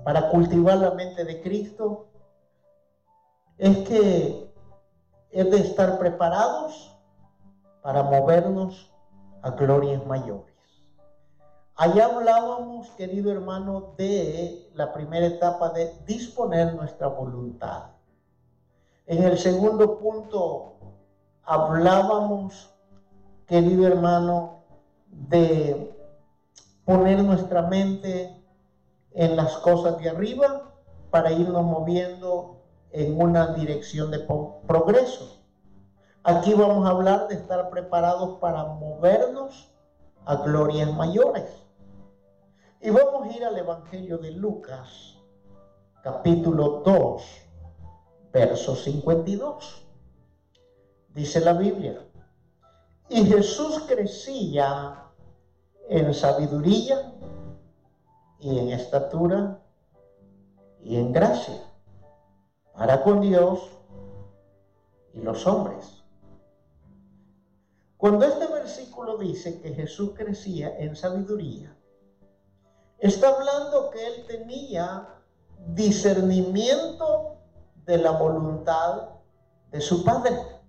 para 0.04 0.30
cultivar 0.30 0.80
la 0.80 0.96
mente 0.96 1.24
de 1.24 1.44
Cristo 1.44 2.08
es 3.60 3.88
que 3.88 4.52
es 5.30 5.52
de 5.52 5.58
estar 5.58 6.00
preparados 6.00 6.98
para 7.84 8.02
movernos 8.02 8.92
a 9.44 9.52
glorias 9.52 10.04
mayores. 10.08 10.56
Allá 11.76 12.06
hablábamos, 12.06 12.90
querido 12.98 13.32
hermano, 13.32 13.94
de 13.96 14.72
la 14.74 14.92
primera 14.92 15.28
etapa 15.28 15.70
de 15.70 15.94
disponer 16.08 16.74
nuestra 16.74 17.06
voluntad. 17.06 18.01
En 19.12 19.24
el 19.24 19.38
segundo 19.38 20.00
punto 20.00 20.76
hablábamos, 21.44 22.74
querido 23.46 23.86
hermano, 23.86 24.64
de 25.10 25.94
poner 26.86 27.22
nuestra 27.22 27.64
mente 27.64 28.42
en 29.12 29.36
las 29.36 29.58
cosas 29.58 29.98
de 29.98 30.08
arriba 30.08 30.72
para 31.10 31.34
irnos 31.34 31.62
moviendo 31.62 32.62
en 32.92 33.22
una 33.22 33.54
dirección 33.54 34.12
de 34.12 34.20
progreso. 34.66 35.42
Aquí 36.24 36.54
vamos 36.54 36.88
a 36.88 36.92
hablar 36.92 37.28
de 37.28 37.36
estar 37.36 37.70
preparados 37.70 38.40
para 38.40 38.64
movernos 38.64 39.74
a 40.24 40.38
glorias 40.38 40.90
mayores. 40.94 41.66
Y 42.80 42.92
vamos 42.92 43.28
a 43.28 43.36
ir 43.36 43.44
al 43.44 43.58
Evangelio 43.58 44.20
de 44.20 44.32
Lucas, 44.32 45.18
capítulo 46.02 46.82
2, 46.86 47.41
verso 48.32 48.76
52. 48.76 49.88
Dice 51.10 51.42
la 51.42 51.54
Biblia, 51.54 52.08
y 53.10 53.26
Jesús 53.26 53.84
crecía 53.88 55.04
en 55.90 56.14
sabiduría 56.14 57.14
y 58.40 58.58
en 58.58 58.70
estatura 58.70 59.62
y 60.82 60.96
en 60.96 61.12
gracia 61.12 61.62
para 62.74 63.04
con 63.04 63.20
Dios 63.20 63.70
y 65.14 65.20
los 65.20 65.46
hombres. 65.46 66.04
Cuando 67.98 68.26
este 68.26 68.48
versículo 68.48 69.18
dice 69.18 69.60
que 69.60 69.74
Jesús 69.74 70.12
crecía 70.16 70.78
en 70.80 70.96
sabiduría, 70.96 71.76
Está 73.02 73.30
hablando 73.30 73.90
que 73.90 74.06
él 74.06 74.26
tenía 74.28 75.08
discernimiento 75.74 77.41
de 77.86 77.98
la 77.98 78.12
voluntad 78.12 79.10
de 79.72 79.82
su 79.82 80.04
padre. 80.04 80.62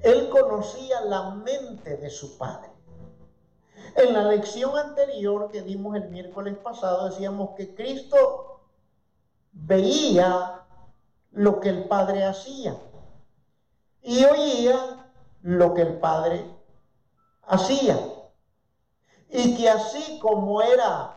Él 0.00 0.28
conocía 0.28 1.00
la 1.02 1.30
mente 1.30 1.96
de 1.96 2.10
su 2.10 2.38
Padre. 2.38 2.70
En 3.96 4.12
la 4.12 4.24
lección 4.24 4.76
anterior 4.76 5.50
que 5.50 5.62
dimos 5.62 5.96
el 5.96 6.10
miércoles 6.10 6.56
pasado 6.58 7.08
decíamos 7.08 7.50
que 7.56 7.74
Cristo 7.74 8.60
veía 9.52 10.64
lo 11.32 11.60
que 11.60 11.70
el 11.70 11.88
Padre 11.88 12.24
hacía 12.24 12.76
y 14.02 14.24
oía 14.24 15.10
lo 15.40 15.74
que 15.74 15.82
el 15.82 15.98
Padre 15.98 16.44
hacía. 17.42 17.98
Y 19.28 19.56
que 19.56 19.68
así 19.68 20.20
como 20.20 20.62
era 20.62 21.16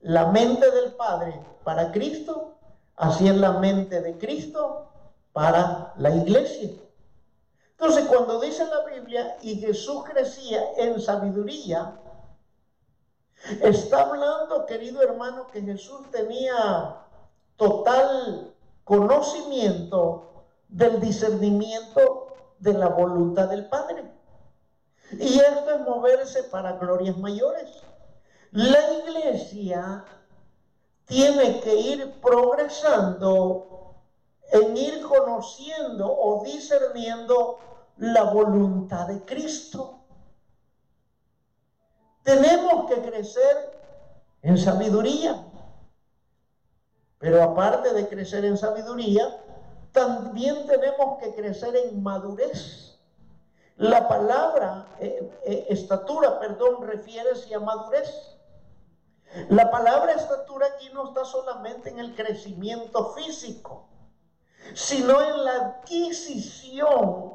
la 0.00 0.26
mente 0.26 0.70
del 0.70 0.92
Padre 0.96 1.40
para 1.64 1.92
Cristo, 1.92 2.58
así 2.96 3.28
es 3.28 3.36
la 3.36 3.52
mente 3.52 4.00
de 4.00 4.18
Cristo 4.18 4.88
para 5.32 5.94
la 5.96 6.10
iglesia. 6.10 6.70
Entonces, 7.72 8.04
cuando 8.06 8.40
dice 8.40 8.64
la 8.66 8.84
Biblia, 8.84 9.36
y 9.40 9.56
Jesús 9.56 10.04
crecía 10.04 10.62
en 10.76 11.00
sabiduría, 11.00 11.98
está 13.62 14.02
hablando, 14.02 14.66
querido 14.66 15.02
hermano, 15.02 15.46
que 15.46 15.62
Jesús 15.62 16.10
tenía 16.10 16.96
total 17.56 18.54
conocimiento 18.84 20.44
del 20.68 21.00
discernimiento 21.00 22.34
de 22.58 22.74
la 22.74 22.88
voluntad 22.88 23.48
del 23.48 23.66
Padre. 23.68 24.04
Y 25.12 25.38
esto 25.38 25.70
es 25.70 25.80
moverse 25.80 26.44
para 26.44 26.72
glorias 26.72 27.16
mayores. 27.16 27.82
La 28.52 28.78
iglesia 28.92 30.04
tiene 31.10 31.60
que 31.60 31.74
ir 31.74 32.20
progresando 32.22 33.96
en 34.52 34.76
ir 34.76 35.02
conociendo 35.02 36.06
o 36.06 36.44
discerniendo 36.44 37.58
la 37.96 38.22
voluntad 38.22 39.08
de 39.08 39.20
Cristo. 39.24 39.98
Tenemos 42.22 42.88
que 42.88 43.02
crecer 43.02 43.78
en 44.42 44.56
sabiduría. 44.56 45.44
Pero 47.18 47.42
aparte 47.42 47.92
de 47.92 48.08
crecer 48.08 48.44
en 48.44 48.56
sabiduría, 48.56 49.36
también 49.92 50.64
tenemos 50.66 51.18
que 51.18 51.34
crecer 51.34 51.74
en 51.76 52.02
madurez. 52.02 52.98
La 53.76 54.06
palabra 54.06 54.86
eh, 55.00 55.28
eh, 55.44 55.66
estatura, 55.70 56.38
perdón, 56.38 56.86
refiere 56.86 57.30
a 57.54 57.58
madurez. 57.58 58.36
La 59.48 59.70
palabra 59.70 60.12
estatura 60.12 60.66
aquí 60.66 60.90
no 60.92 61.08
está 61.08 61.24
solamente 61.24 61.90
en 61.90 62.00
el 62.00 62.16
crecimiento 62.16 63.12
físico, 63.12 63.86
sino 64.74 65.22
en 65.22 65.44
la 65.44 65.56
adquisición 65.56 67.34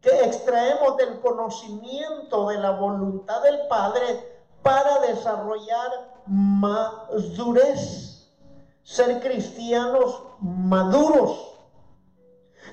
que 0.00 0.24
extraemos 0.24 0.96
del 0.98 1.20
conocimiento 1.20 2.48
de 2.48 2.58
la 2.58 2.72
voluntad 2.72 3.42
del 3.42 3.66
Padre 3.68 4.36
para 4.62 5.00
desarrollar 5.00 6.20
madurez, 6.26 8.30
ser 8.82 9.20
cristianos 9.20 10.24
maduros, 10.40 11.55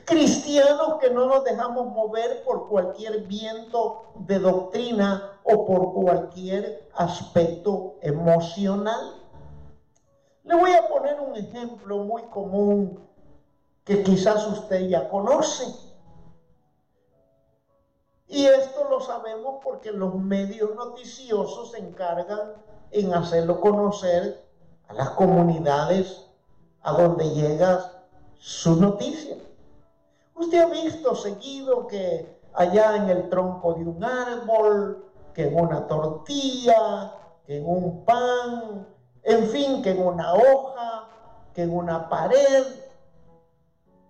cristianos 0.06 0.96
que 1.00 1.10
no 1.10 1.28
nos 1.28 1.44
dejamos 1.44 1.88
mover 1.88 2.44
por 2.44 2.68
cualquier 2.68 3.22
viento 3.22 4.06
de 4.16 4.40
doctrina 4.40 5.40
o 5.44 5.66
por 5.66 5.94
cualquier 5.94 6.90
aspecto 6.96 7.96
emocional. 8.02 9.22
Le 10.44 10.56
voy 10.56 10.74
a 10.74 10.88
poner 10.88 11.20
un 11.20 11.36
ejemplo 11.36 12.00
muy 12.00 12.24
común 12.24 13.00
que 13.84 14.04
quizás 14.04 14.48
usted 14.48 14.88
ya 14.88 15.10
conoce. 15.10 15.66
Y 18.28 18.46
esto 18.46 18.90
lo 18.90 19.00
sabemos 19.00 19.60
porque 19.64 19.92
los 19.92 20.16
medios 20.16 20.76
noticiosos 20.76 21.72
se 21.72 21.80
encargan 21.80 22.54
en 22.92 23.14
hacerlo 23.14 23.60
conocer 23.60 24.44
a 24.88 24.94
las 24.94 25.12
comunidades 25.12 26.26
a 26.82 26.94
donde 26.94 27.30
llega 27.30 28.06
su 28.40 28.76
noticia. 28.76 29.38
Usted 30.44 30.60
ha 30.60 30.66
visto 30.66 31.16
seguido 31.16 31.88
que 31.88 32.38
allá 32.54 32.98
en 32.98 33.10
el 33.10 33.30
tronco 33.30 33.76
de 33.76 33.86
un 33.86 34.04
árbol, 34.04 35.06
que 35.34 35.48
en 35.48 35.58
una 35.58 35.88
tortilla, 35.88 37.14
que 37.46 37.60
en 37.60 37.66
un 37.66 38.04
pan, 38.04 38.86
en 39.24 39.48
fin, 39.48 39.82
que 39.82 39.92
en 39.92 40.06
una 40.06 40.34
hoja, 40.34 41.08
que 41.54 41.64
en 41.64 41.74
una 41.74 42.10
pared, 42.10 42.66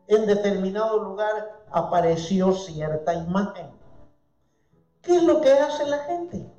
en 0.07 0.25
determinado 0.25 1.03
lugar 1.03 1.61
apareció 1.69 2.51
cierta 2.51 3.13
imagen. 3.13 3.69
¿Qué 5.03 5.17
es 5.17 5.23
lo 5.23 5.39
que 5.39 5.51
hace 5.51 5.85
la 5.85 5.99
gente? 5.99 6.51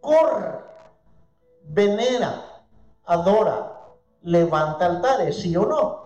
Corre, 0.00 0.60
venera, 1.64 2.62
adora, 3.04 3.72
levanta 4.22 4.86
altares, 4.86 5.40
¿sí 5.40 5.56
o 5.56 5.66
no? 5.66 6.04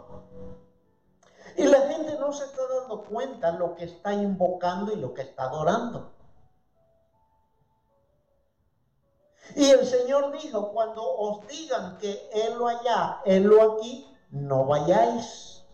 Y 1.59 1.65
la 1.65 1.81
gente 1.89 2.17
no 2.21 2.33
se 2.33 2.45
está 2.45 2.63
dando 2.69 3.03
cuenta 3.03 3.51
lo 3.51 3.75
que 3.75 3.85
está 3.85 4.13
invocando 4.13 4.93
y 4.93 4.97
lo 4.97 5.13
que 5.13 5.23
está 5.23 5.45
adorando. 5.45 6.13
Y 9.57 9.69
el 9.69 9.85
Señor 9.85 10.31
dijo, 10.41 10.71
cuando 10.71 11.03
os 11.03 11.45
digan 11.49 11.99
que 11.99 12.31
Él 12.33 12.57
lo 12.59 12.69
allá, 12.69 13.23
Él 13.25 13.43
lo 13.43 13.73
aquí, 13.73 14.09
no 14.31 14.67
vayáis. 14.67 15.65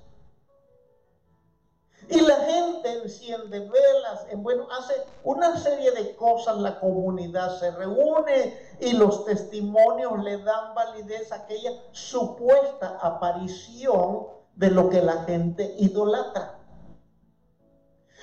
Y 2.09 2.21
la 2.21 2.37
gente 2.37 3.03
enciende 3.03 3.61
velas, 3.61 4.27
bueno, 4.37 4.67
hace 4.71 4.95
una 5.23 5.59
serie 5.59 5.91
de 5.91 6.17
cosas, 6.17 6.57
la 6.59 6.81
comunidad 6.81 7.59
se 7.59 7.71
reúne 7.73 8.59
y 8.81 8.93
los 8.93 9.27
testimonios 9.27 10.23
le 10.23 10.39
dan 10.39 10.75
validez 10.75 11.31
a 11.31 11.37
aquella 11.37 11.73
supuesta 11.93 12.99
aparición 13.03 14.44
de 14.57 14.71
lo 14.71 14.89
que 14.89 15.03
la 15.03 15.25
gente 15.25 15.75
idolatra. 15.79 16.59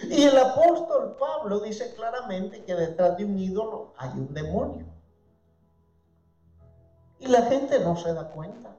Y 0.04 0.24
el 0.24 0.38
apóstol 0.38 1.16
Pablo 1.20 1.60
dice 1.60 1.94
claramente 1.94 2.64
que 2.64 2.74
detrás 2.74 3.18
de 3.18 3.26
un 3.26 3.38
ídolo 3.38 3.94
hay 3.98 4.10
un 4.12 4.34
demonio. 4.34 4.86
Y 7.20 7.28
la 7.28 7.44
gente 7.44 7.80
no 7.80 7.96
se 7.96 8.14
da 8.14 8.30
cuenta. 8.30 8.76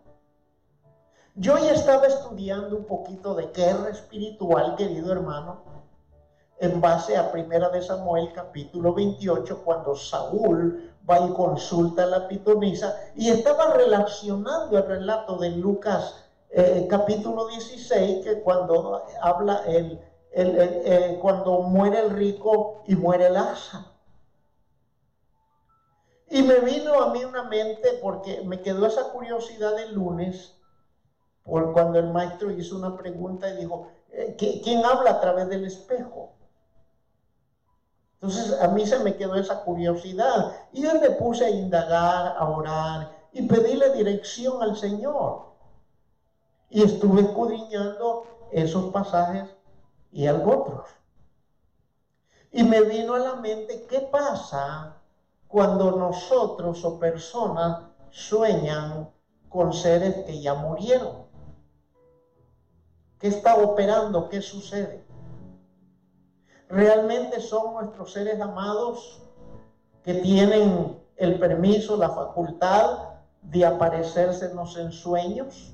Yo 1.34 1.56
ya 1.58 1.72
estaba 1.72 2.06
estudiando 2.06 2.76
un 2.76 2.84
poquito 2.84 3.34
de 3.34 3.46
guerra 3.46 3.90
espiritual, 3.90 4.74
querido 4.76 5.12
hermano, 5.12 5.62
en 6.58 6.80
base 6.80 7.16
a 7.16 7.30
Primera 7.32 7.70
de 7.70 7.82
Samuel 7.82 8.32
capítulo 8.32 8.92
28, 8.92 9.62
cuando 9.64 9.94
Saúl 9.94 10.92
va 11.08 11.20
y 11.20 11.32
consulta 11.32 12.02
a 12.02 12.06
la 12.06 12.28
pitonisa 12.28 12.96
y 13.16 13.30
estaba 13.30 13.72
relacionando 13.74 14.76
el 14.76 14.86
relato 14.86 15.36
de 15.36 15.50
Lucas 15.50 16.21
eh, 16.54 16.86
capítulo 16.88 17.46
16, 17.46 18.24
que 18.24 18.42
cuando 18.42 19.06
habla 19.22 19.62
el, 19.66 20.00
eh, 20.32 21.18
cuando 21.20 21.62
muere 21.62 22.00
el 22.00 22.10
rico 22.10 22.82
y 22.86 22.94
muere 22.94 23.26
el 23.26 23.36
asa. 23.36 23.92
Y 26.28 26.42
me 26.42 26.60
vino 26.60 27.02
a 27.02 27.12
mí 27.12 27.24
una 27.24 27.44
mente 27.44 27.98
porque 28.02 28.42
me 28.42 28.60
quedó 28.60 28.86
esa 28.86 29.10
curiosidad 29.12 29.78
el 29.78 29.94
lunes 29.94 30.54
por 31.42 31.72
cuando 31.72 31.98
el 31.98 32.10
maestro 32.10 32.50
hizo 32.50 32.76
una 32.76 32.96
pregunta 32.96 33.48
y 33.50 33.56
dijo, 33.56 33.88
eh, 34.10 34.36
¿quién 34.38 34.84
habla 34.84 35.10
a 35.12 35.20
través 35.20 35.48
del 35.48 35.64
espejo? 35.64 36.34
Entonces 38.14 38.60
a 38.60 38.68
mí 38.68 38.86
se 38.86 39.00
me 39.00 39.16
quedó 39.16 39.34
esa 39.34 39.64
curiosidad 39.64 40.52
y 40.72 40.82
yo 40.82 41.00
me 41.00 41.10
puse 41.10 41.44
a 41.44 41.50
indagar, 41.50 42.36
a 42.38 42.48
orar 42.48 43.10
y 43.32 43.42
pedirle 43.48 43.90
dirección 43.94 44.62
al 44.62 44.76
Señor. 44.76 45.51
Y 46.72 46.82
estuve 46.82 47.20
escudriñando 47.20 48.24
esos 48.50 48.90
pasajes 48.92 49.44
y 50.10 50.26
algo 50.26 50.62
otros. 50.62 50.88
Y 52.50 52.62
me 52.64 52.80
vino 52.80 53.14
a 53.14 53.18
la 53.18 53.34
mente 53.36 53.86
qué 53.90 54.00
pasa 54.00 54.96
cuando 55.48 55.92
nosotros 55.92 56.82
o 56.82 56.98
personas 56.98 57.84
sueñan 58.08 59.10
con 59.50 59.74
seres 59.74 60.24
que 60.24 60.40
ya 60.40 60.54
murieron. 60.54 61.26
¿Qué 63.18 63.28
está 63.28 63.56
operando? 63.56 64.30
¿Qué 64.30 64.40
sucede? 64.40 65.04
¿Realmente 66.70 67.38
son 67.42 67.74
nuestros 67.74 68.14
seres 68.14 68.40
amados 68.40 69.20
que 70.02 70.14
tienen 70.14 70.98
el 71.16 71.38
permiso, 71.38 71.98
la 71.98 72.08
facultad 72.08 73.10
de 73.42 73.66
aparecérsenos 73.66 74.78
en 74.78 74.90
sueños? 74.90 75.71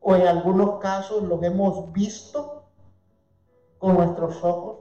¿O 0.00 0.14
en 0.14 0.26
algunos 0.26 0.78
casos 0.78 1.22
los 1.22 1.42
hemos 1.42 1.92
visto 1.92 2.64
con 3.78 3.94
nuestros 3.94 4.42
ojos? 4.42 4.78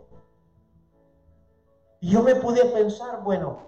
Y 1.99 2.11
yo 2.11 2.22
me 2.22 2.36
pude 2.36 2.63
pensar, 2.65 3.24
bueno, 3.24 3.59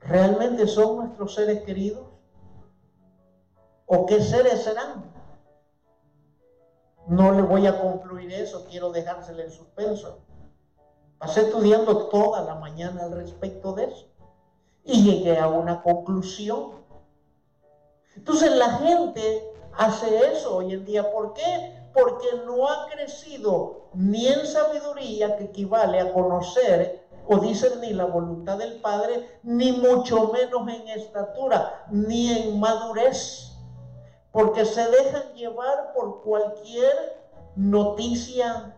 ¿realmente 0.00 0.66
son 0.66 0.96
nuestros 0.96 1.34
seres 1.34 1.62
queridos? 1.62 2.06
¿O 3.86 4.06
qué 4.06 4.20
seres 4.20 4.64
serán? 4.64 5.08
no 7.08 7.32
le 7.32 7.42
voy 7.42 7.66
a 7.66 7.80
concluir 7.80 8.32
eso, 8.32 8.66
quiero 8.68 8.92
dejárselo 8.92 9.42
en 9.42 9.50
suspenso. 9.50 10.18
Pasé 11.18 11.42
estudiando 11.42 12.08
toda 12.08 12.42
la 12.42 12.54
mañana 12.54 13.04
al 13.04 13.12
respecto 13.12 13.72
de 13.72 13.86
eso 13.86 14.06
y 14.84 15.02
llegué 15.02 15.38
a 15.38 15.48
una 15.48 15.82
conclusión. 15.82 16.72
Entonces 18.14 18.52
la 18.52 18.70
gente 18.74 19.52
hace 19.78 20.32
eso 20.32 20.56
hoy 20.56 20.74
en 20.74 20.84
día. 20.84 21.10
¿Por 21.10 21.32
qué? 21.32 21.72
Porque 21.94 22.26
no 22.44 22.68
ha 22.68 22.88
crecido 22.90 23.88
ni 23.94 24.26
en 24.28 24.46
sabiduría, 24.46 25.36
que 25.36 25.44
equivale 25.44 26.00
a 26.00 26.12
conocer 26.12 27.08
o 27.26 27.38
discernir 27.38 27.94
la 27.94 28.06
voluntad 28.06 28.58
del 28.58 28.80
Padre, 28.80 29.38
ni 29.42 29.72
mucho 29.72 30.30
menos 30.32 30.68
en 30.68 30.88
estatura, 30.88 31.86
ni 31.90 32.30
en 32.30 32.58
madurez, 32.58 33.52
porque 34.32 34.64
se 34.64 34.88
dejan 34.90 35.34
llevar 35.34 35.92
por 35.94 36.22
cualquier 36.22 37.16
noticia 37.54 38.76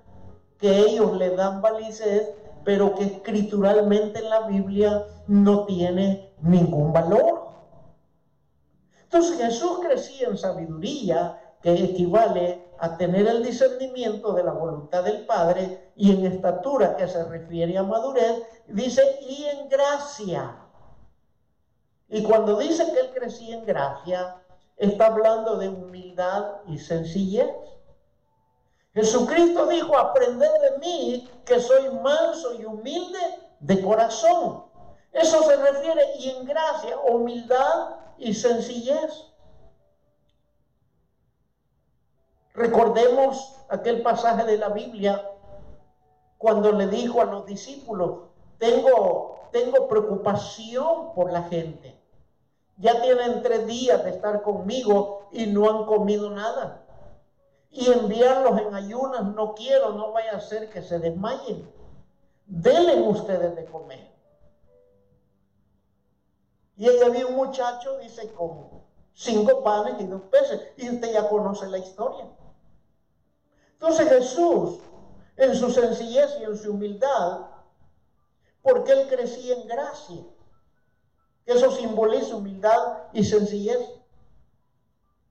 que 0.59 0.78
ellos 0.80 1.16
le 1.16 1.30
dan 1.36 1.62
validez, 1.62 2.34
pero 2.64 2.94
que 2.94 3.05
escrituralmente 3.05 4.18
en 4.18 4.30
la 4.30 4.40
Biblia 4.40 5.07
no 5.26 5.64
tiene 5.64 6.34
ningún 6.42 6.92
valor. 6.92 7.49
Entonces 9.12 9.38
Jesús 9.38 9.80
crecía 9.80 10.28
en 10.28 10.38
sabiduría, 10.38 11.36
que 11.61 11.74
equivale 11.74 12.64
a 12.78 12.96
tener 12.96 13.26
el 13.26 13.42
discernimiento 13.42 14.32
de 14.32 14.44
la 14.44 14.52
voluntad 14.52 15.02
del 15.02 15.26
Padre 15.26 15.90
y 15.96 16.12
en 16.12 16.26
estatura 16.26 16.96
que 16.96 17.08
se 17.08 17.24
refiere 17.24 17.76
a 17.76 17.82
madurez, 17.82 18.40
dice 18.68 19.02
y 19.22 19.46
en 19.46 19.68
gracia. 19.68 20.56
Y 22.08 22.22
cuando 22.22 22.56
dice 22.56 22.86
que 22.92 23.00
él 23.00 23.11
crecía 23.12 23.56
en 23.56 23.66
gracia, 23.66 24.36
está 24.76 25.06
hablando 25.06 25.56
de 25.56 25.68
humildad 25.70 26.61
y 26.68 26.78
sencillez. 26.78 27.50
Jesucristo 28.94 29.66
dijo, 29.66 29.98
aprended 29.98 30.52
de 30.52 30.78
mí 30.78 31.28
que 31.44 31.58
soy 31.58 31.90
manso 32.00 32.54
y 32.54 32.64
humilde 32.64 33.18
de 33.58 33.82
corazón. 33.82 34.66
Eso 35.11 35.42
se 35.42 35.56
refiere 35.56 36.02
y 36.20 36.30
en 36.30 36.44
gracia, 36.44 36.96
humildad 37.00 37.96
y 38.20 38.34
sencillez. 38.34 39.26
Recordemos 42.54 43.56
aquel 43.68 44.02
pasaje 44.02 44.44
de 44.44 44.58
la 44.58 44.68
Biblia 44.68 45.26
cuando 46.36 46.72
le 46.72 46.86
dijo 46.86 47.20
a 47.20 47.24
los 47.24 47.46
discípulos, 47.46 48.28
tengo, 48.58 49.48
tengo 49.52 49.88
preocupación 49.88 51.14
por 51.14 51.32
la 51.32 51.44
gente. 51.44 51.98
Ya 52.76 53.00
tienen 53.02 53.42
tres 53.42 53.66
días 53.66 54.04
de 54.04 54.10
estar 54.10 54.42
conmigo 54.42 55.28
y 55.32 55.46
no 55.46 55.68
han 55.68 55.86
comido 55.86 56.30
nada. 56.30 56.86
Y 57.70 57.90
enviarlos 57.90 58.60
en 58.60 58.74
ayunas 58.74 59.24
no 59.24 59.54
quiero, 59.54 59.92
no 59.92 60.12
vaya 60.12 60.36
a 60.36 60.40
ser 60.40 60.70
que 60.70 60.82
se 60.82 60.98
desmayen. 60.98 61.70
Denle 62.46 63.00
ustedes 63.02 63.54
de 63.54 63.64
comer. 63.66 64.09
Y 66.81 66.89
ahí 66.89 66.99
había 67.03 67.26
un 67.26 67.37
muchacho, 67.37 67.99
dice, 67.99 68.33
con 68.33 68.70
cinco 69.12 69.62
panes 69.62 70.01
y 70.01 70.07
dos 70.07 70.22
peces. 70.31 70.62
Y 70.78 70.89
usted 70.89 71.12
ya 71.12 71.28
conoce 71.28 71.66
la 71.66 71.76
historia. 71.76 72.26
Entonces 73.74 74.09
Jesús, 74.09 74.78
en 75.37 75.55
su 75.55 75.70
sencillez 75.70 76.39
y 76.41 76.45
en 76.45 76.57
su 76.57 76.72
humildad, 76.72 77.49
porque 78.62 78.93
él 78.93 79.09
crecía 79.11 79.57
en 79.57 79.68
gracia, 79.68 80.24
eso 81.45 81.70
simboliza 81.70 82.37
humildad 82.37 83.11
y 83.12 83.24
sencillez, 83.24 83.87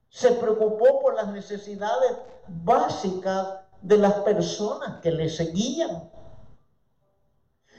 se 0.08 0.30
preocupó 0.30 1.00
por 1.00 1.16
las 1.16 1.32
necesidades 1.32 2.16
básicas 2.46 3.58
de 3.82 3.98
las 3.98 4.14
personas 4.20 5.00
que 5.00 5.10
le 5.10 5.28
seguían. 5.28 6.12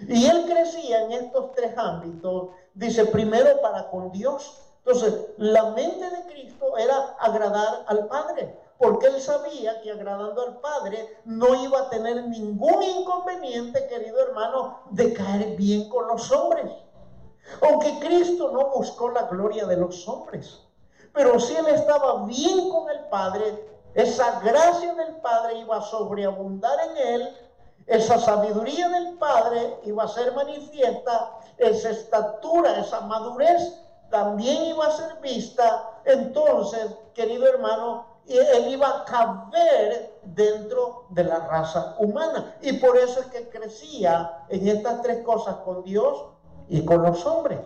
Y 0.09 0.25
él 0.25 0.43
crecía 0.45 1.03
en 1.03 1.11
estos 1.13 1.53
tres 1.53 1.77
ámbitos, 1.77 2.49
dice, 2.73 3.05
primero 3.05 3.61
para 3.61 3.89
con 3.89 4.11
Dios. 4.11 4.59
Entonces, 4.85 5.13
la 5.37 5.71
mente 5.71 6.09
de 6.09 6.25
Cristo 6.25 6.77
era 6.77 7.15
agradar 7.19 7.83
al 7.87 8.07
Padre 8.07 8.57
porque 8.81 9.05
él 9.05 9.21
sabía 9.21 9.79
que 9.81 9.91
agradando 9.91 10.41
al 10.41 10.59
Padre 10.59 11.07
no 11.23 11.53
iba 11.53 11.81
a 11.81 11.89
tener 11.89 12.27
ningún 12.27 12.81
inconveniente, 12.81 13.87
querido 13.87 14.19
hermano, 14.19 14.79
de 14.89 15.13
caer 15.13 15.55
bien 15.55 15.87
con 15.87 16.07
los 16.07 16.31
hombres. 16.31 16.65
Aunque 17.61 17.99
Cristo 17.99 18.49
no 18.51 18.71
buscó 18.71 19.11
la 19.11 19.23
gloria 19.23 19.67
de 19.67 19.77
los 19.77 20.07
hombres, 20.07 20.61
pero 21.13 21.39
si 21.39 21.55
él 21.55 21.67
estaba 21.67 22.25
bien 22.25 22.71
con 22.71 22.89
el 22.89 23.01
Padre, 23.01 23.69
esa 23.93 24.39
gracia 24.39 24.95
del 24.95 25.17
Padre 25.17 25.59
iba 25.59 25.77
a 25.77 25.81
sobreabundar 25.81 26.79
en 26.89 26.97
él, 26.97 27.37
esa 27.87 28.19
sabiduría 28.19 28.89
del 28.89 29.17
Padre 29.17 29.79
iba 29.83 30.03
a 30.03 30.07
ser 30.07 30.33
manifiesta, 30.33 31.39
esa 31.57 31.89
estatura, 31.89 32.79
esa 32.79 33.01
madurez 33.01 33.81
también 34.09 34.63
iba 34.65 34.85
a 34.85 34.91
ser 34.91 35.19
vista. 35.21 36.01
Entonces, 36.05 36.95
querido 37.13 37.47
hermano, 37.47 38.05
él 38.27 38.67
iba 38.67 38.87
a 38.87 39.05
caber 39.05 40.19
dentro 40.23 41.05
de 41.09 41.23
la 41.23 41.39
raza 41.47 41.95
humana. 41.99 42.55
Y 42.61 42.73
por 42.73 42.97
eso 42.97 43.21
es 43.21 43.25
que 43.27 43.49
crecía 43.49 44.45
en 44.49 44.67
estas 44.67 45.01
tres 45.01 45.23
cosas 45.23 45.55
con 45.57 45.83
Dios 45.83 46.25
y 46.69 46.85
con 46.85 47.01
los 47.01 47.25
hombres. 47.25 47.59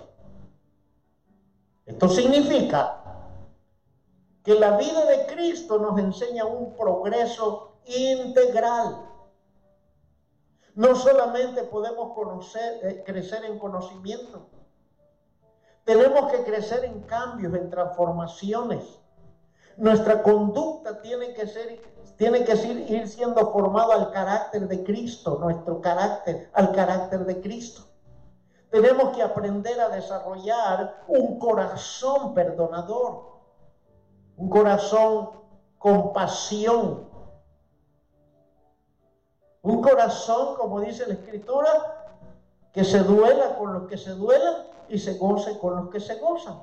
Esto 1.85 2.09
significa 2.09 3.01
que 4.43 4.55
la 4.55 4.77
vida 4.77 5.05
de 5.05 5.25
Cristo 5.27 5.77
nos 5.77 5.99
enseña 5.99 6.45
un 6.45 6.73
progreso 6.75 7.73
integral. 7.85 9.09
No 10.75 10.95
solamente 10.95 11.63
podemos 11.63 12.13
conocer, 12.13 12.79
eh, 12.83 13.03
crecer 13.05 13.45
en 13.45 13.57
conocimiento, 13.57 14.49
tenemos 15.83 16.31
que 16.31 16.43
crecer 16.43 16.85
en 16.85 17.01
cambios, 17.01 17.53
en 17.53 17.69
transformaciones 17.69 18.99
nuestra 19.77 20.23
conducta 20.23 21.01
tiene 21.01 21.33
que 21.33 21.47
ser, 21.47 21.81
tiene 22.17 22.45
que 22.45 22.53
ir 22.87 23.07
siendo 23.07 23.51
formado 23.51 23.91
al 23.91 24.11
carácter 24.11 24.67
de 24.67 24.83
Cristo, 24.83 25.37
nuestro 25.41 25.81
carácter, 25.81 26.49
al 26.53 26.71
carácter 26.71 27.25
de 27.25 27.41
Cristo. 27.41 27.83
Tenemos 28.69 29.15
que 29.15 29.21
aprender 29.21 29.79
a 29.79 29.89
desarrollar 29.89 31.03
un 31.07 31.39
corazón 31.39 32.33
perdonador, 32.33 33.35
un 34.37 34.49
corazón 34.49 35.29
con 35.77 36.13
pasión, 36.13 37.04
un 39.65 39.81
corazón, 39.81 40.55
como 40.55 40.79
dice 40.79 41.07
la 41.07 41.15
Escritura, 41.15 42.17
que 42.71 42.83
se 42.83 42.99
duela 42.99 43.57
con 43.57 43.73
los 43.73 43.87
que 43.87 43.97
se 43.97 44.11
duelan 44.11 44.67
y 44.87 44.99
se 44.99 45.17
goce 45.17 45.57
con 45.57 45.75
los 45.75 45.89
que 45.89 45.99
se 45.99 46.15
gozan. 46.15 46.61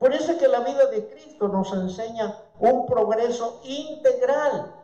Por 0.00 0.12
eso 0.12 0.32
es 0.32 0.38
que 0.38 0.48
la 0.48 0.60
vida 0.60 0.86
de 0.86 1.06
Cristo 1.06 1.46
nos 1.46 1.72
enseña 1.72 2.36
un 2.58 2.86
progreso 2.86 3.60
integral. 3.62 4.74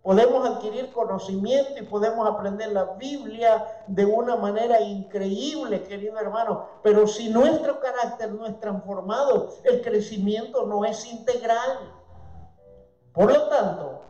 Podemos 0.00 0.48
adquirir 0.48 0.90
conocimiento 0.90 1.72
y 1.76 1.82
podemos 1.82 2.26
aprender 2.26 2.72
la 2.72 2.84
Biblia 2.94 3.66
de 3.88 4.06
una 4.06 4.36
manera 4.36 4.80
increíble, 4.80 5.82
querido 5.82 6.18
hermano, 6.18 6.66
pero 6.82 7.06
si 7.06 7.28
nuestro 7.28 7.78
carácter 7.78 8.32
no 8.32 8.46
es 8.46 8.58
transformado, 8.58 9.50
el 9.64 9.82
crecimiento 9.82 10.64
no 10.64 10.86
es 10.86 11.04
integral. 11.04 11.97
Por 13.18 13.32
lo 13.32 13.48
tanto, 13.48 14.02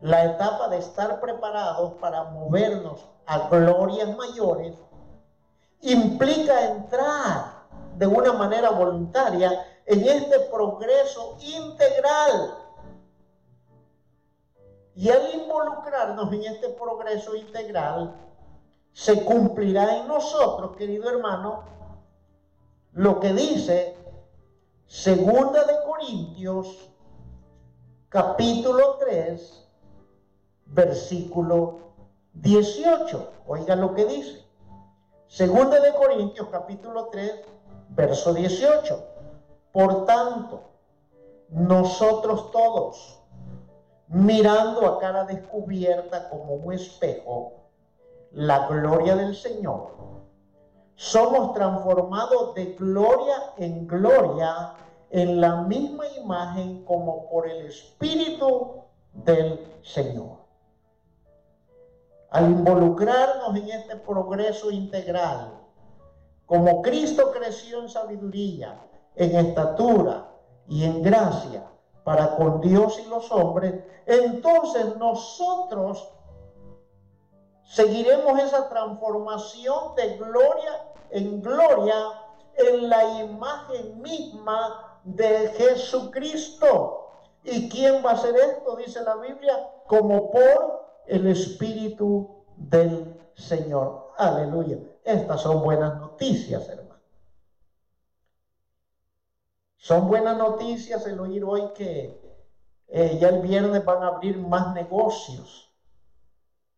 la 0.00 0.24
etapa 0.24 0.68
de 0.70 0.78
estar 0.78 1.20
preparados 1.20 1.92
para 2.00 2.24
movernos 2.24 3.08
a 3.26 3.48
glorias 3.48 4.16
mayores 4.16 4.76
implica 5.82 6.66
entrar 6.66 7.62
de 7.96 8.06
una 8.08 8.32
manera 8.32 8.70
voluntaria 8.70 9.64
en 9.86 10.02
este 10.02 10.40
progreso 10.50 11.36
integral. 11.42 12.56
Y 14.96 15.08
al 15.08 15.34
involucrarnos 15.34 16.32
en 16.32 16.42
este 16.42 16.70
progreso 16.70 17.36
integral, 17.36 18.16
se 18.92 19.24
cumplirá 19.24 19.98
en 19.98 20.08
nosotros, 20.08 20.76
querido 20.76 21.08
hermano, 21.08 21.62
lo 22.94 23.20
que 23.20 23.32
dice 23.32 23.96
Segunda 24.88 25.62
de 25.62 25.74
Corintios, 25.84 26.91
capítulo 28.12 28.98
3, 28.98 29.66
versículo 30.66 31.78
18. 32.34 33.32
Oiga 33.46 33.74
lo 33.74 33.94
que 33.94 34.04
dice. 34.04 34.44
Segunda 35.28 35.80
de 35.80 35.94
Corintios, 35.94 36.48
capítulo 36.50 37.06
3, 37.06 37.40
Verso 37.94 38.32
18. 38.32 39.04
Por 39.70 40.04
tanto, 40.04 40.62
nosotros 41.48 42.50
todos, 42.50 43.18
mirando 44.08 44.86
a 44.86 44.98
cara 44.98 45.24
descubierta 45.24 46.28
como 46.28 46.54
un 46.54 46.72
espejo, 46.72 47.68
la 48.30 48.66
gloria 48.66 49.16
del 49.16 49.34
Señor, 49.34 49.88
somos 50.94 51.52
transformados 51.54 52.54
de 52.54 52.74
gloria 52.74 53.52
en 53.56 53.86
gloria 53.86 54.74
en 55.12 55.42
la 55.42 55.56
misma 55.62 56.06
imagen 56.16 56.84
como 56.84 57.28
por 57.28 57.46
el 57.46 57.66
Espíritu 57.66 58.82
del 59.12 59.60
Señor. 59.82 60.38
Al 62.30 62.50
involucrarnos 62.50 63.54
en 63.56 63.68
este 63.68 63.96
progreso 63.96 64.70
integral, 64.70 65.52
como 66.46 66.80
Cristo 66.80 67.30
creció 67.30 67.82
en 67.82 67.90
sabiduría, 67.90 68.80
en 69.14 69.36
estatura 69.36 70.30
y 70.66 70.84
en 70.84 71.02
gracia 71.02 71.70
para 72.04 72.34
con 72.36 72.62
Dios 72.62 72.98
y 72.98 73.08
los 73.10 73.30
hombres, 73.30 73.84
entonces 74.06 74.96
nosotros 74.96 76.08
seguiremos 77.64 78.38
esa 78.40 78.66
transformación 78.70 79.94
de 79.94 80.16
gloria 80.16 80.88
en 81.10 81.42
gloria 81.42 81.94
en 82.56 82.88
la 82.88 83.20
imagen 83.20 84.00
misma 84.00 84.91
de 85.04 85.48
Jesucristo. 85.56 86.98
¿Y 87.44 87.68
quién 87.68 88.04
va 88.04 88.10
a 88.10 88.14
hacer 88.14 88.36
esto? 88.36 88.76
Dice 88.76 89.02
la 89.02 89.16
Biblia, 89.16 89.54
como 89.86 90.30
por 90.30 91.02
el 91.06 91.26
Espíritu 91.26 92.44
del 92.56 93.20
Señor. 93.34 94.12
Aleluya. 94.16 94.78
Estas 95.04 95.40
son 95.40 95.62
buenas 95.62 95.98
noticias, 95.98 96.68
hermano. 96.68 97.00
Son 99.76 100.06
buenas 100.06 100.38
noticias 100.38 101.04
el 101.06 101.18
oír 101.18 101.42
hoy 101.42 101.72
que 101.74 102.22
eh, 102.86 103.18
ya 103.20 103.30
el 103.30 103.40
viernes 103.40 103.84
van 103.84 104.04
a 104.04 104.08
abrir 104.08 104.38
más 104.38 104.72
negocios. 104.74 105.74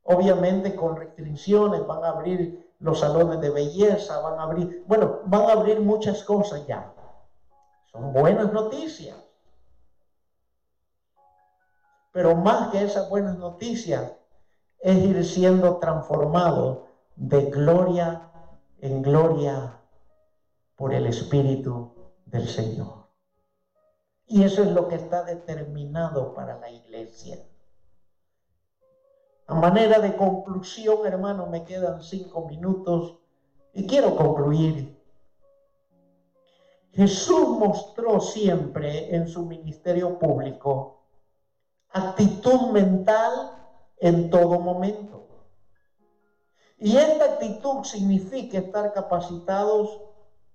Obviamente 0.04 0.74
con 0.74 0.96
restricciones, 0.96 1.86
van 1.86 2.02
a 2.02 2.08
abrir 2.08 2.72
los 2.78 3.00
salones 3.00 3.40
de 3.40 3.50
belleza, 3.50 4.20
van 4.20 4.38
a 4.38 4.44
abrir, 4.44 4.84
bueno, 4.86 5.20
van 5.26 5.42
a 5.42 5.52
abrir 5.52 5.80
muchas 5.80 6.22
cosas 6.24 6.66
ya. 6.66 6.93
Son 7.94 8.12
buenas 8.12 8.52
noticias. 8.52 9.16
Pero 12.10 12.34
más 12.34 12.72
que 12.72 12.82
esas 12.82 13.08
buenas 13.08 13.38
noticias, 13.38 14.16
es 14.80 14.96
ir 14.96 15.24
siendo 15.24 15.78
transformado 15.78 16.88
de 17.14 17.50
gloria 17.50 18.32
en 18.80 19.00
gloria 19.00 19.80
por 20.74 20.92
el 20.92 21.06
Espíritu 21.06 21.94
del 22.26 22.48
Señor. 22.48 23.06
Y 24.26 24.42
eso 24.42 24.62
es 24.62 24.72
lo 24.72 24.88
que 24.88 24.96
está 24.96 25.22
determinado 25.22 26.34
para 26.34 26.58
la 26.58 26.70
iglesia. 26.70 27.46
A 29.46 29.54
manera 29.54 30.00
de 30.00 30.16
conclusión, 30.16 31.06
hermano, 31.06 31.46
me 31.46 31.62
quedan 31.62 32.02
cinco 32.02 32.44
minutos 32.48 33.20
y 33.72 33.86
quiero 33.86 34.16
concluir. 34.16 34.93
Jesús 36.94 37.48
mostró 37.58 38.20
siempre 38.20 39.14
en 39.14 39.26
su 39.26 39.44
ministerio 39.44 40.18
público 40.18 40.94
actitud 41.90 42.70
mental 42.72 43.52
en 43.98 44.30
todo 44.30 44.60
momento. 44.60 45.28
Y 46.78 46.96
esta 46.96 47.24
actitud 47.24 47.84
significa 47.84 48.58
estar 48.58 48.92
capacitados 48.92 50.00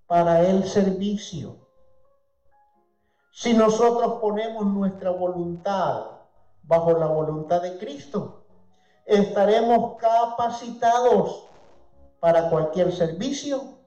para 0.05 0.41
el 0.47 0.65
servicio. 0.65 1.57
Si 3.31 3.53
nosotros 3.53 4.19
ponemos 4.21 4.65
nuestra 4.65 5.11
voluntad 5.11 6.05
bajo 6.63 6.93
la 6.93 7.07
voluntad 7.07 7.61
de 7.61 7.77
Cristo, 7.77 8.43
estaremos 9.05 9.97
capacitados 9.97 11.45
para 12.19 12.49
cualquier 12.49 12.91
servicio 12.91 13.79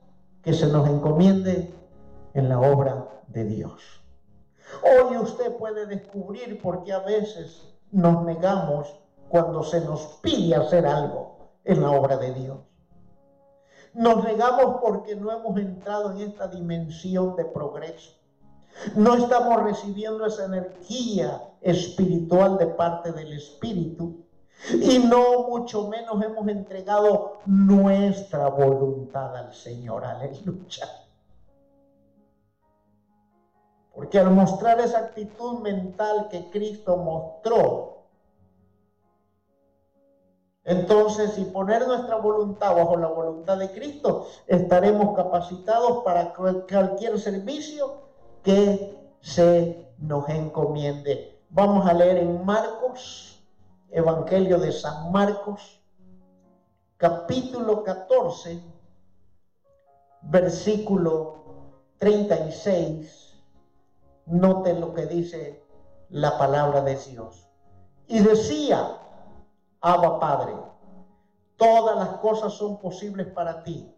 que 0.43 0.55
se 0.55 0.67
nos 0.67 0.89
encomiende 0.89 1.82
en 2.35 2.49
la 2.49 2.61
obra 2.61 3.09
de 3.29 3.45
Dios. 3.45 4.03
Hoy 4.83 5.17
usted 5.17 5.57
puede 5.57 5.87
descubrir 5.87 6.61
por 6.61 6.85
qué 6.85 6.93
a 6.93 7.01
veces 7.01 7.75
nos 7.91 8.25
negamos 8.25 8.95
cuando 9.29 9.63
se 9.63 9.81
nos 9.83 10.19
pide 10.23 10.55
hacer 10.55 10.87
algo 10.87 11.37
en 11.65 11.83
la 11.83 11.91
obra 11.91 12.17
de 12.17 12.33
Dios. 12.35 12.59
Nos 13.95 14.25
negamos 14.25 14.81
porque 14.81 15.15
no 15.15 15.31
hemos 15.31 15.59
entrado 15.59 16.13
en 16.13 16.21
esta 16.23 16.49
dimensión 16.49 17.37
de 17.37 17.45
progreso. 17.45 18.13
No 18.97 19.15
estamos 19.15 19.63
recibiendo 19.63 20.25
esa 20.25 20.47
energía 20.47 21.43
espiritual 21.61 22.57
de 22.57 22.69
parte 22.69 23.13
del 23.13 23.35
Espíritu 23.35 24.25
y 24.73 24.99
no 24.99 25.49
mucho 25.49 25.89
menos 25.89 26.23
hemos 26.23 26.49
entregado 26.49 27.39
nuestra 27.45 28.49
voluntad 28.49 29.37
al 29.37 29.53
Señor. 29.53 30.05
Aleluya. 30.05 30.87
Porque 33.95 34.19
al 34.19 34.31
mostrar 34.31 34.81
esa 34.81 34.99
actitud 34.99 35.61
mental 35.61 36.29
que 36.31 36.51
Cristo 36.51 36.97
mostró, 36.97 37.93
entonces, 40.65 41.33
si 41.33 41.45
poner 41.47 41.87
nuestra 41.87 42.17
voluntad 42.17 42.77
bajo 42.77 42.97
la 42.97 43.09
voluntad 43.09 43.59
de 43.59 43.73
Cristo, 43.73 44.29
estaremos 44.47 45.17
capacitados 45.17 46.05
para 46.05 46.33
cualquier 46.33 47.19
servicio 47.19 48.03
que 48.45 48.97
se 49.21 49.93
nos 49.99 50.29
encomiende. 50.29 51.41
Vamos 51.51 51.87
a 51.89 51.93
leer 51.93 52.19
en 52.19 52.45
Marcos, 52.45 53.45
Evangelio 53.91 54.59
de 54.59 54.71
San 54.71 55.11
Marcos, 55.11 55.81
capítulo 56.97 57.83
14, 57.83 58.63
versículo 60.23 61.35
36. 61.99 63.32
Noten 64.27 64.81
lo 64.81 64.95
que 64.95 65.07
dice 65.07 65.63
la 66.09 66.39
palabra 66.39 66.83
de 66.83 66.97
Dios. 66.97 67.49
Y 68.07 68.21
decía, 68.21 68.99
Abba 69.81 70.21
Padre, 70.21 70.55
todas 71.57 71.97
las 71.97 72.19
cosas 72.19 72.53
son 72.53 72.79
posibles 72.79 73.27
para 73.29 73.63
ti. 73.63 73.93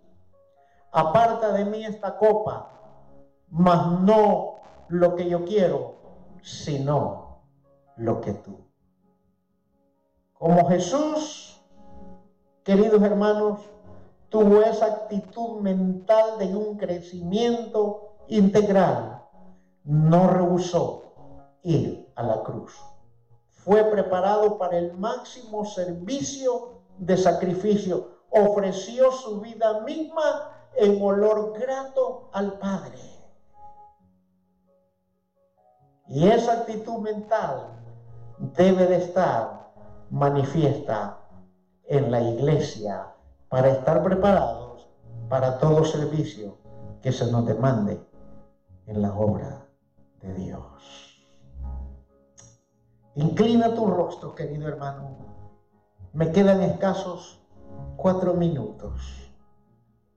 Aparta 0.92 1.52
de 1.52 1.64
mí 1.64 1.84
esta 1.84 2.16
copa, 2.16 2.70
mas 3.48 4.00
no 4.00 4.60
lo 4.88 5.16
que 5.16 5.28
yo 5.28 5.44
quiero, 5.44 5.96
sino 6.42 7.40
lo 7.96 8.20
que 8.20 8.32
tú. 8.34 8.64
Como 10.34 10.68
Jesús, 10.68 11.60
queridos 12.62 13.02
hermanos, 13.02 13.60
tuvo 14.28 14.62
esa 14.62 14.86
actitud 14.86 15.60
mental 15.60 16.38
de 16.38 16.54
un 16.56 16.76
crecimiento 16.76 18.16
integral, 18.28 19.13
no 19.84 20.28
rehusó 20.28 21.02
ir 21.62 22.10
a 22.16 22.22
la 22.22 22.42
cruz 22.42 22.74
fue 23.64 23.82
preparado 23.84 24.58
para 24.58 24.76
el 24.76 24.92
máximo 24.98 25.64
servicio 25.64 26.82
de 26.98 27.16
sacrificio. 27.16 28.10
Ofreció 28.30 29.10
su 29.10 29.40
vida 29.40 29.80
misma 29.80 30.50
en 30.76 31.02
olor 31.02 31.58
grato 31.58 32.28
al 32.32 32.58
Padre. 32.58 32.98
Y 36.08 36.28
esa 36.28 36.60
actitud 36.60 36.98
mental 36.98 37.68
debe 38.38 38.86
de 38.86 38.96
estar 38.96 39.72
manifiesta 40.10 41.18
en 41.86 42.10
la 42.10 42.20
iglesia 42.20 43.14
para 43.48 43.68
estar 43.68 44.02
preparados 44.02 44.88
para 45.30 45.58
todo 45.58 45.84
servicio 45.84 46.58
que 47.00 47.12
se 47.12 47.30
nos 47.32 47.46
demande 47.46 47.98
en 48.86 49.00
la 49.00 49.14
obra 49.14 49.63
Dios. 50.32 51.26
Inclina 53.16 53.74
tu 53.74 53.86
rostro, 53.86 54.34
querido 54.34 54.66
hermano. 54.66 55.16
Me 56.12 56.32
quedan 56.32 56.62
escasos 56.62 57.40
cuatro 57.96 58.34
minutos. 58.34 59.30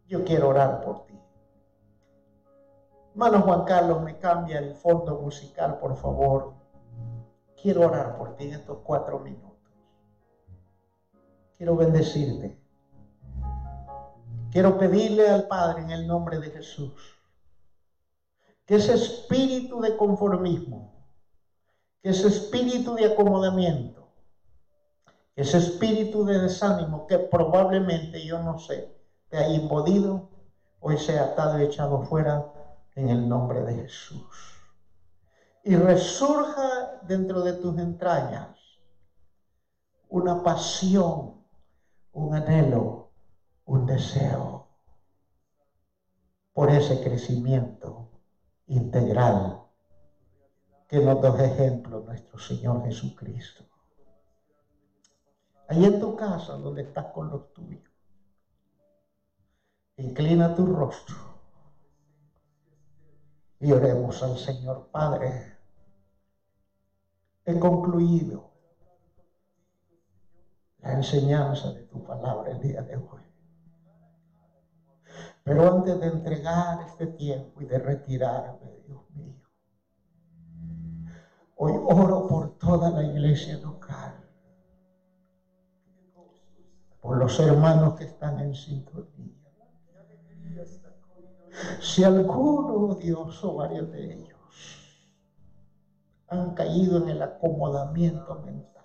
Yo 0.08 0.24
quiero 0.24 0.50
orar 0.50 0.82
por 0.82 1.06
ti. 1.06 1.20
Hermano 3.12 3.42
Juan 3.42 3.66
Carlos, 3.66 4.02
me 4.04 4.18
cambia 4.18 4.60
el 4.60 4.74
fondo 4.76 5.20
musical, 5.20 5.80
por 5.80 5.96
favor. 5.98 6.54
Quiero 7.62 7.82
orar 7.82 8.18
por 8.18 8.36
ti 8.36 8.46
en 8.46 8.54
estos 8.54 8.80
cuatro 8.84 9.20
minutos. 9.20 9.58
Quiero 11.58 11.76
bendecirte. 11.76 12.58
Quiero 14.52 14.78
pedirle 14.78 15.30
al 15.30 15.48
Padre 15.48 15.82
en 15.82 15.92
el 15.92 16.08
nombre 16.08 16.40
de 16.40 16.52
Jesús 16.52 17.17
que 18.68 18.76
ese 18.76 18.94
espíritu 18.94 19.82
de 19.82 19.98
conformismo 19.98 20.98
ese 22.10 22.28
espíritu 22.28 22.96
de 22.96 23.06
acomodamiento, 23.06 24.08
ese 25.36 25.58
espíritu 25.58 26.24
de 26.26 26.40
desánimo 26.40 27.06
que 27.06 27.20
probablemente, 27.20 28.26
yo 28.26 28.40
no 28.40 28.58
sé, 28.58 28.96
te 29.30 29.38
ha 29.38 29.50
impodido, 29.50 30.30
hoy 30.80 30.98
sea 30.98 31.26
atado 31.26 31.60
y 31.60 31.66
echado 31.66 32.04
fuera 32.04 32.54
en 32.96 33.10
el 33.10 33.28
nombre 33.28 33.62
de 33.64 33.76
Jesús. 33.76 34.56
Y 35.64 35.76
resurja 35.76 37.02
dentro 37.04 37.42
de 37.42 37.54
tus 37.54 37.78
entrañas 37.78 38.58
una 40.08 40.42
pasión, 40.42 41.44
un 42.14 42.34
anhelo, 42.34 43.12
un 43.66 43.86
deseo 43.86 44.70
por 46.54 46.70
ese 46.72 47.04
crecimiento 47.04 48.07
integral 48.68 49.64
que 50.88 51.00
nos 51.00 51.22
da 51.22 51.46
ejemplo 51.46 52.00
nuestro 52.02 52.40
Señor 52.40 52.84
Jesucristo. 52.84 53.66
Ahí 55.68 55.84
en 55.84 56.00
tu 56.00 56.16
casa 56.16 56.54
donde 56.54 56.84
estás 56.84 57.08
con 57.14 57.30
los 57.30 57.54
tuyos. 57.54 57.84
Inclina 59.98 60.56
tu 60.56 60.66
rostro 60.66 61.16
y 63.60 63.72
oremos 63.72 64.22
al 64.24 64.38
Señor 64.38 64.90
Padre. 64.92 65.58
He 67.46 67.60
concluido 67.60 68.52
la 70.80 70.94
enseñanza 70.94 71.72
de 71.72 71.84
tu 71.84 72.04
palabra 72.06 72.52
el 72.52 72.62
día 72.62 72.82
de 72.82 72.96
hoy. 72.96 73.27
Pero 75.48 75.78
antes 75.78 75.98
de 76.02 76.08
entregar 76.08 76.82
este 76.88 77.08
tiempo 77.08 77.62
y 77.62 77.66
de 77.66 77.80
retirarme, 77.80 78.70
Dios 78.86 79.10
mío, 79.12 79.42
hoy 81.56 81.72
oro 81.86 82.28
por 82.28 82.58
toda 82.58 82.90
la 82.90 83.02
iglesia 83.02 83.58
local, 83.60 84.14
por 87.00 87.16
los 87.16 87.40
hermanos 87.40 87.96
que 87.98 88.04
están 88.04 88.42
en 88.42 88.54
sintonía. 88.54 89.38
Si 91.80 92.04
alguno, 92.04 92.96
Dios, 92.96 93.42
o 93.46 93.56
varios 93.56 93.90
de 93.90 94.16
ellos 94.16 94.38
han 96.28 96.56
caído 96.56 97.02
en 97.02 97.08
el 97.08 97.22
acomodamiento 97.22 98.42
mental, 98.42 98.84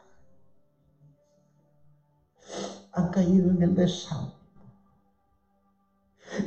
han 2.92 3.10
caído 3.10 3.50
en 3.50 3.62
el 3.64 3.74
desánimo, 3.74 4.41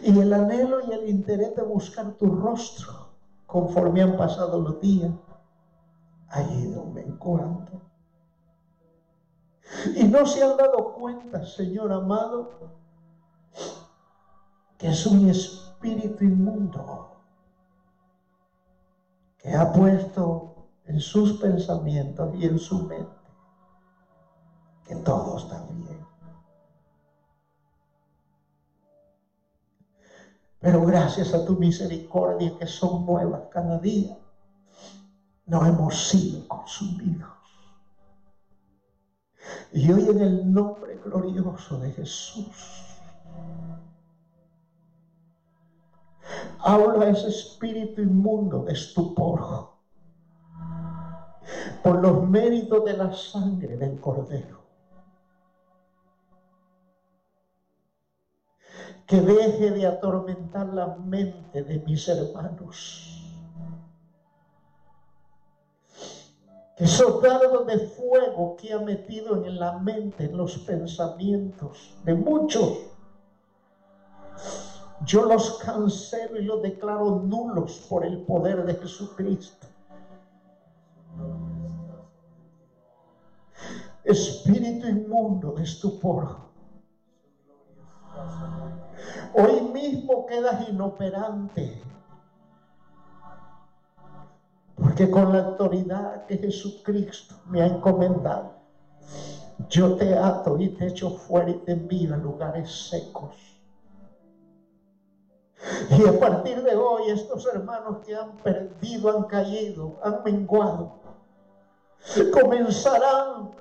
y 0.03 0.19
el 0.19 0.33
anhelo 0.33 0.85
y 0.87 0.93
el 0.93 1.09
interés 1.09 1.55
de 1.55 1.63
buscar 1.63 2.13
tu 2.13 2.27
rostro 2.27 3.09
conforme 3.45 4.01
han 4.01 4.17
pasado 4.17 4.59
los 4.59 4.81
días 4.81 5.11
ha 6.29 6.41
ido 6.41 6.85
menguando. 6.85 7.81
Y 9.95 10.03
no 10.03 10.25
se 10.25 10.43
han 10.43 10.57
dado 10.57 10.93
cuenta, 10.93 11.45
Señor 11.45 11.91
amado, 11.91 12.51
que 14.77 14.87
es 14.87 15.05
un 15.05 15.29
espíritu 15.29 16.23
inmundo 16.23 17.15
que 19.37 19.55
ha 19.55 19.71
puesto 19.71 20.67
en 20.85 20.99
sus 20.99 21.33
pensamientos 21.39 22.35
y 22.35 22.45
en 22.45 22.59
su 22.59 22.83
mente 22.83 23.15
que 24.85 24.95
todo 24.97 25.37
está 25.37 25.65
bien. 25.69 26.05
Pero 30.65 30.83
gracias 30.83 31.31
a 31.35 31.45
tu 31.45 31.53
misericordia 31.57 32.57
que 32.57 32.65
son 32.65 33.05
nuevas 33.05 33.43
cada 33.51 33.77
día, 33.77 34.17
no 35.45 35.63
hemos 35.63 36.09
sido 36.09 36.47
consumidos. 36.47 37.29
Y 39.71 39.91
hoy 39.91 40.09
en 40.09 40.21
el 40.21 40.51
nombre 40.51 40.99
glorioso 41.05 41.77
de 41.77 41.91
Jesús, 41.91 42.97
hablo 46.57 46.99
a 46.99 47.09
ese 47.09 47.27
espíritu 47.27 48.01
inmundo 48.01 48.63
de 48.63 48.73
estupor 48.73 49.69
por 51.83 52.01
los 52.01 52.27
méritos 52.27 52.83
de 52.85 52.97
la 52.97 53.13
sangre 53.13 53.77
del 53.77 53.99
Cordero. 53.99 54.64
Que 59.05 59.21
deje 59.21 59.71
de 59.71 59.85
atormentar 59.85 60.67
la 60.73 60.95
mente 60.95 61.63
de 61.63 61.79
mis 61.79 62.07
hermanos. 62.07 63.21
Que 66.75 66.83
esos 66.83 67.21
de 67.21 67.79
fuego 67.79 68.57
que 68.57 68.73
ha 68.73 68.79
metido 68.79 69.45
en 69.45 69.59
la 69.59 69.77
mente, 69.77 70.25
en 70.25 70.35
los 70.35 70.57
pensamientos 70.59 71.95
de 72.03 72.15
muchos, 72.15 72.79
yo 75.05 75.25
los 75.25 75.59
cancelo 75.59 76.39
y 76.39 76.45
los 76.45 76.61
declaro 76.63 77.21
nulos 77.23 77.85
por 77.87 78.03
el 78.05 78.23
poder 78.23 78.65
de 78.65 78.75
Jesucristo. 78.75 79.67
Espíritu 84.03 84.87
inmundo 84.87 85.53
de 85.53 85.63
estupor 85.63 86.45
Hoy 89.33 89.61
mismo 89.61 90.25
quedas 90.25 90.67
inoperante. 90.69 91.81
Porque 94.75 95.09
con 95.09 95.31
la 95.31 95.39
autoridad 95.39 96.25
que 96.25 96.37
Jesucristo 96.37 97.35
me 97.45 97.61
ha 97.61 97.67
encomendado, 97.67 98.55
yo 99.69 99.95
te 99.95 100.17
ato 100.17 100.57
y 100.59 100.69
te 100.69 100.87
echo 100.87 101.11
fuera 101.11 101.49
y 101.49 101.55
te 101.59 101.71
envío 101.71 102.13
a 102.13 102.17
lugares 102.17 102.89
secos. 102.89 103.55
Y 105.89 106.07
a 106.07 106.19
partir 106.19 106.61
de 106.61 106.75
hoy 106.75 107.09
estos 107.09 107.45
hermanos 107.47 107.97
que 108.05 108.15
han 108.15 108.37
perdido, 108.37 109.09
han 109.09 109.23
caído, 109.23 109.97
han 110.03 110.21
menguado, 110.23 110.99
comenzarán 112.33 113.51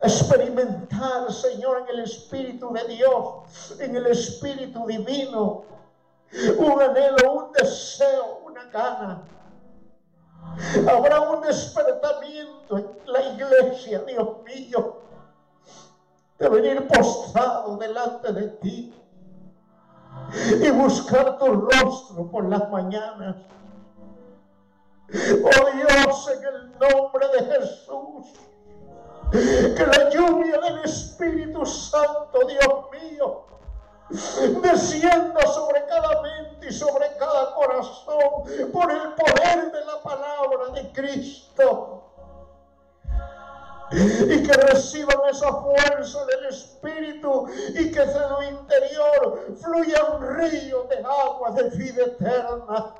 experimentar, 0.00 1.32
Señor, 1.32 1.82
en 1.82 1.88
el 1.96 2.04
Espíritu 2.04 2.72
de 2.72 2.84
Dios, 2.84 3.80
en 3.80 3.96
el 3.96 4.06
Espíritu 4.06 4.86
Divino, 4.86 5.64
un 6.58 6.82
anhelo, 6.82 7.32
un 7.32 7.52
deseo, 7.52 8.42
una 8.44 8.64
gana. 8.66 9.22
Habrá 10.88 11.20
un 11.20 11.40
despertamiento 11.42 12.78
en 12.78 12.98
la 13.06 13.22
iglesia, 13.22 14.00
Dios 14.00 14.28
mío, 14.44 14.98
de 16.38 16.48
venir 16.48 16.86
postrado 16.86 17.76
delante 17.76 18.32
de 18.32 18.48
ti 18.48 18.94
y 20.62 20.70
buscar 20.70 21.38
tu 21.38 21.46
rostro 21.46 22.30
por 22.30 22.44
las 22.48 22.70
mañanas. 22.70 23.36
Oh 25.10 25.70
Dios, 25.74 26.30
en 26.36 26.44
el 26.44 26.78
nombre 26.78 27.28
de 27.28 27.44
Jesús 27.46 28.47
que 29.30 29.86
la 29.86 30.10
lluvia 30.10 30.58
del 30.58 30.84
Espíritu 30.84 31.64
Santo, 31.66 32.40
Dios 32.46 32.84
mío, 32.92 33.44
descienda 34.62 35.46
sobre 35.46 35.84
cada 35.86 36.22
mente 36.22 36.68
y 36.68 36.72
sobre 36.72 37.06
cada 37.18 37.54
corazón 37.54 38.72
por 38.72 38.90
el 38.90 39.12
poder 39.14 39.70
de 39.72 39.84
la 39.84 40.02
palabra 40.02 40.72
de 40.74 40.92
Cristo. 40.92 42.04
Y 43.90 44.42
que 44.42 44.52
reciban 44.52 45.16
esa 45.30 45.50
fuerza 45.50 46.24
del 46.26 46.46
Espíritu 46.46 47.46
y 47.70 47.90
que 47.90 48.00
de 48.00 48.28
lo 48.28 48.42
interior 48.42 49.46
fluya 49.62 50.04
un 50.12 50.36
río 50.36 50.84
de 50.84 50.98
agua 50.98 51.52
de 51.52 51.70
vida 51.70 52.04
eterna. 52.04 52.94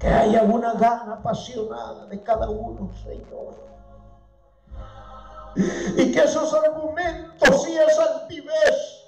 Que 0.00 0.08
haya 0.08 0.42
una 0.42 0.72
gana 0.72 1.12
apasionada 1.12 2.06
de 2.06 2.22
cada 2.22 2.48
uno, 2.48 2.90
Señor. 3.04 3.54
Y 5.96 6.10
que 6.10 6.20
esos 6.20 6.54
argumentos 6.54 7.68
y 7.68 7.76
esa 7.76 8.20
altivez 8.20 9.00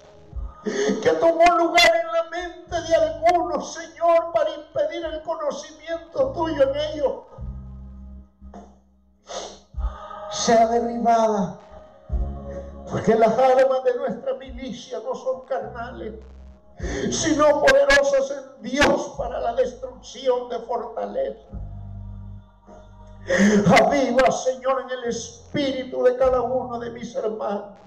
que 1.03 1.11
tomó 1.19 1.45
lugar 1.59 1.91
en 1.97 2.13
la 2.13 2.25
mente 2.31 2.81
de 2.83 2.95
algunos, 2.95 3.73
Señor, 3.75 4.33
para 4.33 4.51
impedir 4.55 5.05
el 5.05 5.23
conocimiento 5.23 6.31
tuyo 6.33 6.71
en 6.71 6.81
ellos, 6.93 7.13
sea 10.31 10.67
derribada. 10.69 11.59
Porque 12.91 13.15
las 13.15 13.37
armas 13.39 13.85
de 13.85 13.97
nuestra 13.97 14.35
milicia 14.35 15.01
no 15.03 15.15
son 15.15 15.47
carnales 15.47 16.15
sino 17.11 17.63
poderosos 17.63 18.31
en 18.31 18.63
Dios 18.63 19.15
para 19.17 19.41
la 19.41 19.55
destrucción 19.55 20.49
de 20.49 20.59
fortaleza. 20.61 21.49
Aviva, 23.81 24.31
Señor, 24.33 24.83
en 24.83 24.99
el 24.99 25.05
espíritu 25.05 26.03
de 26.03 26.17
cada 26.17 26.43
uno 26.43 26.79
de 26.81 26.91
mis 26.91 27.15
hermanos. 27.15 27.79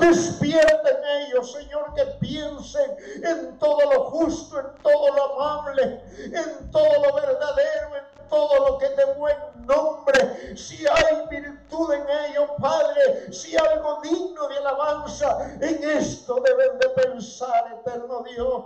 Despierta 0.00 0.88
en 0.88 1.26
ellos, 1.26 1.52
Señor, 1.52 1.92
que 1.94 2.04
piensen 2.20 2.96
en 3.24 3.58
todo 3.58 3.92
lo 3.92 4.04
justo, 4.04 4.58
en 4.60 4.82
todo 4.82 5.14
lo 5.14 5.40
amable, 5.40 6.02
en 6.24 6.70
todo 6.70 7.06
lo 7.06 7.14
verdadero, 7.14 7.96
en 7.96 8.28
todo 8.28 8.68
lo 8.68 8.78
que 8.78 8.88
de 8.90 9.04
buen 9.14 9.36
nombre. 9.68 10.56
Si 10.56 10.84
hay 10.86 11.26
virtud 11.30 11.92
en 11.92 12.02
ellos, 12.02 12.50
Padre, 12.58 13.32
si 13.32 13.56
algo 13.56 14.00
digno 14.02 14.48
de 14.48 14.56
alabanza, 14.56 15.56
en 15.60 15.90
esto 15.90 16.42
deben 16.44 16.78
de 16.78 16.88
pensar, 16.88 17.78
eterno 17.80 18.24
Dios. 18.34 18.64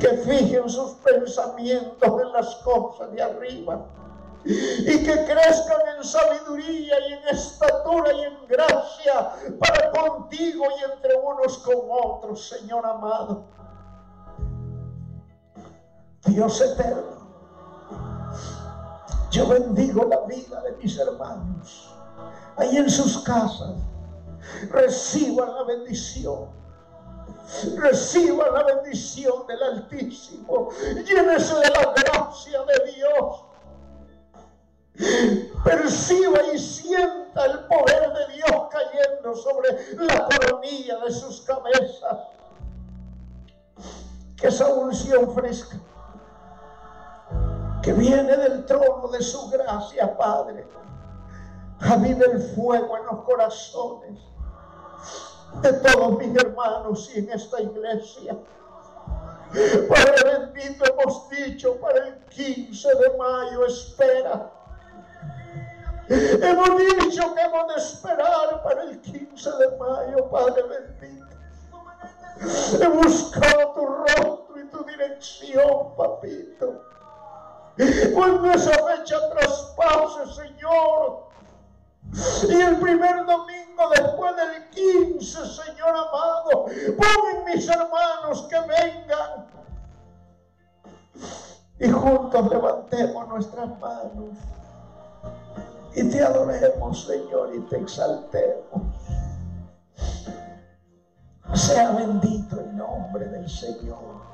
Que 0.00 0.08
fijen 0.08 0.68
sus 0.68 0.90
pensamientos 0.96 2.20
en 2.20 2.32
las 2.32 2.56
cosas 2.56 3.12
de 3.12 3.22
arriba 3.22 3.86
y 4.44 5.04
que 5.04 5.24
crezcan 5.24 5.80
en 5.96 6.04
sabiduría 6.04 6.98
y 7.08 7.12
en 7.12 7.28
estatura 7.28 8.12
y 8.12 8.24
en 8.24 8.46
gracia 8.48 9.30
para 9.60 9.92
contigo 9.92 10.64
y 10.80 10.92
entre 10.92 11.14
unos 11.16 11.58
con 11.58 11.76
otros, 11.88 12.48
Señor 12.48 12.84
amado. 12.84 13.44
Dios 16.26 16.60
eterno, 16.60 17.21
yo 19.32 19.46
bendigo 19.48 20.04
la 20.04 20.20
vida 20.26 20.60
de 20.62 20.72
mis 20.76 20.98
hermanos. 20.98 21.90
Ahí 22.56 22.76
en 22.76 22.88
sus 22.88 23.18
casas, 23.24 23.74
reciban 24.70 25.54
la 25.54 25.64
bendición. 25.64 26.50
Reciban 27.76 28.52
la 28.52 28.62
bendición 28.64 29.46
del 29.46 29.62
Altísimo. 29.62 30.68
Llénese 31.04 31.54
de 31.54 31.70
la 31.70 31.94
gracia 31.94 32.60
de 32.62 32.92
Dios. 32.92 33.44
Perciba 35.64 36.52
y 36.52 36.58
sienta 36.58 37.46
el 37.46 37.60
poder 37.60 38.12
de 38.12 38.34
Dios 38.34 38.68
cayendo 38.70 39.34
sobre 39.34 39.96
la 39.96 40.28
coronilla 40.28 40.98
de 40.98 41.10
sus 41.10 41.40
cabezas. 41.40 42.18
Que 44.36 44.48
esa 44.48 44.68
unción 44.68 45.34
fresca 45.34 45.78
que 47.82 47.92
viene 47.92 48.36
del 48.36 48.64
trono 48.64 49.08
de 49.08 49.20
su 49.22 49.48
gracia, 49.50 50.16
Padre. 50.16 50.66
Avive 51.80 52.26
el 52.26 52.40
fuego 52.54 52.96
en 52.96 53.06
los 53.06 53.24
corazones 53.24 54.20
de 55.60 55.72
todos 55.74 56.18
mis 56.18 56.34
hermanos 56.36 57.10
y 57.14 57.18
en 57.18 57.30
esta 57.32 57.60
iglesia. 57.60 58.36
Padre 59.88 60.38
bendito, 60.54 60.84
hemos 60.84 61.28
dicho 61.28 61.76
para 61.80 62.06
el 62.06 62.24
15 62.26 62.88
de 62.88 63.18
mayo, 63.18 63.66
espera. 63.66 64.50
Hemos 66.08 66.78
dicho 66.78 67.34
que 67.34 67.40
hemos 67.40 67.74
de 67.74 67.82
esperar 67.82 68.62
para 68.62 68.82
el 68.84 69.00
15 69.00 69.50
de 69.50 69.76
mayo, 69.76 70.30
Padre 70.30 70.62
bendito. 70.62 71.26
He 72.80 72.88
buscado 72.88 73.72
tu 73.72 73.86
rostro 73.86 74.60
y 74.60 74.68
tu 74.68 74.84
dirección, 74.84 75.96
papito. 75.96 76.91
Cuando 78.14 78.50
esa 78.50 78.72
fecha 78.72 79.16
traspase, 79.30 80.42
Señor. 80.42 81.28
Y 82.48 82.60
el 82.60 82.76
primer 82.78 83.24
domingo 83.24 83.88
después 83.96 84.36
del 84.36 84.68
15, 84.70 85.38
Señor 85.46 85.88
amado, 85.88 86.66
pongan 86.66 87.44
mis 87.46 87.66
hermanos 87.68 88.46
que 88.50 88.60
vengan. 88.60 89.46
Y 91.78 91.88
juntos 91.90 92.50
levantemos 92.50 93.28
nuestras 93.28 93.68
manos. 93.80 94.36
Y 95.94 96.10
te 96.10 96.22
adoremos, 96.22 97.06
Señor, 97.06 97.54
y 97.54 97.60
te 97.60 97.78
exaltemos. 97.78 98.82
Sea 101.54 101.92
bendito 101.92 102.60
el 102.60 102.76
nombre 102.76 103.26
del 103.26 103.48
Señor 103.48 104.31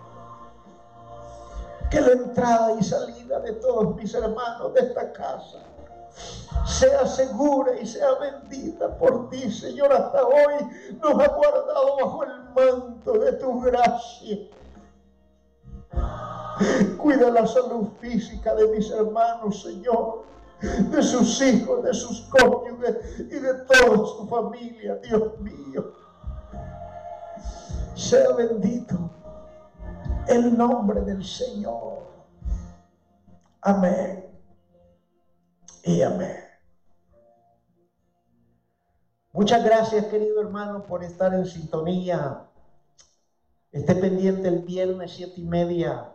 que 1.91 2.01
la 2.01 2.12
entrada 2.12 2.76
y 2.78 2.84
salida 2.84 3.41
de 3.41 3.53
todos 3.55 3.97
mis 3.97 4.12
hermanos 4.14 4.74
de 4.74 4.80
esta 4.80 5.12
casa 5.12 5.59
sea 6.66 7.07
segura 7.07 7.78
y 7.80 7.86
sea 7.86 8.09
bendita 8.14 8.97
por 8.99 9.30
ti, 9.30 9.51
Señor. 9.51 9.93
Hasta 9.93 10.24
hoy 10.24 10.55
nos 11.01 11.12
ha 11.12 11.28
guardado 11.28 11.97
bajo 11.97 12.24
el 12.24 12.45
manto 12.55 13.12
de 13.12 13.32
tu 13.34 13.61
gracia. 13.61 14.39
Cuida 16.99 17.30
la 17.30 17.47
salud 17.47 17.89
física 18.01 18.55
de 18.55 18.68
mis 18.68 18.91
hermanos, 18.91 19.62
Señor, 19.62 20.24
de 20.61 21.03
sus 21.03 21.41
hijos, 21.41 21.84
de 21.84 21.95
sus 21.95 22.22
cónyuges 22.22 23.20
y 23.20 23.39
de 23.39 23.55
toda 23.64 23.97
su 23.99 24.26
familia, 24.28 24.97
Dios 24.97 25.39
mío. 25.39 25.93
Sea 27.95 28.32
bendito 28.32 29.11
el 30.29 30.57
nombre 30.57 31.01
del 31.03 31.24
Señor. 31.24 32.07
Amén. 33.61 34.26
Y 35.85 36.03
amén. 36.03 36.37
Muchas 39.33 39.64
gracias, 39.64 40.07
querido 40.07 40.41
hermano, 40.41 40.85
por 40.85 41.05
estar 41.05 41.33
en 41.35 41.47
sintonía. 41.47 42.47
Esté 43.72 43.95
pendiente 43.95 44.49
el 44.49 44.61
viernes 44.61 45.12
siete 45.12 45.41
y 45.41 45.45
media. 45.45 46.14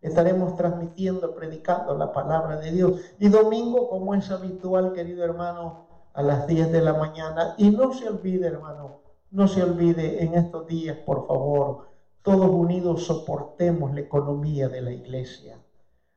Estaremos 0.00 0.56
transmitiendo, 0.56 1.34
predicando 1.34 1.96
la 1.96 2.12
palabra 2.12 2.56
de 2.56 2.72
Dios. 2.72 3.00
Y 3.18 3.28
domingo, 3.28 3.88
como 3.88 4.14
es 4.14 4.30
habitual, 4.30 4.92
querido 4.92 5.24
hermano, 5.24 5.86
a 6.14 6.22
las 6.22 6.46
10 6.46 6.72
de 6.72 6.80
la 6.80 6.94
mañana. 6.94 7.54
Y 7.56 7.70
no 7.70 7.92
se 7.92 8.08
olvide, 8.08 8.48
hermano, 8.48 9.02
no 9.30 9.46
se 9.48 9.62
olvide 9.62 10.22
en 10.24 10.34
estos 10.34 10.66
días, 10.66 10.96
por 10.98 11.26
favor, 11.26 11.91
todos 12.22 12.48
unidos 12.48 13.04
soportemos 13.04 13.92
la 13.92 14.00
economía 14.00 14.68
de 14.68 14.80
la 14.80 14.92
iglesia. 14.92 15.58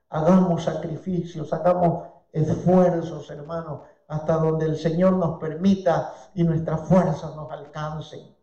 Hagamos 0.09 0.63
sacrificios, 0.63 1.51
hagamos 1.51 2.07
esfuerzos, 2.31 3.29
hermanos, 3.31 3.81
hasta 4.07 4.37
donde 4.37 4.67
el 4.67 4.77
Señor 4.77 5.13
nos 5.13 5.39
permita 5.39 6.13
y 6.35 6.43
nuestras 6.43 6.87
fuerzas 6.87 7.35
nos 7.35 7.51
alcancen. 7.51 8.35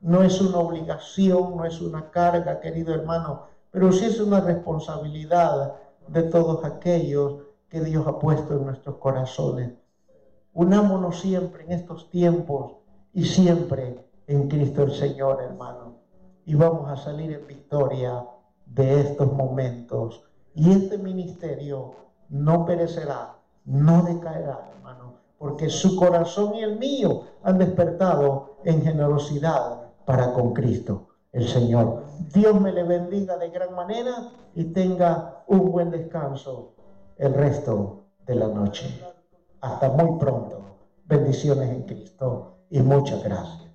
No 0.00 0.22
es 0.22 0.38
una 0.42 0.58
obligación, 0.58 1.56
no 1.56 1.64
es 1.64 1.80
una 1.80 2.10
carga, 2.10 2.60
querido 2.60 2.94
hermano, 2.94 3.46
pero 3.70 3.90
sí 3.90 4.04
es 4.04 4.20
una 4.20 4.40
responsabilidad 4.40 5.76
de 6.08 6.24
todos 6.24 6.62
aquellos 6.64 7.42
que 7.70 7.80
Dios 7.80 8.06
ha 8.06 8.18
puesto 8.18 8.52
en 8.52 8.66
nuestros 8.66 8.96
corazones. 8.96 9.72
Unámonos 10.52 11.20
siempre 11.20 11.64
en 11.64 11.72
estos 11.72 12.10
tiempos 12.10 12.76
y 13.14 13.24
siempre 13.24 14.04
en 14.26 14.48
Cristo 14.48 14.82
el 14.82 14.92
Señor, 14.92 15.42
hermano 15.42 15.97
y 16.48 16.54
vamos 16.54 16.88
a 16.88 16.96
salir 16.96 17.30
en 17.30 17.46
victoria 17.46 18.24
de 18.64 19.02
estos 19.02 19.30
momentos. 19.30 20.24
Y 20.54 20.72
este 20.72 20.96
ministerio 20.96 21.92
no 22.30 22.64
perecerá, 22.64 23.34
no 23.66 24.02
decaerá, 24.02 24.70
hermano, 24.74 25.12
porque 25.36 25.68
su 25.68 25.94
corazón 25.94 26.54
y 26.54 26.62
el 26.62 26.78
mío 26.78 27.24
han 27.42 27.58
despertado 27.58 28.56
en 28.64 28.80
generosidad 28.80 29.92
para 30.06 30.32
con 30.32 30.54
Cristo, 30.54 31.08
el 31.32 31.46
Señor. 31.46 32.04
Dios 32.32 32.58
me 32.58 32.72
le 32.72 32.82
bendiga 32.82 33.36
de 33.36 33.50
gran 33.50 33.74
manera 33.74 34.30
y 34.54 34.64
tenga 34.72 35.44
un 35.48 35.70
buen 35.70 35.90
descanso 35.90 36.72
el 37.18 37.34
resto 37.34 38.04
de 38.26 38.36
la 38.36 38.48
noche. 38.48 39.04
Hasta 39.60 39.90
muy 39.90 40.18
pronto. 40.18 40.62
Bendiciones 41.04 41.68
en 41.68 41.82
Cristo 41.82 42.54
y 42.70 42.80
muchas 42.80 43.22
gracias. 43.22 43.67